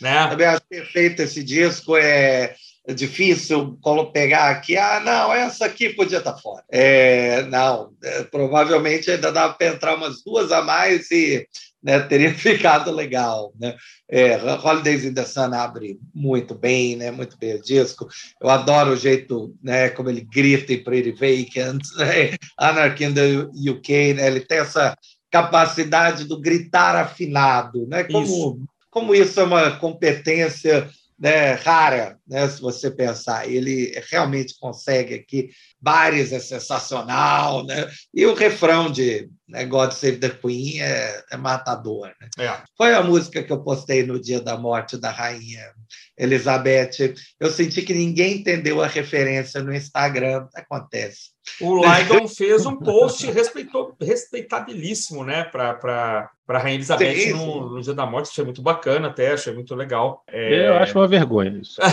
Né? 0.00 0.28
Também 0.28 0.46
acho 0.46 0.62
perfeito 0.68 1.22
esse 1.22 1.42
disco. 1.42 1.96
É 1.96 2.54
difícil 2.94 3.78
pegar 4.12 4.50
aqui. 4.50 4.76
Ah, 4.76 5.00
não, 5.00 5.32
essa 5.32 5.66
aqui 5.66 5.90
podia 5.90 6.18
estar 6.18 6.36
fora. 6.36 6.62
É, 6.70 7.42
não, 7.42 7.90
é, 8.02 8.22
provavelmente 8.24 9.10
ainda 9.10 9.32
dava 9.32 9.54
para 9.54 9.66
entrar 9.66 9.96
umas 9.96 10.22
duas 10.22 10.52
a 10.52 10.62
mais 10.62 11.10
e 11.10 11.46
né, 11.82 11.98
teria 12.00 12.32
ficado 12.34 12.92
legal. 12.92 13.52
Né? 13.58 13.76
É, 14.08 14.36
Holidays 14.36 15.04
in 15.04 15.14
the 15.14 15.24
Sun 15.24 15.52
abre 15.52 15.98
muito 16.14 16.54
bem, 16.54 16.94
né, 16.94 17.10
muito 17.10 17.36
bem 17.36 17.54
o 17.54 17.62
disco. 17.62 18.06
Eu 18.40 18.48
adoro 18.48 18.92
o 18.92 18.96
jeito 18.96 19.52
né, 19.62 19.88
como 19.90 20.08
ele 20.08 20.20
grita 20.20 20.72
em 20.72 20.82
Pretty 20.82 21.12
Vacant, 21.12 21.82
né? 21.98 22.36
Anarchy 22.56 23.04
in 23.04 23.14
the 23.14 23.70
UK, 23.70 24.14
né? 24.14 24.28
ele 24.28 24.40
tem 24.40 24.58
essa 24.58 24.96
capacidade 25.28 26.24
do 26.24 26.40
gritar 26.40 26.94
afinado, 26.94 27.86
né? 27.88 28.04
como 28.04 28.24
Isso 28.24 28.60
como 28.96 29.14
isso 29.14 29.38
é 29.38 29.42
uma 29.42 29.78
competência 29.78 30.88
né, 31.18 31.52
rara, 31.52 32.18
né, 32.26 32.48
se 32.48 32.62
você 32.62 32.90
pensar. 32.90 33.46
Ele 33.46 33.92
realmente 34.10 34.54
consegue 34.58 35.12
aqui. 35.12 35.50
Bares 35.78 36.32
é 36.32 36.40
sensacional, 36.40 37.62
né? 37.66 37.90
E 38.14 38.24
o 38.24 38.32
refrão 38.32 38.90
de 38.90 39.28
né, 39.46 39.66
God 39.66 39.92
Save 39.92 40.16
the 40.16 40.30
Queen 40.30 40.80
é, 40.80 41.22
é 41.30 41.36
matador. 41.36 42.10
Né? 42.18 42.46
É. 42.46 42.62
Foi 42.74 42.94
a 42.94 43.02
música 43.02 43.42
que 43.42 43.52
eu 43.52 43.62
postei 43.62 44.02
no 44.02 44.18
dia 44.18 44.40
da 44.40 44.56
morte 44.56 44.96
da 44.96 45.10
rainha 45.10 45.74
Elizabeth. 46.16 47.14
Eu 47.38 47.50
senti 47.50 47.82
que 47.82 47.92
ninguém 47.92 48.38
entendeu 48.38 48.82
a 48.82 48.86
referência 48.86 49.62
no 49.62 49.74
Instagram. 49.74 50.48
Acontece. 50.54 51.35
O 51.60 51.76
Lydon 51.76 52.28
fez 52.28 52.66
um 52.66 52.76
post 52.76 53.30
respeitou, 53.30 53.96
respeitabilíssimo, 54.00 55.24
né, 55.24 55.44
para 55.44 56.30
a 56.48 56.58
Rainha 56.58 56.74
Elizabeth 56.76 57.32
no, 57.32 57.70
no, 57.70 57.80
Dia 57.80 57.94
da 57.94 58.04
Morte. 58.04 58.30
Achei 58.30 58.44
muito 58.44 58.60
bacana, 58.62 59.08
até, 59.08 59.32
achei 59.32 59.54
muito 59.54 59.74
legal. 59.74 60.22
É... 60.28 60.68
Eu 60.68 60.76
acho 60.76 60.98
uma 60.98 61.08
vergonha 61.08 61.50
isso. 61.50 61.80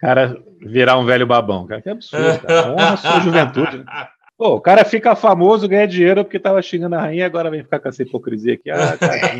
cara 0.00 0.34
virar 0.60 0.96
um 0.98 1.04
velho 1.04 1.26
babão, 1.26 1.66
cara, 1.66 1.82
que 1.82 1.90
absurdo. 1.90 2.38
Cara. 2.40 2.72
Honra 2.72 2.92
a 2.94 2.96
sua 2.96 3.20
juventude. 3.20 3.78
Né? 3.78 3.84
Pô, 4.36 4.54
o 4.54 4.60
cara 4.60 4.84
fica 4.86 5.14
famoso, 5.14 5.68
ganha 5.68 5.86
dinheiro 5.86 6.24
porque 6.24 6.38
tava 6.38 6.62
xingando 6.62 6.96
a 6.96 7.00
rainha, 7.00 7.26
agora 7.26 7.50
vem 7.50 7.62
ficar 7.62 7.78
com 7.78 7.88
essa 7.88 8.02
hipocrisia 8.02 8.54
aqui. 8.54 8.70
Ah, 8.70 8.96
cara, 8.98 9.34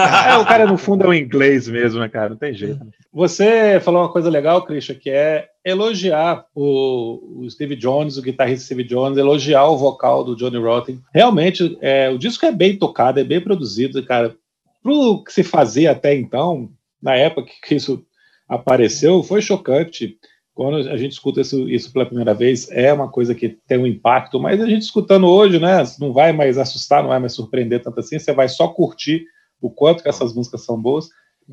é, 0.00 0.36
o 0.36 0.44
cara, 0.44 0.66
no 0.66 0.76
fundo, 0.78 1.04
é 1.04 1.08
o 1.08 1.14
inglês 1.14 1.68
mesmo, 1.68 2.00
né, 2.00 2.08
cara? 2.08 2.30
Não 2.30 2.36
tem 2.36 2.54
jeito. 2.54 2.80
Você 3.12 3.80
falou 3.80 4.02
uma 4.02 4.12
coisa 4.12 4.30
legal, 4.30 4.64
Christian, 4.64 4.94
que 4.94 5.10
é 5.10 5.48
elogiar 5.64 6.44
o, 6.54 7.42
o, 7.42 7.50
Steve 7.50 7.76
Jones, 7.76 8.16
o 8.16 8.22
guitarrista 8.22 8.64
Steve 8.64 8.84
Jones, 8.84 9.18
elogiar 9.18 9.66
o 9.66 9.76
vocal 9.76 10.24
do 10.24 10.36
Johnny 10.36 10.58
Rotten. 10.58 11.00
Realmente, 11.14 11.76
é, 11.80 12.08
o 12.08 12.18
disco 12.18 12.46
é 12.46 12.52
bem 12.52 12.76
tocado, 12.76 13.20
é 13.20 13.24
bem 13.24 13.40
produzido, 13.40 14.04
cara. 14.04 14.34
Pro 14.82 15.22
que 15.22 15.32
se 15.32 15.42
fazia 15.42 15.90
até 15.90 16.14
então, 16.14 16.70
na 17.02 17.14
época 17.14 17.50
que 17.62 17.74
isso 17.74 18.04
apareceu, 18.48 19.22
foi 19.22 19.42
chocante. 19.42 20.16
Quando 20.54 20.88
a 20.88 20.96
gente 20.96 21.12
escuta 21.12 21.40
isso, 21.40 21.68
isso 21.68 21.92
pela 21.92 22.06
primeira 22.06 22.34
vez, 22.34 22.70
é 22.70 22.92
uma 22.92 23.08
coisa 23.08 23.34
que 23.34 23.48
tem 23.66 23.78
um 23.78 23.86
impacto, 23.86 24.38
mas 24.38 24.60
a 24.60 24.66
gente 24.66 24.82
escutando 24.82 25.26
hoje, 25.26 25.58
né, 25.58 25.82
não 25.98 26.12
vai 26.12 26.32
mais 26.32 26.58
assustar, 26.58 27.02
não 27.02 27.10
vai 27.10 27.18
mais 27.18 27.32
surpreender 27.32 27.82
tanto 27.82 28.00
assim, 28.00 28.18
você 28.18 28.32
vai 28.32 28.48
só 28.48 28.68
curtir 28.68 29.24
o 29.60 29.70
quanto 29.70 30.02
que 30.02 30.08
essas 30.08 30.32
músicas 30.34 30.64
são 30.64 30.80
boas. 30.80 31.08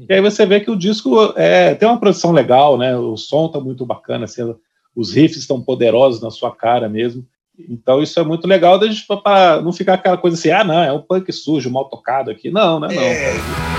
E 0.10 0.14
aí 0.14 0.22
você 0.22 0.45
vê 0.45 0.60
que 0.60 0.70
o 0.70 0.78
disco 0.78 1.34
é, 1.36 1.74
tem 1.74 1.88
uma 1.88 1.99
produção 1.99 2.32
legal, 2.32 2.78
né? 2.78 2.95
O 2.95 3.18
som 3.18 3.49
tá 3.49 3.60
muito 3.60 3.86
bacana, 3.86 4.26
assim, 4.26 4.43
os 4.95 5.14
riffs 5.14 5.38
estão 5.38 5.62
poderosos 5.62 6.22
na 6.22 6.30
sua 6.30 6.55
cara 6.55 6.88
mesmo. 6.88 7.26
Então 7.68 8.03
isso 8.03 8.20
é 8.20 8.24
muito 8.24 8.47
legal 8.47 8.80
para 9.24 9.62
não 9.62 9.74
ficar 9.74 9.95
aquela 9.95 10.18
coisa 10.18 10.38
assim, 10.38 10.51
ah, 10.51 10.64
não, 10.64 10.84
é 10.84 10.93
um 10.93 11.01
punk 11.01 11.32
sujo, 11.32 11.72
mal 11.72 11.89
tocado 11.89 12.30
aqui. 12.30 12.51
Não, 12.51 12.80
né? 12.80 12.88
Não. 12.88 13.01
É. 13.01 13.34
É, 13.34 13.76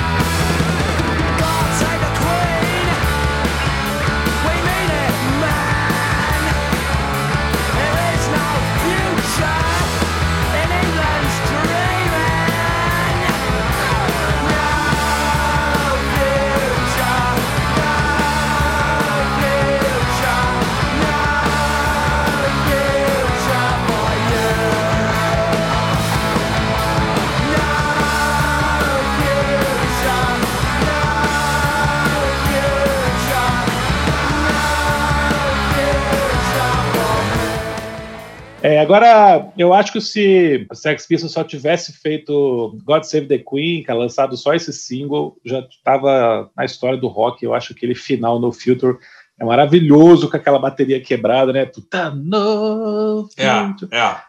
agora, 38.89 39.53
eu 39.59 39.75
acho 39.75 39.93
que 39.93 40.01
se 40.01 40.67
o 40.71 40.75
Sex 40.75 41.07
Pistols 41.07 41.33
só 41.33 41.45
tivesse 41.45 41.93
feito 41.93 42.79
God 42.85 43.03
Save 43.03 43.27
the 43.27 43.39
Queen, 43.39 43.83
que 43.83 43.91
é 43.91 43.95
lançado 43.95 44.37
só 44.37 44.55
esse 44.55 44.73
single, 44.73 45.37
já 45.45 45.61
estava 45.61 46.51
na 46.57 46.65
história 46.65 46.99
do 46.99 47.07
rock. 47.07 47.45
Eu 47.45 47.55
acho 47.55 47.69
que 47.69 47.75
aquele 47.75 47.95
final 47.95 48.41
no 48.41 48.51
Future 48.51 48.97
é 49.39 49.45
maravilhoso 49.45 50.31
com 50.31 50.37
aquela 50.37 50.59
bateria 50.59 51.01
quebrada, 51.01 51.53
né? 51.53 51.67
Puta, 51.67 52.11
no 52.11 53.29
é, 53.37 53.43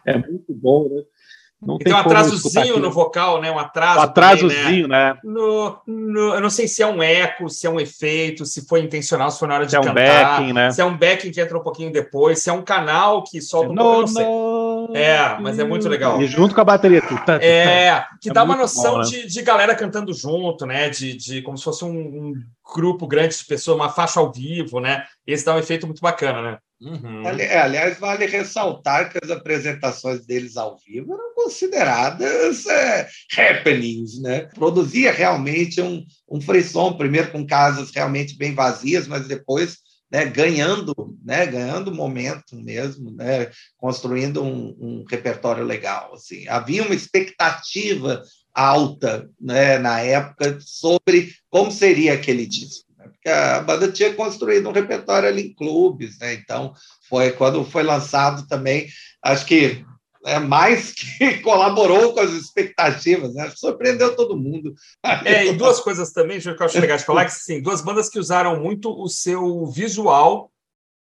é. 0.04 0.12
é 0.12 0.18
muito 0.18 0.52
bom, 0.54 0.88
né? 0.88 1.02
Não 1.62 1.76
tem, 1.76 1.86
tem 1.86 1.94
um 1.94 1.98
atrasozinho 1.98 2.78
no 2.78 2.90
vocal, 2.90 3.40
né? 3.40 3.50
Um 3.50 3.58
atraso. 3.58 4.00
Um 4.00 4.02
atrasozinho, 4.02 4.52
também, 4.62 4.88
né? 4.88 5.12
né? 5.12 5.20
No, 5.22 5.78
no, 5.86 6.34
eu 6.34 6.40
não 6.40 6.48
sei 6.48 6.66
se 6.66 6.82
é 6.82 6.86
um 6.86 7.02
eco, 7.02 7.50
se 7.50 7.66
é 7.66 7.70
um 7.70 7.78
efeito, 7.78 8.46
se 8.46 8.66
foi 8.66 8.80
intencional, 8.80 9.30
se 9.30 9.38
foi 9.38 9.46
na 9.46 9.56
hora 9.56 9.66
de 9.66 9.72
se 9.72 9.76
cantar. 9.78 10.00
É 10.00 10.10
um 10.10 10.38
backing, 10.38 10.52
né? 10.54 10.70
Se 10.70 10.80
é 10.80 10.84
um 10.86 10.96
backing 10.96 11.30
que 11.30 11.40
entra 11.40 11.58
um 11.58 11.62
pouquinho 11.62 11.92
depois, 11.92 12.38
se 12.42 12.48
é 12.48 12.52
um 12.52 12.62
canal 12.62 13.22
que 13.24 13.42
solta 13.42 13.70
um 13.70 13.74
no, 13.74 14.04
pouco, 14.04 14.96
É, 14.96 15.38
mas 15.38 15.58
é 15.58 15.64
muito 15.64 15.86
legal. 15.86 16.20
E 16.22 16.26
junto 16.26 16.54
com 16.54 16.62
a 16.62 16.64
bateria. 16.64 17.02
Tu, 17.02 17.14
tá, 17.26 17.34
é, 17.42 18.06
que 18.22 18.30
é 18.30 18.32
dá 18.32 18.42
uma 18.42 18.56
noção 18.56 18.92
bom, 18.92 18.98
né? 19.00 19.04
de, 19.04 19.26
de 19.26 19.42
galera 19.42 19.74
cantando 19.74 20.14
junto, 20.14 20.64
né? 20.64 20.88
De, 20.88 21.14
de 21.14 21.42
como 21.42 21.58
se 21.58 21.64
fosse 21.64 21.84
um, 21.84 21.90
um 21.90 22.32
grupo 22.74 23.06
grande 23.06 23.36
de 23.36 23.44
pessoas, 23.44 23.76
uma 23.76 23.90
faixa 23.90 24.18
ao 24.18 24.32
vivo, 24.32 24.80
né? 24.80 25.04
Esse 25.26 25.44
dá 25.44 25.54
um 25.54 25.58
efeito 25.58 25.86
muito 25.86 26.00
bacana, 26.00 26.40
né? 26.40 26.58
Uhum. 26.80 27.26
É, 27.26 27.58
aliás, 27.58 27.98
vale 27.98 28.24
ressaltar 28.24 29.12
que 29.12 29.18
as 29.22 29.30
apresentações 29.30 30.24
deles 30.24 30.56
ao 30.56 30.78
vivo 30.78 31.12
eram 31.12 31.34
consideradas 31.34 32.64
é, 32.66 33.08
happenings, 33.36 34.20
né? 34.20 34.48
Produzia 34.54 35.12
realmente 35.12 35.80
um, 35.82 36.04
um 36.28 36.40
frisson, 36.40 36.94
primeiro 36.94 37.30
com 37.30 37.46
casas 37.46 37.90
realmente 37.90 38.36
bem 38.36 38.54
vazias, 38.54 39.06
mas 39.06 39.28
depois 39.28 39.78
né, 40.10 40.24
ganhando, 40.24 41.16
né, 41.24 41.46
ganhando 41.46 41.94
momento 41.94 42.56
mesmo, 42.56 43.12
né, 43.12 43.50
construindo 43.76 44.42
um, 44.42 44.76
um 44.80 45.04
repertório 45.08 45.64
legal. 45.64 46.14
Assim. 46.14 46.48
Havia 46.48 46.82
uma 46.82 46.94
expectativa 46.94 48.22
alta 48.52 49.30
né, 49.40 49.78
na 49.78 50.00
época 50.00 50.58
sobre 50.60 51.32
como 51.48 51.70
seria 51.70 52.14
aquele 52.14 52.44
disco. 52.44 52.89
A 53.30 53.60
banda 53.60 53.90
tinha 53.90 54.12
construído 54.14 54.68
um 54.68 54.72
repertório 54.72 55.28
ali 55.28 55.48
em 55.48 55.54
clubes, 55.54 56.18
né? 56.18 56.34
Então, 56.34 56.72
foi 57.08 57.32
quando 57.32 57.64
foi 57.64 57.82
lançado 57.82 58.46
também, 58.46 58.88
acho 59.22 59.46
que 59.46 59.84
é, 60.24 60.38
mais 60.38 60.92
que 60.92 61.38
colaborou 61.40 62.12
com 62.12 62.20
as 62.20 62.30
expectativas, 62.32 63.34
né? 63.34 63.50
surpreendeu 63.56 64.14
todo 64.14 64.36
mundo. 64.36 64.74
É, 65.24 65.46
e 65.46 65.52
duas 65.54 65.80
coisas 65.80 66.12
também, 66.12 66.38
que 66.38 66.48
eu 66.48 66.56
acho 66.60 66.80
legal 66.80 66.98
de 66.98 67.04
falar, 67.04 67.24
que 67.24 67.32
sim, 67.32 67.62
duas 67.62 67.80
bandas 67.80 68.08
que 68.08 68.18
usaram 68.18 68.60
muito 68.60 68.90
o 68.90 69.08
seu 69.08 69.66
visual 69.66 70.50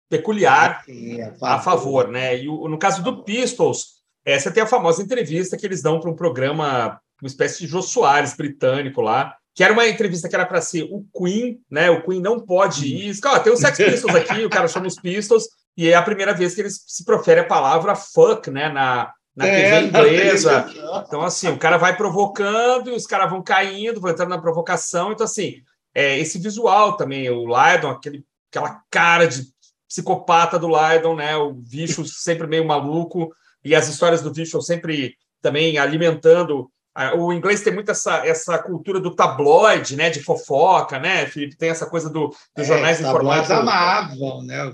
peculiar 0.10 0.84
sim, 0.86 1.22
a, 1.22 1.32
favor. 1.32 1.48
a, 1.48 1.60
favor. 1.60 2.08
né? 2.10 2.38
E 2.38 2.46
no 2.46 2.78
caso 2.78 3.02
do 3.02 3.24
Pistols, 3.24 3.98
essa 4.26 4.52
tem 4.52 4.64
a 4.64 4.68
famosa 4.68 5.02
entrevista 5.02 5.58
que 5.58 5.66
eles 5.66 5.82
dão 5.82 6.00
para 6.00 6.10
um 6.10 6.16
programa, 6.16 7.00
uma 7.22 7.28
espécie 7.28 7.60
de 7.60 7.68
Jô 7.68 7.82
Soares 7.82 8.36
britânico 8.36 9.02
lá, 9.02 9.36
que 9.58 9.64
era 9.64 9.74
uma 9.74 9.88
entrevista 9.88 10.30
que 10.30 10.36
era 10.36 10.46
para 10.46 10.62
ser 10.62 10.84
o 10.84 11.04
Queen, 11.18 11.60
né? 11.68 11.90
O 11.90 12.04
Queen 12.04 12.22
não 12.22 12.40
pode 12.40 12.96
ir. 12.96 13.20
Cara, 13.20 13.40
tem 13.40 13.52
os 13.52 13.60
Sex 13.60 13.76
Pistols 13.76 14.14
aqui, 14.14 14.46
o 14.46 14.52
cara 14.52 14.68
chama 14.68 14.86
os 14.86 15.00
Pistols, 15.00 15.46
e 15.76 15.88
é 15.88 15.96
a 15.96 16.02
primeira 16.04 16.32
vez 16.32 16.54
que 16.54 16.62
eles 16.62 16.84
se 16.86 17.04
profere 17.04 17.40
a 17.40 17.44
palavra 17.44 17.96
fuck, 17.96 18.52
né? 18.52 18.70
Na, 18.70 19.12
na 19.36 19.48
é, 19.48 19.82
TV 19.82 19.88
inglesa. 19.88 20.72
Então, 21.08 21.24
assim, 21.24 21.48
o 21.48 21.58
cara 21.58 21.78
vai 21.78 21.98
provocando 21.98 22.92
e 22.92 22.96
os 22.96 23.08
caras 23.08 23.32
vão 23.32 23.42
caindo, 23.42 24.00
vão 24.00 24.12
entrando 24.12 24.30
na 24.30 24.38
provocação. 24.38 25.12
Então, 25.12 25.26
assim, 25.26 25.56
é, 25.92 26.20
esse 26.20 26.38
visual 26.38 26.96
também, 26.96 27.28
o 27.32 27.48
Lydon, 27.48 27.90
aquele, 27.90 28.24
aquela 28.52 28.84
cara 28.92 29.26
de 29.26 29.42
psicopata 29.88 30.60
do 30.60 30.68
Lydon, 30.68 31.16
né? 31.16 31.36
O 31.36 31.52
bicho 31.52 32.06
sempre 32.06 32.46
meio 32.46 32.64
maluco, 32.64 33.34
e 33.66 33.74
as 33.74 33.88
histórias 33.88 34.22
do 34.22 34.30
bicho 34.30 34.62
sempre 34.62 35.16
também 35.42 35.80
alimentando 35.80 36.70
o 37.16 37.32
inglês 37.32 37.62
tem 37.62 37.74
muito 37.74 37.92
essa, 37.92 38.26
essa 38.26 38.58
cultura 38.58 39.00
do 39.00 39.16
tabloide, 39.16 39.96
né, 39.96 40.10
de 40.10 40.24
fofoca, 40.24 40.98
né, 40.98 41.28
Felipe? 41.28 41.56
Tem 41.56 41.70
essa 41.70 41.86
coisa 41.86 42.10
do, 42.10 42.30
dos 42.30 42.38
é, 42.58 42.64
jornais 42.64 43.00
informados. 43.00 43.52
amavam, 43.52 44.44
né? 44.44 44.72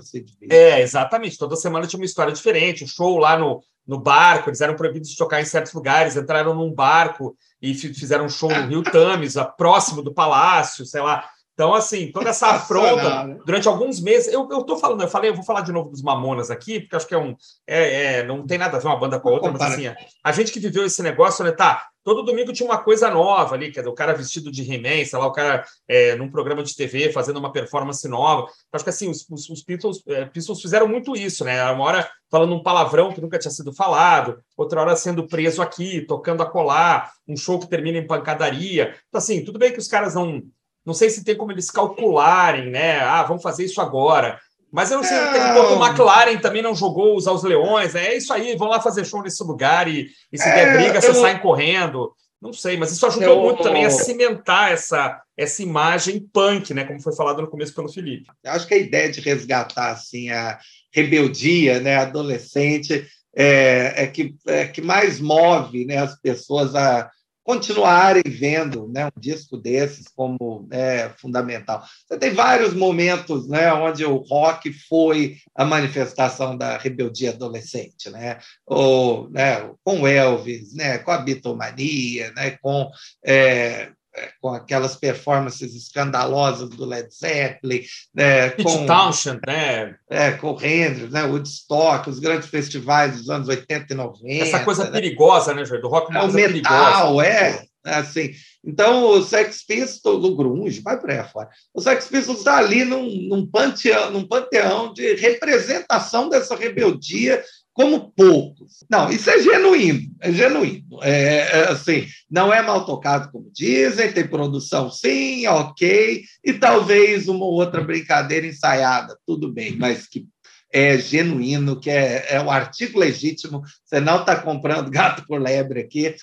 É, 0.50 0.80
exatamente. 0.80 1.38
Toda 1.38 1.56
semana 1.56 1.86
tinha 1.86 2.00
uma 2.00 2.06
história 2.06 2.32
diferente. 2.32 2.84
O 2.84 2.88
show 2.88 3.18
lá 3.18 3.38
no, 3.38 3.60
no 3.86 3.98
barco, 3.98 4.48
eles 4.48 4.60
eram 4.60 4.74
proibidos 4.74 5.10
de 5.10 5.16
tocar 5.16 5.40
em 5.40 5.44
certos 5.44 5.72
lugares, 5.74 6.16
entraram 6.16 6.54
num 6.54 6.72
barco 6.72 7.36
e 7.60 7.74
fizeram 7.74 8.24
um 8.24 8.30
show 8.30 8.48
no 8.48 8.66
Rio 8.66 8.82
Tames, 8.82 9.34
próximo 9.58 10.02
do 10.02 10.14
palácio, 10.14 10.86
sei 10.86 11.02
lá. 11.02 11.28
Então, 11.54 11.72
assim, 11.72 12.10
toda 12.10 12.30
essa 12.30 12.48
afronta, 12.48 13.24
né? 13.24 13.38
durante 13.46 13.68
alguns 13.68 14.00
meses, 14.00 14.32
eu, 14.32 14.48
eu 14.50 14.64
tô 14.64 14.76
falando, 14.76 15.02
eu 15.02 15.08
falei, 15.08 15.30
eu 15.30 15.34
vou 15.34 15.44
falar 15.44 15.60
de 15.60 15.70
novo 15.70 15.88
dos 15.88 16.02
Mamonas 16.02 16.50
aqui, 16.50 16.80
porque 16.80 16.96
acho 16.96 17.06
que 17.06 17.14
é 17.14 17.18
um. 17.18 17.36
É, 17.64 18.18
é, 18.18 18.26
não 18.26 18.44
tem 18.44 18.58
nada 18.58 18.76
a 18.76 18.80
ver 18.80 18.88
uma 18.88 18.98
banda 18.98 19.20
com 19.20 19.28
a 19.28 19.32
outra, 19.32 19.52
mas 19.52 19.62
assim, 19.62 19.84
a 20.24 20.32
gente 20.32 20.50
que 20.50 20.58
viveu 20.58 20.84
esse 20.84 21.00
negócio, 21.00 21.44
né, 21.44 21.52
tá? 21.52 21.86
Todo 22.04 22.22
domingo 22.22 22.52
tinha 22.52 22.68
uma 22.68 22.78
coisa 22.78 23.10
nova 23.10 23.54
ali, 23.54 23.70
dizer, 23.70 23.88
o 23.88 23.94
cara 23.94 24.12
vestido 24.12 24.52
de 24.52 24.62
He-Man, 24.62 25.04
sei 25.06 25.18
lá, 25.18 25.26
o 25.26 25.32
cara 25.32 25.64
é, 25.88 26.14
num 26.14 26.30
programa 26.30 26.62
de 26.62 26.76
TV 26.76 27.10
fazendo 27.10 27.38
uma 27.38 27.50
performance 27.50 28.06
nova. 28.06 28.46
Acho 28.70 28.84
que 28.84 28.90
assim, 28.90 29.08
os, 29.08 29.26
os, 29.30 29.48
os 29.48 29.62
Pistols, 29.62 30.02
é, 30.06 30.30
fizeram 30.60 30.86
muito 30.86 31.16
isso, 31.16 31.44
né? 31.44 31.64
Uma 31.70 31.84
hora 31.84 32.10
falando 32.30 32.54
um 32.54 32.62
palavrão 32.62 33.10
que 33.12 33.20
nunca 33.20 33.38
tinha 33.38 33.50
sido 33.50 33.72
falado, 33.72 34.38
outra 34.56 34.82
hora 34.82 34.94
sendo 34.96 35.26
preso 35.26 35.62
aqui, 35.62 36.02
tocando 36.02 36.42
a 36.42 36.46
colar, 36.46 37.10
um 37.26 37.36
show 37.36 37.58
que 37.58 37.68
termina 37.68 37.96
em 37.96 38.06
pancadaria. 38.06 38.94
Então, 39.08 39.18
assim, 39.18 39.42
tudo 39.42 39.58
bem 39.58 39.72
que 39.72 39.78
os 39.78 39.88
caras 39.88 40.14
não 40.14 40.42
não 40.84 40.92
sei 40.92 41.08
se 41.08 41.24
tem 41.24 41.34
como 41.34 41.50
eles 41.50 41.70
calcularem, 41.70 42.70
né? 42.70 43.00
Ah, 43.00 43.22
vamos 43.22 43.42
fazer 43.42 43.64
isso 43.64 43.80
agora. 43.80 44.38
Mas 44.74 44.90
eu 44.90 44.96
não 44.96 45.04
sei 45.04 45.16
o 45.16 45.86
McLaren 45.86 46.36
também 46.38 46.60
não 46.60 46.74
jogou 46.74 47.16
os 47.16 47.28
aos 47.28 47.44
leões. 47.44 47.94
Né? 47.94 48.08
É 48.08 48.16
isso 48.16 48.32
aí, 48.32 48.56
vão 48.56 48.66
lá 48.66 48.80
fazer 48.80 49.04
show 49.04 49.22
nesse 49.22 49.40
lugar 49.44 49.86
e, 49.86 50.08
e 50.32 50.36
se 50.36 50.48
é, 50.48 50.52
der 50.52 50.76
briga, 50.76 51.00
você 51.00 51.14
sai 51.14 51.40
correndo. 51.40 52.12
Não 52.42 52.52
sei, 52.52 52.76
mas 52.76 52.90
isso 52.90 53.06
ajudou 53.06 53.36
eu... 53.36 53.40
muito 53.40 53.62
também 53.62 53.86
a 53.86 53.90
cimentar 53.90 54.72
essa, 54.72 55.22
essa 55.36 55.62
imagem 55.62 56.28
punk, 56.32 56.74
né? 56.74 56.84
Como 56.84 57.00
foi 57.00 57.14
falado 57.14 57.40
no 57.40 57.48
começo 57.48 57.72
pelo 57.72 57.88
Felipe. 57.88 58.26
Eu 58.42 58.50
acho 58.50 58.66
que 58.66 58.74
a 58.74 58.78
ideia 58.78 59.12
de 59.12 59.20
resgatar 59.20 59.92
assim, 59.92 60.30
a 60.30 60.58
rebeldia 60.92 61.78
né, 61.78 61.94
adolescente 61.96 63.06
é, 63.36 64.02
é, 64.02 64.06
que, 64.08 64.34
é 64.48 64.66
que 64.66 64.82
mais 64.82 65.20
move 65.20 65.84
né, 65.84 65.98
as 65.98 66.20
pessoas 66.20 66.74
a 66.74 67.08
continuarem 67.44 68.22
vendo 68.26 68.88
né, 68.88 69.06
um 69.06 69.20
disco 69.20 69.58
desses 69.58 70.08
como 70.08 70.66
é, 70.70 71.10
fundamental. 71.18 71.84
Você 72.08 72.18
tem 72.18 72.32
vários 72.32 72.72
momentos 72.72 73.46
né, 73.46 73.72
onde 73.72 74.04
o 74.04 74.16
rock 74.16 74.72
foi 74.88 75.36
a 75.54 75.64
manifestação 75.64 76.56
da 76.56 76.78
rebeldia 76.78 77.30
adolescente, 77.30 78.08
né? 78.10 78.38
Ou, 78.66 79.28
né, 79.30 79.70
com 79.84 80.08
Elvis, 80.08 80.74
né, 80.74 80.98
com 80.98 81.10
a 81.10 81.18
Beatlemania, 81.18 82.32
né, 82.32 82.52
com 82.62 82.90
é, 83.24 83.92
com 84.40 84.50
aquelas 84.50 84.96
performances 84.96 85.74
escandalosas 85.74 86.68
do 86.70 86.84
Led 86.84 87.08
Zeppelin, 87.12 87.82
né, 88.14 88.50
com 88.50 88.86
Townshend, 88.86 89.40
né? 89.46 89.96
É, 90.08 90.32
com 90.32 90.52
o 90.52 90.64
Hendrix, 90.64 91.10
né, 91.10 91.24
Woodstock, 91.24 92.08
os 92.08 92.18
grandes 92.18 92.48
festivais 92.48 93.16
dos 93.16 93.30
anos 93.30 93.48
80 93.48 93.92
e 93.92 93.96
90. 93.96 94.44
Essa 94.44 94.64
coisa 94.64 94.84
né? 94.84 94.90
perigosa, 94.90 95.54
né, 95.54 95.64
Jorge? 95.64 95.82
Do 95.82 95.88
rock 95.88 96.14
é, 96.14 96.20
o 96.20 96.32
metal, 96.32 97.16
perigosa. 97.16 97.26
é. 97.26 97.64
Assim, 97.86 98.32
então, 98.64 99.10
o 99.10 99.22
Sex 99.22 99.62
Pistols, 99.66 100.24
o 100.24 100.34
grunge, 100.34 100.80
vai 100.80 100.98
para 100.98 101.22
aí 101.22 101.28
fora. 101.28 101.50
O 101.74 101.82
Sex 101.82 102.08
Pistols 102.08 102.38
está 102.38 102.56
ali 102.56 102.82
num, 102.82 103.10
num, 103.28 103.46
panteão, 103.46 104.10
num 104.10 104.26
panteão 104.26 104.90
de 104.94 105.14
representação 105.16 106.30
dessa 106.30 106.56
rebeldia 106.56 107.44
como 107.74 108.12
poucos. 108.16 108.84
Não, 108.88 109.10
isso 109.10 109.28
é 109.28 109.42
genuíno, 109.42 110.14
é 110.20 110.32
genuíno. 110.32 111.02
É, 111.02 111.36
é, 111.38 111.68
assim, 111.70 112.06
não 112.30 112.54
é 112.54 112.62
mal 112.62 112.86
tocado 112.86 113.30
como 113.30 113.50
dizem, 113.52 114.12
tem 114.12 114.26
produção 114.26 114.90
sim, 114.90 115.46
ok, 115.48 116.22
e 116.42 116.52
talvez 116.52 117.28
uma 117.28 117.44
outra 117.44 117.82
brincadeira 117.82 118.46
ensaiada, 118.46 119.18
tudo 119.26 119.52
bem, 119.52 119.76
mas 119.76 120.06
que 120.06 120.24
é 120.72 120.98
genuíno, 120.98 121.78
que 121.78 121.90
é, 121.90 122.26
é 122.30 122.40
um 122.40 122.50
artigo 122.50 122.98
legítimo, 122.98 123.62
você 123.84 124.00
não 124.00 124.20
está 124.20 124.36
comprando 124.36 124.90
gato 124.90 125.24
por 125.26 125.40
lebre 125.40 125.80
aqui, 125.80 126.14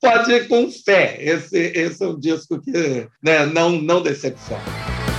pode 0.00 0.32
ir 0.32 0.48
com 0.48 0.70
fé. 0.70 1.16
Esse, 1.20 1.56
esse 1.56 2.02
é 2.02 2.06
um 2.08 2.18
disco 2.18 2.60
que 2.60 3.08
né, 3.22 3.46
não, 3.46 3.70
não 3.70 4.02
decepciona. 4.02 5.09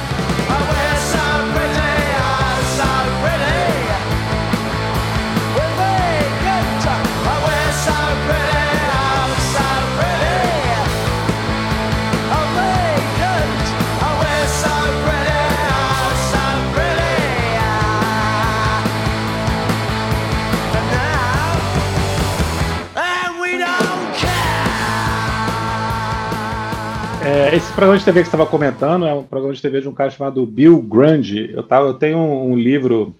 É, 27.51 27.55
esse 27.57 27.71
programa 27.73 27.97
de 27.97 28.05
TV 28.05 28.21
que 28.21 28.29
você 28.29 28.35
estava 28.35 28.49
comentando 28.49 29.05
é 29.05 29.13
um 29.13 29.23
programa 29.23 29.53
de 29.53 29.61
TV 29.61 29.81
de 29.81 29.89
um 29.89 29.93
cara 29.93 30.09
chamado 30.09 30.45
Bill 30.45 30.81
Grande. 30.81 31.51
Eu, 31.53 31.61
tava, 31.61 31.87
eu 31.87 31.93
tenho 31.93 32.17
um, 32.17 32.53
um, 32.53 32.55
livro 32.55 33.13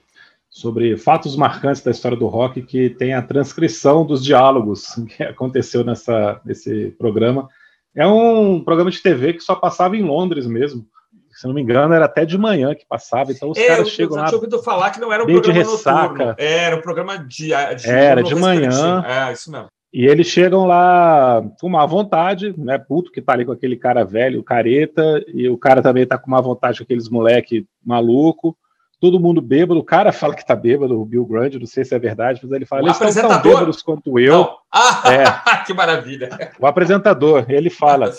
sobre 0.49 0.95
fatos 0.95 1.35
marcantes 1.35 1.81
da 1.81 1.91
história 1.91 2.17
do 2.17 2.27
rock 2.27 2.61
que 2.61 2.89
tem 2.89 3.13
a 3.13 3.21
transcrição 3.21 4.05
dos 4.05 4.23
diálogos 4.23 4.95
que 5.17 5.21
aconteceu 5.23 5.83
nessa, 5.83 6.39
nesse 6.45 6.95
programa. 6.97 7.49
É 7.93 8.07
um 8.07 8.63
programa 8.63 8.89
de 8.89 9.01
TV 9.01 9.33
que 9.33 9.41
só 9.41 9.53
passava 9.53 9.97
em 9.97 10.01
Londres 10.01 10.47
mesmo. 10.47 10.85
Se 11.31 11.45
não 11.45 11.53
me 11.53 11.61
engano, 11.61 11.93
era 11.93 12.05
até 12.05 12.23
de 12.25 12.37
manhã 12.37 12.73
que 12.73 12.85
passava, 12.87 13.33
então 13.33 13.49
os 13.49 13.57
é, 13.57 13.67
caras 13.67 13.89
chegam 13.89 14.15
lá. 14.15 14.23
Eu 14.23 14.27
tinha 14.27 14.37
ouvido 14.37 14.63
falar 14.63 14.91
que 14.91 14.99
não 15.01 15.11
era 15.11 15.23
um 15.23 15.25
programa 15.25 15.53
de 15.53 15.59
ressaca. 15.59 16.07
Noturno. 16.07 16.35
Era 16.37 16.75
um 16.75 16.81
programa 16.81 17.17
de, 17.17 17.47
de 17.47 17.89
Era 17.89 18.23
de 18.23 18.35
manhã. 18.35 19.03
É, 19.05 19.33
isso 19.33 19.51
mesmo. 19.51 19.67
E 19.93 20.05
eles 20.05 20.27
chegam 20.27 20.65
lá 20.65 21.43
com 21.59 21.67
má 21.67 21.85
vontade, 21.85 22.53
né? 22.57 22.77
Puto 22.77 23.11
que 23.11 23.21
tá 23.21 23.33
ali 23.33 23.43
com 23.43 23.51
aquele 23.51 23.75
cara 23.75 24.05
velho, 24.05 24.43
careta, 24.43 25.23
e 25.27 25.49
o 25.49 25.57
cara 25.57 25.81
também 25.81 26.05
tá 26.05 26.17
com 26.17 26.31
má 26.31 26.39
vontade 26.39 26.77
com 26.77 26.83
aqueles 26.83 27.09
moleque 27.09 27.65
maluco. 27.85 28.57
Todo 29.01 29.19
mundo 29.19 29.41
bêbado, 29.41 29.79
o 29.79 29.83
cara 29.83 30.13
fala 30.13 30.35
que 30.35 30.45
tá 30.45 30.55
bêbado, 30.55 31.01
o 31.01 31.03
Bill 31.03 31.25
Grande, 31.25 31.59
não 31.59 31.65
sei 31.65 31.83
se 31.83 31.93
é 31.93 31.99
verdade, 31.99 32.39
mas 32.43 32.51
ele 32.51 32.65
fala, 32.65 32.83
o 32.83 32.85
eles 32.85 33.01
estão 33.01 33.27
tão 33.27 33.41
bêbados 33.41 33.81
quanto 33.81 34.17
eu. 34.19 34.47
Ah, 34.71 35.03
é. 35.11 35.63
que 35.65 35.73
maravilha. 35.73 36.29
O 36.59 36.67
apresentador, 36.67 37.45
ele 37.49 37.69
fala. 37.69 38.13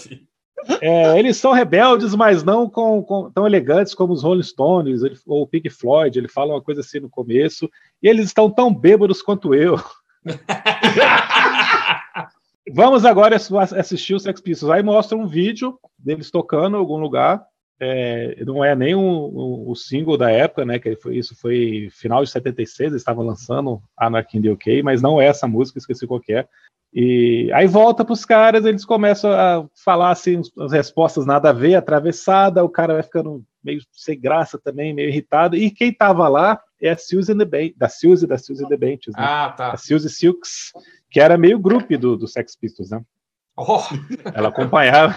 É, 0.81 1.19
eles 1.19 1.37
são 1.37 1.53
rebeldes, 1.53 2.15
mas 2.15 2.43
não 2.43 2.69
com, 2.69 3.03
com, 3.03 3.31
tão 3.31 3.47
elegantes 3.47 3.95
como 3.95 4.13
os 4.13 4.23
Rolling 4.23 4.43
Stones 4.43 5.03
ele, 5.03 5.17
ou 5.27 5.43
o 5.43 5.47
Pink 5.47 5.71
Floyd. 5.71 6.19
Ele 6.19 6.29
fala 6.29 6.55
uma 6.55 6.63
coisa 6.63 6.81
assim 6.81 7.01
no 7.01 7.09
começo. 7.09 7.71
E 8.03 8.09
eles 8.09 8.27
estão 8.27 8.51
tão 8.51 8.73
bêbados 8.73 9.23
quanto 9.23 9.55
eu. 9.55 9.81
Vamos 12.73 13.05
agora 13.05 13.37
assistir 13.37 14.15
o 14.15 14.21
Sex 14.21 14.41
Pistols. 14.41 14.73
Aí 14.73 14.83
mostra 14.83 15.19
um 15.19 15.27
vídeo 15.27 15.79
deles 15.99 16.31
tocando 16.31 16.77
em 16.77 16.81
algum 16.81 16.97
lugar. 16.97 17.45
É, 17.81 18.45
não 18.45 18.65
é 18.65 18.77
nem 18.77 18.95
o, 18.95 19.01
o, 19.01 19.73
o, 19.73 19.75
single 19.75 20.17
da 20.17 20.31
época, 20.31 20.65
né? 20.65 20.79
Que 20.79 20.95
foi, 20.95 21.17
isso 21.17 21.35
foi 21.35 21.89
final 21.91 22.23
de 22.23 22.31
76, 22.31 22.93
eles 22.93 23.03
estavam 23.03 23.25
lançando 23.25 23.83
Anarchy 23.99 24.39
in 24.39 24.43
the 24.43 24.51
UK, 24.51 24.85
mas 24.85 25.03
não 25.03 25.21
é 25.21 25.27
essa 25.27 25.49
música, 25.49 25.81
esqueci 25.81 26.07
qual 26.07 26.21
é. 26.31 26.47
E 26.95 27.51
aí 27.53 27.67
volta 27.67 28.05
para 28.05 28.13
os 28.13 28.25
caras, 28.25 28.65
eles 28.67 28.85
começam 28.85 29.33
a 29.33 29.67
falar 29.85 30.11
assim, 30.11 30.43
as 30.61 30.71
respostas 30.71 31.27
nada 31.27 31.49
a 31.49 31.53
ver, 31.53 31.75
atravessada, 31.75 32.63
o 32.63 32.69
cara 32.69 32.95
vai 32.95 33.03
ficando 33.03 33.43
meio 33.65 33.81
sem 33.91 34.21
graça 34.21 34.61
também, 34.63 34.95
meio 34.95 35.09
irritado. 35.09 35.57
E 35.57 35.71
quem 35.71 35.89
estava 35.89 36.29
lá 36.29 36.61
é 36.83 36.91
a 36.91 36.99
Suzy 36.99 37.35
the 37.35 37.45
ben 37.45 37.75
da 37.77 37.89
Suzy 37.89 38.27
da 38.27 38.37
Suzy 38.37 38.67
the 38.69 38.77
Benches, 38.77 39.15
né? 39.17 39.23
Ah, 39.25 39.55
tá. 39.57 39.73
A 39.73 39.77
Suzy 39.77 40.11
Silks, 40.11 40.73
que 41.11 41.21
era 41.21 41.39
meio 41.39 41.59
grupo 41.59 41.97
do, 41.97 42.17
do 42.17 42.27
Sex 42.27 42.57
Pistols, 42.57 42.91
né? 42.91 43.01
Oh. 43.57 43.81
Ela 44.35 44.49
acompanhava, 44.49 45.15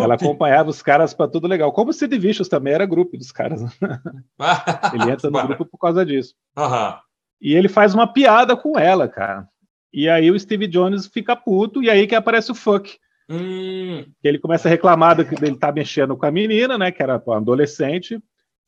ela 0.00 0.14
acompanhava 0.14 0.70
os 0.70 0.82
caras 0.82 1.12
para 1.12 1.30
tudo 1.30 1.46
legal. 1.46 1.70
Como 1.72 1.90
o 1.90 1.92
Sid 1.92 2.16
Vicious 2.18 2.48
também 2.48 2.72
era 2.72 2.86
grupo 2.86 3.18
dos 3.18 3.30
caras. 3.30 3.62
Né? 3.62 3.68
ele 4.94 5.10
entra 5.10 5.30
no 5.30 5.46
grupo 5.46 5.66
por 5.66 5.78
causa 5.78 6.06
disso. 6.06 6.34
Uhum. 6.56 6.94
E 7.40 7.54
ele 7.54 7.68
faz 7.68 7.94
uma 7.94 8.10
piada 8.10 8.56
com 8.56 8.78
ela, 8.78 9.06
cara. 9.08 9.46
E 9.92 10.08
aí 10.08 10.30
o 10.30 10.40
Steve 10.40 10.66
Jones 10.66 11.06
fica 11.06 11.36
puto, 11.36 11.82
e 11.82 11.90
aí 11.90 12.06
que 12.06 12.14
aparece 12.14 12.50
o 12.50 12.54
fuck. 12.54 12.98
Hum. 13.28 14.04
Ele 14.22 14.38
começa 14.38 14.66
a 14.66 14.70
reclamar 14.70 15.16
que 15.26 15.34
ele 15.34 15.56
tá 15.56 15.70
mexendo 15.70 16.16
com 16.16 16.26
a 16.26 16.30
menina, 16.30 16.78
né? 16.78 16.90
Que 16.90 17.02
era 17.02 17.22
adolescente, 17.28 18.18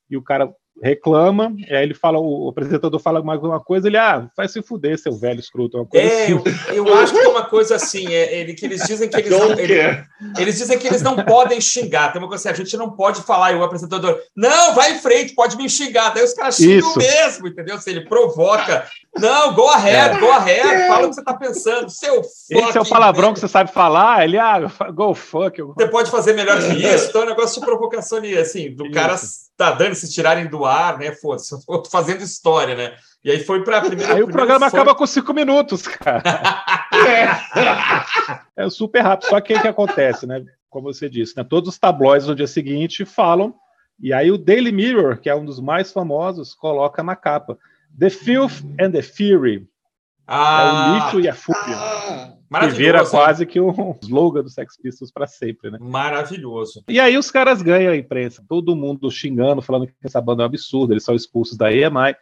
e 0.09 0.17
o 0.17 0.23
cara 0.23 0.53
reclama, 0.83 1.55
e 1.57 1.75
aí 1.75 1.83
ele 1.83 1.95
fala, 1.95 2.19
o 2.19 2.49
apresentador 2.49 3.01
fala 3.01 3.23
mais 3.23 3.43
uma 3.43 3.59
coisa, 3.59 3.89
ele, 3.89 3.97
ah, 3.97 4.29
vai 4.37 4.47
se 4.47 4.63
fuder, 4.63 4.99
seu 4.99 5.13
velho 5.13 5.41
escroto. 5.41 5.79
Uma 5.79 5.87
coisa 5.87 6.07
é, 6.07 6.25
assim. 6.25 6.33
eu, 6.69 6.87
eu, 6.87 6.95
acho 6.95 7.13
que 7.13 7.19
é 7.19 7.29
uma 7.29 7.45
coisa 7.47 7.77
assim, 7.77 8.07
é, 8.09 8.41
ele, 8.41 8.55
que 8.55 8.67
eles 8.67 8.83
dizem 8.87 9.09
que 9.09 9.17
eles 9.17 9.31
não, 9.31 9.59
ele, 9.59 9.75
eles 10.39 10.59
dizem 10.59 10.79
que 10.79 10.87
eles 10.87 11.03
não 11.03 11.17
podem 11.17 11.61
xingar, 11.61 12.13
tem 12.13 12.21
uma 12.21 12.29
coisa 12.29 12.51
assim, 12.51 12.61
a 12.61 12.65
gente 12.65 12.77
não 12.77 12.91
pode 12.91 13.23
falar, 13.23 13.53
e 13.53 13.57
o 13.57 13.65
apresentador, 13.65 14.19
não, 14.37 14.75
vai 14.75 14.93
em 14.93 14.99
frente, 14.99 15.35
pode 15.35 15.57
me 15.57 15.69
xingar, 15.69 16.11
daí 16.11 16.25
os 16.25 16.35
caras 16.35 16.57
xingam 16.57 16.89
Isso. 16.91 16.99
mesmo, 16.99 17.49
entendeu? 17.49 17.79
Se 17.79 17.91
ele 17.91 18.03
provoca, 18.03 18.87
não, 19.19 19.55
go 19.55 19.69
ahead, 19.69 20.17
é. 20.17 20.21
go 20.21 20.31
ahead, 20.31 20.89
fala 20.89 21.07
o 21.07 21.09
que 21.11 21.15
você 21.15 21.25
tá 21.25 21.35
pensando, 21.35 21.91
seu 21.91 22.21
Esse 22.21 22.79
é 22.79 22.81
o 22.81 22.89
palavrão 22.89 23.33
que 23.33 23.41
você 23.41 23.49
sabe 23.49 23.73
falar, 23.73 24.25
ele, 24.25 24.39
ah, 24.39 24.61
go 24.93 25.15
fuck. 25.15 25.61
Você 25.63 25.89
pode 25.89 26.11
fazer 26.11 26.35
melhor 26.35 26.59
que 26.59 26.73
isso, 26.73 27.09
então 27.09 27.23
é 27.23 27.25
um 27.25 27.29
negócio 27.29 27.61
de 27.61 27.67
provocação 27.67 28.19
ali, 28.19 28.37
assim, 28.37 28.75
do 28.75 28.85
Isso. 28.85 28.95
cara 28.95 29.17
tá 29.57 29.73
dando 29.73 29.95
se 29.95 30.13
tirarem 30.13 30.47
do 30.47 30.65
ar, 30.65 30.99
né? 30.99 31.13
Foda-se, 31.13 31.57
fazendo 31.91 32.23
história, 32.23 32.75
né? 32.75 32.95
E 33.25 33.31
aí 33.31 33.43
foi 33.43 33.65
para 33.65 33.79
a 33.79 33.81
primeira. 33.81 34.15
Aí 34.15 34.23
o 34.23 34.29
programa 34.29 34.71
foi... 34.71 34.79
acaba 34.79 34.95
com 34.95 35.07
cinco 35.07 35.33
minutos, 35.33 35.87
cara. 35.89 36.23
é. 38.57 38.65
é 38.65 38.71
super 38.71 39.01
rápido. 39.01 39.29
Só 39.29 39.41
que 39.41 39.55
o 39.55 39.61
que 39.61 39.69
acontece, 39.69 40.27
né? 40.27 40.45
Como 40.69 40.93
você 40.93 41.09
disse, 41.09 41.37
né? 41.37 41.43
Todos 41.43 41.71
os 41.71 41.79
tabloides 41.79 42.29
no 42.29 42.35
dia 42.35 42.47
seguinte 42.47 43.05
falam, 43.05 43.55
e 43.99 44.13
aí 44.13 44.31
o 44.31 44.39
Daily 44.39 44.71
Mirror, 44.71 45.19
que 45.19 45.31
é 45.31 45.35
um 45.35 45.45
dos 45.45 45.59
mais 45.59 45.93
famosos, 45.93 46.55
coloca 46.55 47.03
na 47.03 47.17
capa: 47.17 47.59
The 47.99 48.11
Filth 48.11 48.63
and 48.81 48.93
the 48.93 49.03
Fury. 49.03 49.67
Ah, 50.27 50.61
é 50.61 50.91
o 50.91 51.05
lixo 51.05 51.21
e 51.21 51.29
a 51.29 51.35
fúria. 51.35 51.77
Ah, 51.77 52.37
que 52.61 52.69
vira 52.69 53.05
quase 53.07 53.47
que 53.47 53.61
o 53.61 53.97
slogan 54.03 54.43
do 54.43 54.51
Sex 54.51 54.77
Pistols 54.77 55.13
para 55.13 55.27
sempre, 55.27 55.71
né? 55.71 55.79
Maravilhoso. 55.81 56.83
E 56.89 56.99
aí 56.99 57.17
os 57.17 57.31
caras 57.31 57.63
ganham 57.63 57.93
a 57.93 57.97
imprensa, 57.97 58.45
todo 58.49 58.77
mundo 58.77 59.11
xingando, 59.11 59.63
falando 59.63 59.87
que 59.87 59.95
essa 60.05 60.21
banda 60.21 60.43
é 60.43 60.45
um 60.45 60.47
absurdo, 60.47 60.93
eles 60.93 61.05
são 61.05 61.15
expulsos 61.15 61.57
da 61.57 61.73
EMI. 61.73 62.15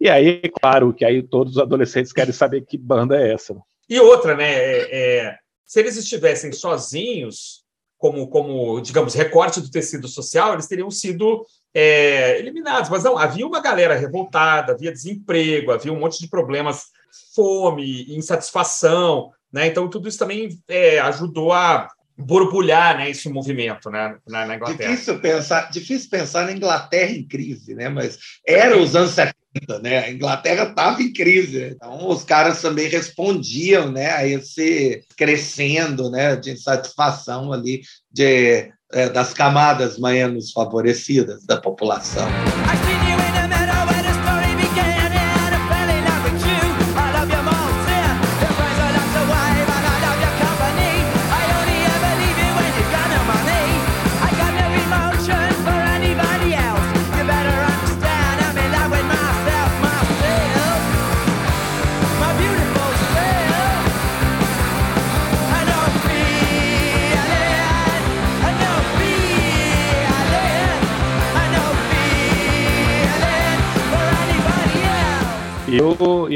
E 0.00 0.08
aí, 0.08 0.40
claro, 0.60 0.94
que 0.94 1.04
aí 1.04 1.22
todos 1.22 1.56
os 1.56 1.62
adolescentes 1.62 2.12
querem 2.12 2.32
saber 2.32 2.64
que 2.64 2.78
banda 2.78 3.20
é 3.20 3.32
essa. 3.32 3.54
E 3.88 4.00
outra, 4.00 4.34
né? 4.34 4.50
É, 4.50 4.88
é, 4.92 5.38
se 5.66 5.80
eles 5.80 5.96
estivessem 5.96 6.52
sozinhos, 6.52 7.64
como, 7.98 8.26
como, 8.28 8.80
digamos, 8.80 9.12
recorte 9.14 9.60
do 9.60 9.70
tecido 9.70 10.08
social, 10.08 10.54
eles 10.54 10.66
teriam 10.66 10.90
sido 10.90 11.44
é, 11.74 12.38
eliminados. 12.38 12.90
Mas 12.90 13.04
não, 13.04 13.18
havia 13.18 13.46
uma 13.46 13.60
galera 13.60 13.94
revoltada, 13.94 14.72
havia 14.72 14.92
desemprego, 14.92 15.72
havia 15.72 15.92
um 15.92 15.98
monte 15.98 16.20
de 16.20 16.28
problemas 16.28 16.86
fome, 17.34 18.14
insatisfação, 18.14 19.30
né? 19.52 19.66
Então 19.66 19.88
tudo 19.88 20.08
isso 20.08 20.18
também 20.18 20.58
é, 20.68 20.98
ajudou 21.00 21.52
a 21.52 21.88
borbulhar 22.20 22.98
né, 22.98 23.10
esse 23.10 23.28
movimento 23.28 23.90
né, 23.90 24.16
na, 24.28 24.46
na, 24.46 24.56
Inglaterra. 24.56 24.90
Difícil 24.90 25.20
pensar, 25.20 25.70
difícil 25.70 26.10
pensar 26.10 26.44
na 26.44 26.52
Inglaterra 26.52 27.12
em 27.12 27.26
crise, 27.26 27.74
né? 27.74 27.88
Mas 27.88 28.18
era 28.46 28.76
os 28.76 28.94
anos 28.94 29.12
70, 29.12 29.78
né? 29.82 30.04
A 30.04 30.10
Inglaterra 30.10 30.68
estava 30.68 31.02
em 31.02 31.12
crise. 31.12 31.74
Então 31.74 32.08
os 32.08 32.22
caras 32.22 32.60
também 32.60 32.88
respondiam 32.88 33.90
né, 33.90 34.10
a 34.12 34.26
esse 34.26 35.02
crescendo 35.16 36.10
né, 36.10 36.36
de 36.36 36.50
insatisfação 36.50 37.52
ali 37.52 37.82
de, 38.12 38.70
é, 38.92 39.08
das 39.08 39.32
camadas 39.32 39.98
menos 39.98 40.52
favorecidas 40.52 41.44
da 41.44 41.56
população. 41.56 42.28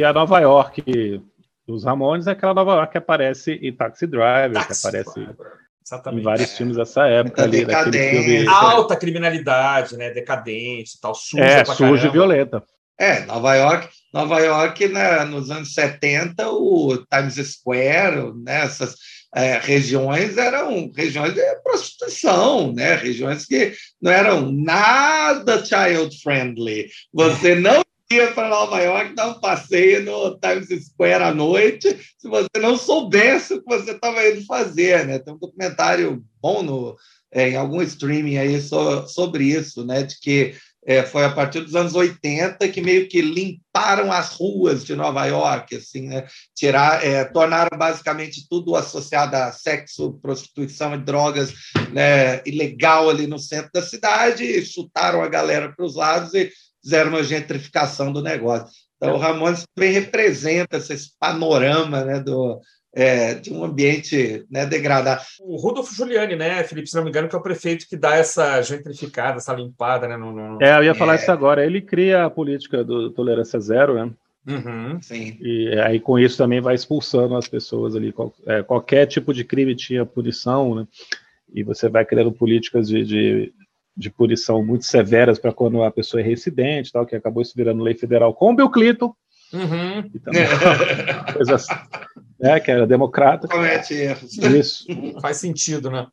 E 0.04 0.06
a 0.06 0.12
Nova 0.12 0.38
York 0.38 1.22
dos 1.66 1.82
Ramones 1.82 2.26
é 2.26 2.32
aquela 2.32 2.52
Nova 2.52 2.74
York 2.74 2.92
que 2.92 2.98
aparece 2.98 3.52
em 3.52 3.72
Taxi 3.72 4.06
Driver, 4.06 4.52
Taxi 4.52 4.82
que 4.82 4.88
aparece 4.88 5.28
Exatamente. 5.82 6.20
em 6.20 6.22
vários 6.22 6.56
filmes 6.56 6.76
dessa 6.76 7.06
época 7.06 7.40
é 7.40 7.44
ali, 7.44 7.64
filme... 7.64 8.46
Alta 8.46 8.96
criminalidade, 8.96 9.96
né? 9.96 10.10
Decadente 10.10 11.00
tal, 11.00 11.14
suja 11.14 11.42
É, 11.42 11.64
suja 11.64 12.08
e 12.08 12.10
violenta. 12.10 12.62
É, 12.98 13.20
Nova 13.24 13.54
York, 13.54 13.88
Nova 14.12 14.38
York, 14.40 14.88
né, 14.88 15.24
nos 15.24 15.50
anos 15.50 15.72
70, 15.72 16.48
o 16.50 16.98
Times 17.10 17.34
Square, 17.52 18.32
né, 18.44 18.62
essas 18.62 18.94
é, 19.34 19.58
regiões 19.58 20.36
eram 20.36 20.92
regiões 20.94 21.34
de 21.34 21.42
prostituição, 21.64 22.72
né, 22.72 22.94
regiões 22.94 23.46
que 23.46 23.72
não 24.00 24.12
eram 24.12 24.52
nada 24.52 25.64
child 25.64 26.16
friendly. 26.22 26.88
Você 27.12 27.56
não 27.56 27.82
ia 28.12 28.32
para 28.32 28.48
Nova 28.48 28.80
York 28.80 29.14
dar 29.14 29.28
um 29.28 29.40
passeio 29.40 30.04
no 30.04 30.38
Times 30.38 30.86
Square 30.86 31.24
à 31.24 31.34
noite 31.34 31.98
se 32.18 32.28
você 32.28 32.48
não 32.60 32.76
soubesse 32.76 33.54
o 33.54 33.62
que 33.62 33.66
você 33.66 33.92
estava 33.92 34.26
indo 34.28 34.44
fazer, 34.44 35.06
né? 35.06 35.18
Tem 35.18 35.34
um 35.34 35.38
documentário 35.38 36.24
bom 36.40 36.62
no, 36.62 36.96
é, 37.32 37.50
em 37.50 37.56
algum 37.56 37.82
streaming 37.82 38.36
aí 38.36 38.60
so, 38.60 39.06
sobre 39.08 39.44
isso, 39.44 39.84
né? 39.84 40.02
De 40.02 40.18
que 40.20 40.54
é, 40.86 41.02
foi 41.02 41.24
a 41.24 41.30
partir 41.30 41.60
dos 41.60 41.74
anos 41.74 41.94
80 41.94 42.68
que 42.68 42.82
meio 42.82 43.08
que 43.08 43.22
limparam 43.22 44.12
as 44.12 44.30
ruas 44.30 44.84
de 44.84 44.94
Nova 44.94 45.24
York, 45.24 45.76
assim, 45.76 46.08
né? 46.08 46.26
Tirar, 46.54 47.04
é, 47.04 47.24
tornaram 47.24 47.76
basicamente 47.76 48.46
tudo 48.48 48.76
associado 48.76 49.34
a 49.34 49.50
sexo, 49.50 50.18
prostituição 50.20 50.94
e 50.94 50.98
drogas 50.98 51.52
né, 51.90 52.42
ilegal 52.44 53.08
ali 53.08 53.26
no 53.26 53.38
centro 53.38 53.70
da 53.72 53.82
cidade, 53.82 54.64
chutaram 54.64 55.22
a 55.22 55.28
galera 55.28 55.72
para 55.72 55.84
os 55.84 55.96
lados 55.96 56.34
e 56.34 56.50
fizeram 56.84 57.10
uma 57.10 57.22
gentrificação 57.22 58.12
do 58.12 58.22
negócio. 58.22 58.68
Então, 58.96 59.14
o 59.14 59.18
Ramones 59.18 59.64
também 59.74 59.92
representa 59.92 60.76
esse 60.76 61.10
panorama 61.18 62.04
né, 62.04 62.20
do, 62.20 62.60
é, 62.94 63.34
de 63.34 63.52
um 63.52 63.64
ambiente 63.64 64.44
né, 64.50 64.66
degradado. 64.66 65.22
O 65.40 65.56
Rudolf 65.56 65.92
Giuliani, 65.92 66.36
né, 66.36 66.62
Felipe, 66.62 66.88
se 66.88 66.94
não 66.94 67.02
me 67.02 67.10
engano, 67.10 67.28
que 67.28 67.34
é 67.34 67.38
o 67.38 67.42
prefeito 67.42 67.88
que 67.88 67.96
dá 67.96 68.14
essa 68.14 68.60
gentrificada, 68.62 69.38
essa 69.38 69.52
limpada. 69.52 70.06
Né, 70.06 70.16
no, 70.16 70.32
no... 70.32 70.62
É, 70.62 70.76
eu 70.78 70.84
ia 70.84 70.94
falar 70.94 71.14
é. 71.14 71.16
isso 71.16 71.32
agora. 71.32 71.64
Ele 71.64 71.80
cria 71.80 72.24
a 72.24 72.30
política 72.30 72.84
do 72.84 73.10
tolerância 73.10 73.58
zero, 73.58 73.94
né? 73.94 74.10
Uhum, 74.46 75.00
sim. 75.00 75.38
E 75.40 75.70
aí 75.80 75.98
com 75.98 76.18
isso 76.18 76.36
também 76.36 76.60
vai 76.60 76.74
expulsando 76.74 77.34
as 77.34 77.48
pessoas 77.48 77.96
ali. 77.96 78.14
É, 78.46 78.62
qualquer 78.62 79.06
tipo 79.06 79.32
de 79.32 79.42
crime 79.42 79.74
tinha 79.74 80.04
punição, 80.04 80.74
né? 80.74 80.86
E 81.52 81.62
você 81.62 81.88
vai 81.88 82.04
criando 82.04 82.30
políticas 82.30 82.88
de, 82.88 83.04
de 83.04 83.52
de 83.96 84.10
punição 84.10 84.64
muito 84.64 84.84
severas 84.84 85.38
para 85.38 85.52
quando 85.52 85.82
a 85.82 85.90
pessoa 85.90 86.20
é 86.20 86.24
residente, 86.24 86.92
tal, 86.92 87.06
que 87.06 87.14
acabou 87.14 87.42
isso 87.42 87.52
virando 87.56 87.82
lei 87.82 87.94
federal 87.94 88.34
com 88.34 88.52
o 88.52 88.56
Bill 88.56 88.70
Clinton, 88.70 89.14
uhum. 89.52 90.08
que 90.10 90.18
também 90.18 90.42
coisas, 91.32 91.66
né, 92.38 92.58
que 92.60 92.70
era 92.70 92.86
democrata. 92.86 93.46
Comete 93.48 93.94
erros. 93.94 94.36
Isso. 94.38 94.86
Faz 95.20 95.36
sentido, 95.36 95.90
né? 95.90 96.06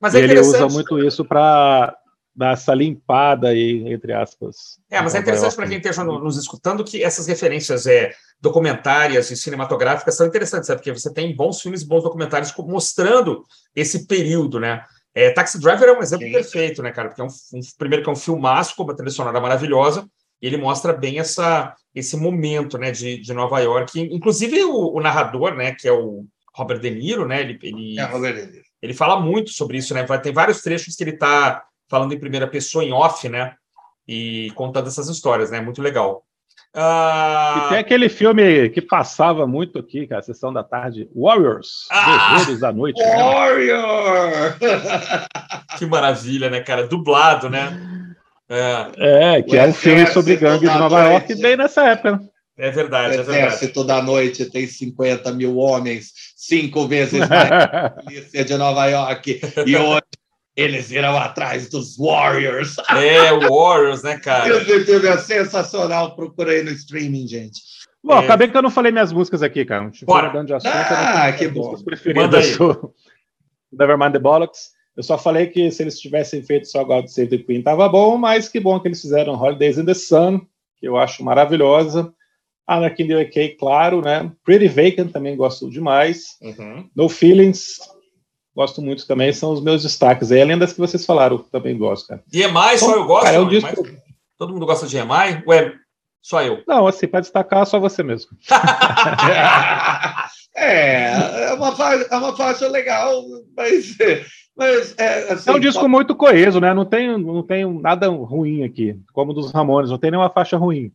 Mas 0.00 0.14
é 0.14 0.20
ele 0.20 0.38
usa 0.40 0.68
muito 0.68 0.98
isso 1.04 1.24
para 1.24 1.96
dar 2.34 2.52
essa 2.52 2.72
limpada 2.72 3.48
aí, 3.48 3.82
entre 3.92 4.12
aspas. 4.12 4.78
É, 4.88 5.02
mas 5.02 5.12
é 5.14 5.18
interessante 5.18 5.56
para 5.56 5.66
quem 5.66 5.78
esteja 5.78 6.04
nos 6.04 6.36
escutando 6.36 6.84
que 6.84 7.02
essas 7.02 7.26
referências 7.26 7.84
é, 7.84 8.12
documentárias 8.40 9.28
e 9.32 9.36
cinematográficas 9.36 10.16
são 10.16 10.24
interessantes, 10.24 10.68
porque 10.68 10.92
você 10.92 11.12
tem 11.12 11.34
bons 11.34 11.60
filmes 11.60 11.82
e 11.82 11.86
bons 11.86 12.04
documentários 12.04 12.54
mostrando 12.58 13.42
esse 13.74 14.06
período, 14.06 14.60
né? 14.60 14.84
É, 15.18 15.30
Taxi 15.30 15.58
Driver 15.58 15.88
é 15.88 15.92
um 15.92 16.00
exemplo 16.00 16.26
Sim. 16.26 16.32
perfeito, 16.32 16.80
né, 16.80 16.92
cara? 16.92 17.08
Porque 17.08 17.20
é 17.20 17.24
um, 17.24 17.58
um, 17.58 17.60
primeiro 17.76 18.04
que 18.04 18.08
é 18.08 18.12
um 18.12 18.16
filmaço 18.16 18.76
com 18.76 18.84
uma 18.84 18.94
trilha 18.94 19.10
sonora 19.10 19.40
maravilhosa, 19.40 20.08
e 20.40 20.46
ele 20.46 20.56
mostra 20.56 20.92
bem 20.92 21.18
essa, 21.18 21.74
esse 21.92 22.16
momento, 22.16 22.78
né, 22.78 22.92
de, 22.92 23.20
de 23.20 23.34
Nova 23.34 23.58
York. 23.58 24.00
Inclusive 24.00 24.62
o, 24.62 24.94
o 24.94 25.00
narrador, 25.00 25.56
né, 25.56 25.74
que 25.74 25.88
é 25.88 25.92
o 25.92 26.24
Robert 26.54 26.78
De 26.78 26.88
Niro, 26.90 27.26
né, 27.26 27.40
ele, 27.40 27.58
ele, 27.60 27.98
é, 27.98 28.04
Robert 28.04 28.32
De 28.32 28.46
Niro. 28.46 28.64
ele 28.80 28.94
fala 28.94 29.18
muito 29.18 29.50
sobre 29.50 29.78
isso, 29.78 29.92
né? 29.92 30.06
Tem 30.22 30.32
vários 30.32 30.62
trechos 30.62 30.94
que 30.94 31.02
ele 31.02 31.14
está 31.14 31.64
falando 31.90 32.14
em 32.14 32.20
primeira 32.20 32.46
pessoa, 32.46 32.84
em 32.84 32.92
off, 32.92 33.28
né? 33.28 33.56
E 34.06 34.52
contando 34.54 34.86
essas 34.86 35.08
histórias, 35.08 35.50
né? 35.50 35.60
Muito 35.60 35.82
legal. 35.82 36.24
Uh... 36.74 37.66
E 37.66 37.68
tem 37.70 37.78
aquele 37.78 38.08
filme 38.08 38.68
que 38.70 38.80
passava 38.80 39.46
muito 39.46 39.78
aqui, 39.78 40.06
cara, 40.06 40.20
a 40.20 40.24
sessão 40.24 40.52
da 40.52 40.62
tarde, 40.62 41.08
Warriors, 41.14 41.86
ah! 41.90 42.36
Guerreiros 42.36 42.60
da 42.60 42.72
Noite. 42.72 43.00
Né? 43.00 43.16
Warrior! 43.16 44.58
que 45.78 45.86
maravilha, 45.86 46.50
né, 46.50 46.60
cara? 46.60 46.86
Dublado, 46.86 47.48
né? 47.48 48.06
É, 48.48 49.36
é 49.36 49.42
que 49.42 49.56
o 49.56 49.58
é 49.58 49.66
um 49.66 49.74
filme 49.74 50.06
sobre 50.06 50.36
gangues 50.36 50.70
de 50.70 50.78
Nova 50.78 51.02
York 51.04 51.34
bem 51.34 51.56
nessa 51.56 51.86
época. 51.86 52.12
Né? 52.12 52.28
É 52.58 52.70
verdade, 52.70 53.14
é 53.14 53.16
verdade. 53.18 53.38
Exército 53.38 53.84
da 53.84 54.02
noite 54.02 54.46
tem 54.46 54.66
50 54.66 55.32
mil 55.32 55.56
homens, 55.58 56.12
cinco 56.36 56.88
vezes 56.88 57.20
mais 57.28 57.48
polícia 58.04 58.44
de 58.44 58.56
Nova 58.56 58.86
York. 58.86 59.40
E 59.64 59.76
hoje 59.76 60.02
eles 60.58 60.90
irão 60.90 61.16
atrás 61.16 61.70
dos 61.70 61.96
Warriors. 61.96 62.76
É, 62.90 63.30
Warriors, 63.48 64.02
né, 64.02 64.18
cara? 64.18 64.48
Esse 64.58 64.84
filme 64.84 65.06
é 65.06 65.16
sensacional. 65.16 66.16
Procura 66.16 66.50
aí 66.50 66.64
no 66.64 66.72
streaming, 66.72 67.28
gente. 67.28 67.60
Bom, 68.02 68.14
é... 68.14 68.24
acabei 68.24 68.48
que 68.48 68.56
eu 68.56 68.62
não 68.62 68.70
falei 68.70 68.90
minhas 68.90 69.12
músicas 69.12 69.40
aqui, 69.40 69.64
cara. 69.64 69.88
Bora. 70.02 70.30
Dando 70.30 70.48
de 70.48 70.54
assunto, 70.54 70.74
ah, 70.74 71.32
que 71.32 71.46
bom. 71.46 71.76
Preferidas 71.84 72.56
do 72.56 72.92
Nevermind 73.70 74.12
the 74.12 74.18
Bollocks. 74.18 74.72
Eu 74.96 75.04
só 75.04 75.16
falei 75.16 75.46
que 75.46 75.70
se 75.70 75.84
eles 75.84 76.00
tivessem 76.00 76.42
feito 76.42 76.66
só 76.66 76.82
God 76.82 77.06
Save 77.06 77.28
the 77.28 77.38
Queen 77.38 77.62
tava 77.62 77.88
bom, 77.88 78.18
mas 78.18 78.48
que 78.48 78.58
bom 78.58 78.80
que 78.80 78.88
eles 78.88 79.00
fizeram 79.00 79.40
Holidays 79.40 79.78
in 79.78 79.84
the 79.84 79.94
Sun, 79.94 80.40
que 80.76 80.88
eu 80.88 80.96
acho 80.96 81.22
maravilhosa. 81.22 82.12
Anarchy 82.66 83.04
in 83.04 83.08
the 83.08 83.22
UK, 83.22 83.56
claro, 83.60 84.02
né? 84.02 84.28
Pretty 84.44 84.66
Vacant 84.66 85.12
também 85.12 85.36
gosto 85.36 85.70
demais. 85.70 86.36
Uhum. 86.42 86.90
No 86.96 87.08
Feelings, 87.08 87.78
gosto 88.58 88.82
muito 88.82 89.06
também, 89.06 89.32
são 89.32 89.52
os 89.52 89.62
meus 89.62 89.84
destaques. 89.84 90.32
Aí, 90.32 90.42
além 90.42 90.58
das 90.58 90.72
que 90.72 90.80
vocês 90.80 91.06
falaram, 91.06 91.38
também 91.38 91.78
gosto, 91.78 92.08
cara. 92.08 92.24
EMI, 92.32 92.48
então, 92.48 92.78
só 92.78 92.96
eu 92.96 93.04
gosto? 93.04 93.26
Cara, 93.26 93.36
é 93.36 93.40
um 93.40 93.48
disco... 93.48 93.86
Todo 94.36 94.52
mundo 94.52 94.66
gosta 94.66 94.84
de 94.84 94.96
EMI? 94.96 95.44
Ué, 95.46 95.74
só 96.20 96.42
eu? 96.42 96.64
Não, 96.66 96.84
assim, 96.88 97.06
para 97.06 97.20
destacar, 97.20 97.64
só 97.66 97.78
você 97.78 98.02
mesmo. 98.02 98.32
é, 100.56 101.50
é 101.50 101.54
uma, 101.54 101.70
faixa, 101.70 102.08
é 102.10 102.16
uma 102.16 102.36
faixa 102.36 102.66
legal, 102.66 103.22
mas... 103.56 103.96
Mas, 104.56 104.92
é, 104.98 105.34
assim, 105.34 105.50
é 105.50 105.52
um 105.52 105.60
disco 105.60 105.88
muito 105.88 106.16
coeso, 106.16 106.58
né? 106.58 106.74
Não 106.74 106.84
tem, 106.84 107.16
não 107.16 107.44
tem 107.44 107.64
nada 107.80 108.08
ruim 108.08 108.64
aqui, 108.64 108.98
como 109.12 109.32
dos 109.32 109.52
Ramones, 109.52 109.88
não 109.88 109.98
tem 109.98 110.10
nenhuma 110.10 110.30
faixa 110.30 110.56
ruim. 110.56 110.90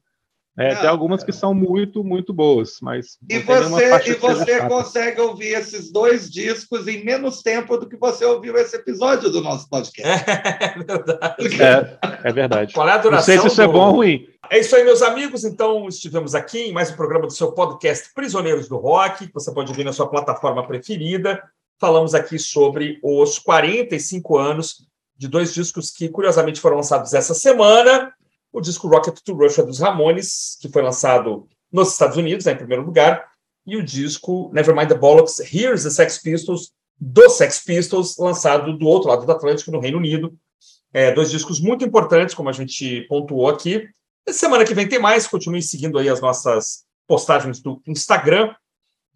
É, 0.56 0.76
tem 0.76 0.88
algumas 0.88 1.24
que 1.24 1.32
são 1.32 1.52
muito, 1.52 2.04
muito 2.04 2.32
boas, 2.32 2.78
mas. 2.80 3.18
E 3.28 3.40
você, 3.40 4.12
e 4.12 4.14
você 4.14 4.62
consegue 4.68 5.20
ouvir 5.20 5.54
esses 5.54 5.92
dois 5.92 6.30
discos 6.30 6.88
em 6.88 7.04
menos 7.04 7.42
tempo 7.42 7.76
do 7.76 7.90
que 7.90 7.98
você 7.98 8.24
ouviu 8.24 8.56
esse 8.58 8.76
episódio 8.76 9.32
do 9.32 9.42
nosso 9.42 9.68
podcast. 9.68 10.24
É 10.64 10.84
verdade. 10.84 11.62
É, 11.62 12.30
é 12.30 12.32
verdade. 12.32 12.74
Qual 12.74 12.88
é 12.88 12.92
a 12.92 12.98
duração? 12.98 13.18
Não 13.18 13.24
sei 13.24 13.40
se 13.40 13.48
isso 13.48 13.62
é 13.62 13.66
do... 13.66 13.72
é 13.72 13.74
bom 13.74 13.88
ou 13.88 13.96
ruim. 13.96 14.28
É 14.50 14.60
isso 14.60 14.76
aí, 14.76 14.84
meus 14.84 15.02
amigos. 15.02 15.44
Então, 15.44 15.88
estivemos 15.88 16.36
aqui 16.36 16.60
em 16.60 16.72
mais 16.72 16.92
um 16.92 16.96
programa 16.96 17.26
do 17.26 17.34
seu 17.34 17.52
podcast 17.52 18.14
Prisioneiros 18.14 18.68
do 18.68 18.78
Rock, 18.78 19.28
que 19.28 19.34
você 19.34 19.52
pode 19.52 19.72
ouvir 19.72 19.84
na 19.84 19.94
sua 19.94 20.08
plataforma 20.08 20.66
preferida. 20.68 21.42
Falamos 21.80 22.14
aqui 22.14 22.38
sobre 22.38 23.00
os 23.04 23.40
45 23.40 24.38
anos 24.38 24.88
de 25.18 25.28
dois 25.28 25.54
discos 25.54 25.90
que, 25.90 26.10
curiosamente, 26.10 26.62
foram 26.62 26.78
lançados 26.78 27.14
essa 27.14 27.34
semana 27.34 28.14
o 28.54 28.62
disco 28.62 28.88
Rocket 28.88 29.20
to 29.26 29.34
Russia 29.34 29.64
dos 29.64 29.80
Ramones, 29.80 30.58
que 30.62 30.70
foi 30.70 30.84
lançado 30.84 31.48
nos 31.72 31.92
Estados 31.92 32.16
Unidos, 32.16 32.46
né, 32.46 32.52
em 32.52 32.58
primeiro 32.58 32.86
lugar, 32.86 33.26
e 33.66 33.76
o 33.76 33.84
disco 33.84 34.52
Nevermind 34.54 34.90
the 34.90 34.96
Bollocks, 34.98 35.40
Here's 35.40 35.84
the 35.84 35.90
Sex 35.90 36.20
Pistols, 36.20 36.72
dos 37.00 37.34
Sex 37.34 37.64
Pistols, 37.64 38.16
lançado 38.18 38.78
do 38.78 38.88
outro 38.88 39.10
lado 39.10 39.26
do 39.26 39.32
Atlântico, 39.32 39.72
no 39.72 39.80
Reino 39.80 39.98
Unido. 39.98 40.34
É, 40.94 41.12
dois 41.12 41.32
discos 41.32 41.60
muito 41.60 41.84
importantes, 41.84 42.36
como 42.36 42.50
a 42.50 42.54
gente 42.54 43.02
pontuou 43.10 43.50
aqui. 43.50 43.90
Semana 44.30 44.64
que 44.64 44.76
vem 44.76 44.88
tem 44.88 45.00
mais, 45.00 45.26
continue 45.26 45.62
seguindo 45.62 45.98
aí 45.98 46.08
as 46.08 46.22
nossas 46.22 46.84
postagens 47.08 47.60
do 47.60 47.82
Instagram 47.88 48.54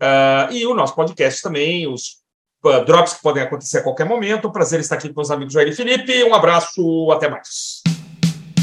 uh, 0.02 0.52
e 0.52 0.66
o 0.66 0.74
nosso 0.74 0.96
podcast 0.96 1.42
também, 1.42 1.88
os 1.88 2.18
uh, 2.66 2.84
drops 2.84 3.14
que 3.14 3.22
podem 3.22 3.44
acontecer 3.44 3.78
a 3.78 3.84
qualquer 3.84 4.06
momento. 4.06 4.48
Um 4.48 4.52
prazer 4.52 4.80
estar 4.80 4.96
aqui 4.96 5.14
com 5.14 5.22
os 5.22 5.32
amigos 5.32 5.54
Jair 5.54 5.70
e 5.70 5.76
Felipe. 5.76 6.24
Um 6.24 6.34
abraço, 6.34 7.12
até 7.12 7.30
mais. 7.30 7.97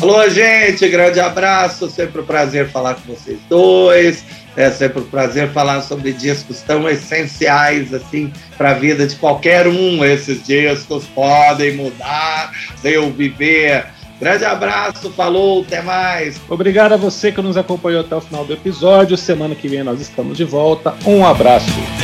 Alô, 0.04 0.28
gente, 0.28 0.86
grande 0.90 1.18
abraço. 1.18 1.88
Sempre 1.88 2.20
um 2.20 2.26
prazer 2.26 2.68
falar 2.68 2.92
com 2.92 3.14
vocês 3.14 3.38
dois. 3.48 4.22
É 4.54 4.70
sempre 4.70 5.00
um 5.00 5.06
prazer 5.06 5.48
falar 5.48 5.80
sobre 5.80 6.12
discos 6.12 6.60
tão 6.60 6.86
essenciais 6.86 7.94
assim 7.94 8.30
para 8.58 8.72
a 8.72 8.74
vida 8.74 9.06
de 9.06 9.16
qualquer 9.16 9.66
um. 9.66 10.04
Esses 10.04 10.44
discos 10.44 11.06
podem 11.06 11.72
mudar 11.72 12.52
seu 12.82 13.10
viver. 13.10 13.86
Grande 14.20 14.44
abraço, 14.44 15.10
falou, 15.10 15.62
até 15.62 15.80
mais. 15.80 16.38
Obrigado 16.50 16.92
a 16.92 16.96
você 16.98 17.32
que 17.32 17.40
nos 17.40 17.56
acompanhou 17.56 18.02
até 18.02 18.14
o 18.14 18.20
final 18.20 18.44
do 18.44 18.52
episódio. 18.52 19.16
Semana 19.16 19.54
que 19.54 19.68
vem 19.68 19.82
nós 19.82 20.02
estamos 20.02 20.36
de 20.36 20.44
volta. 20.44 20.94
Um 21.06 21.24
abraço. 21.24 22.03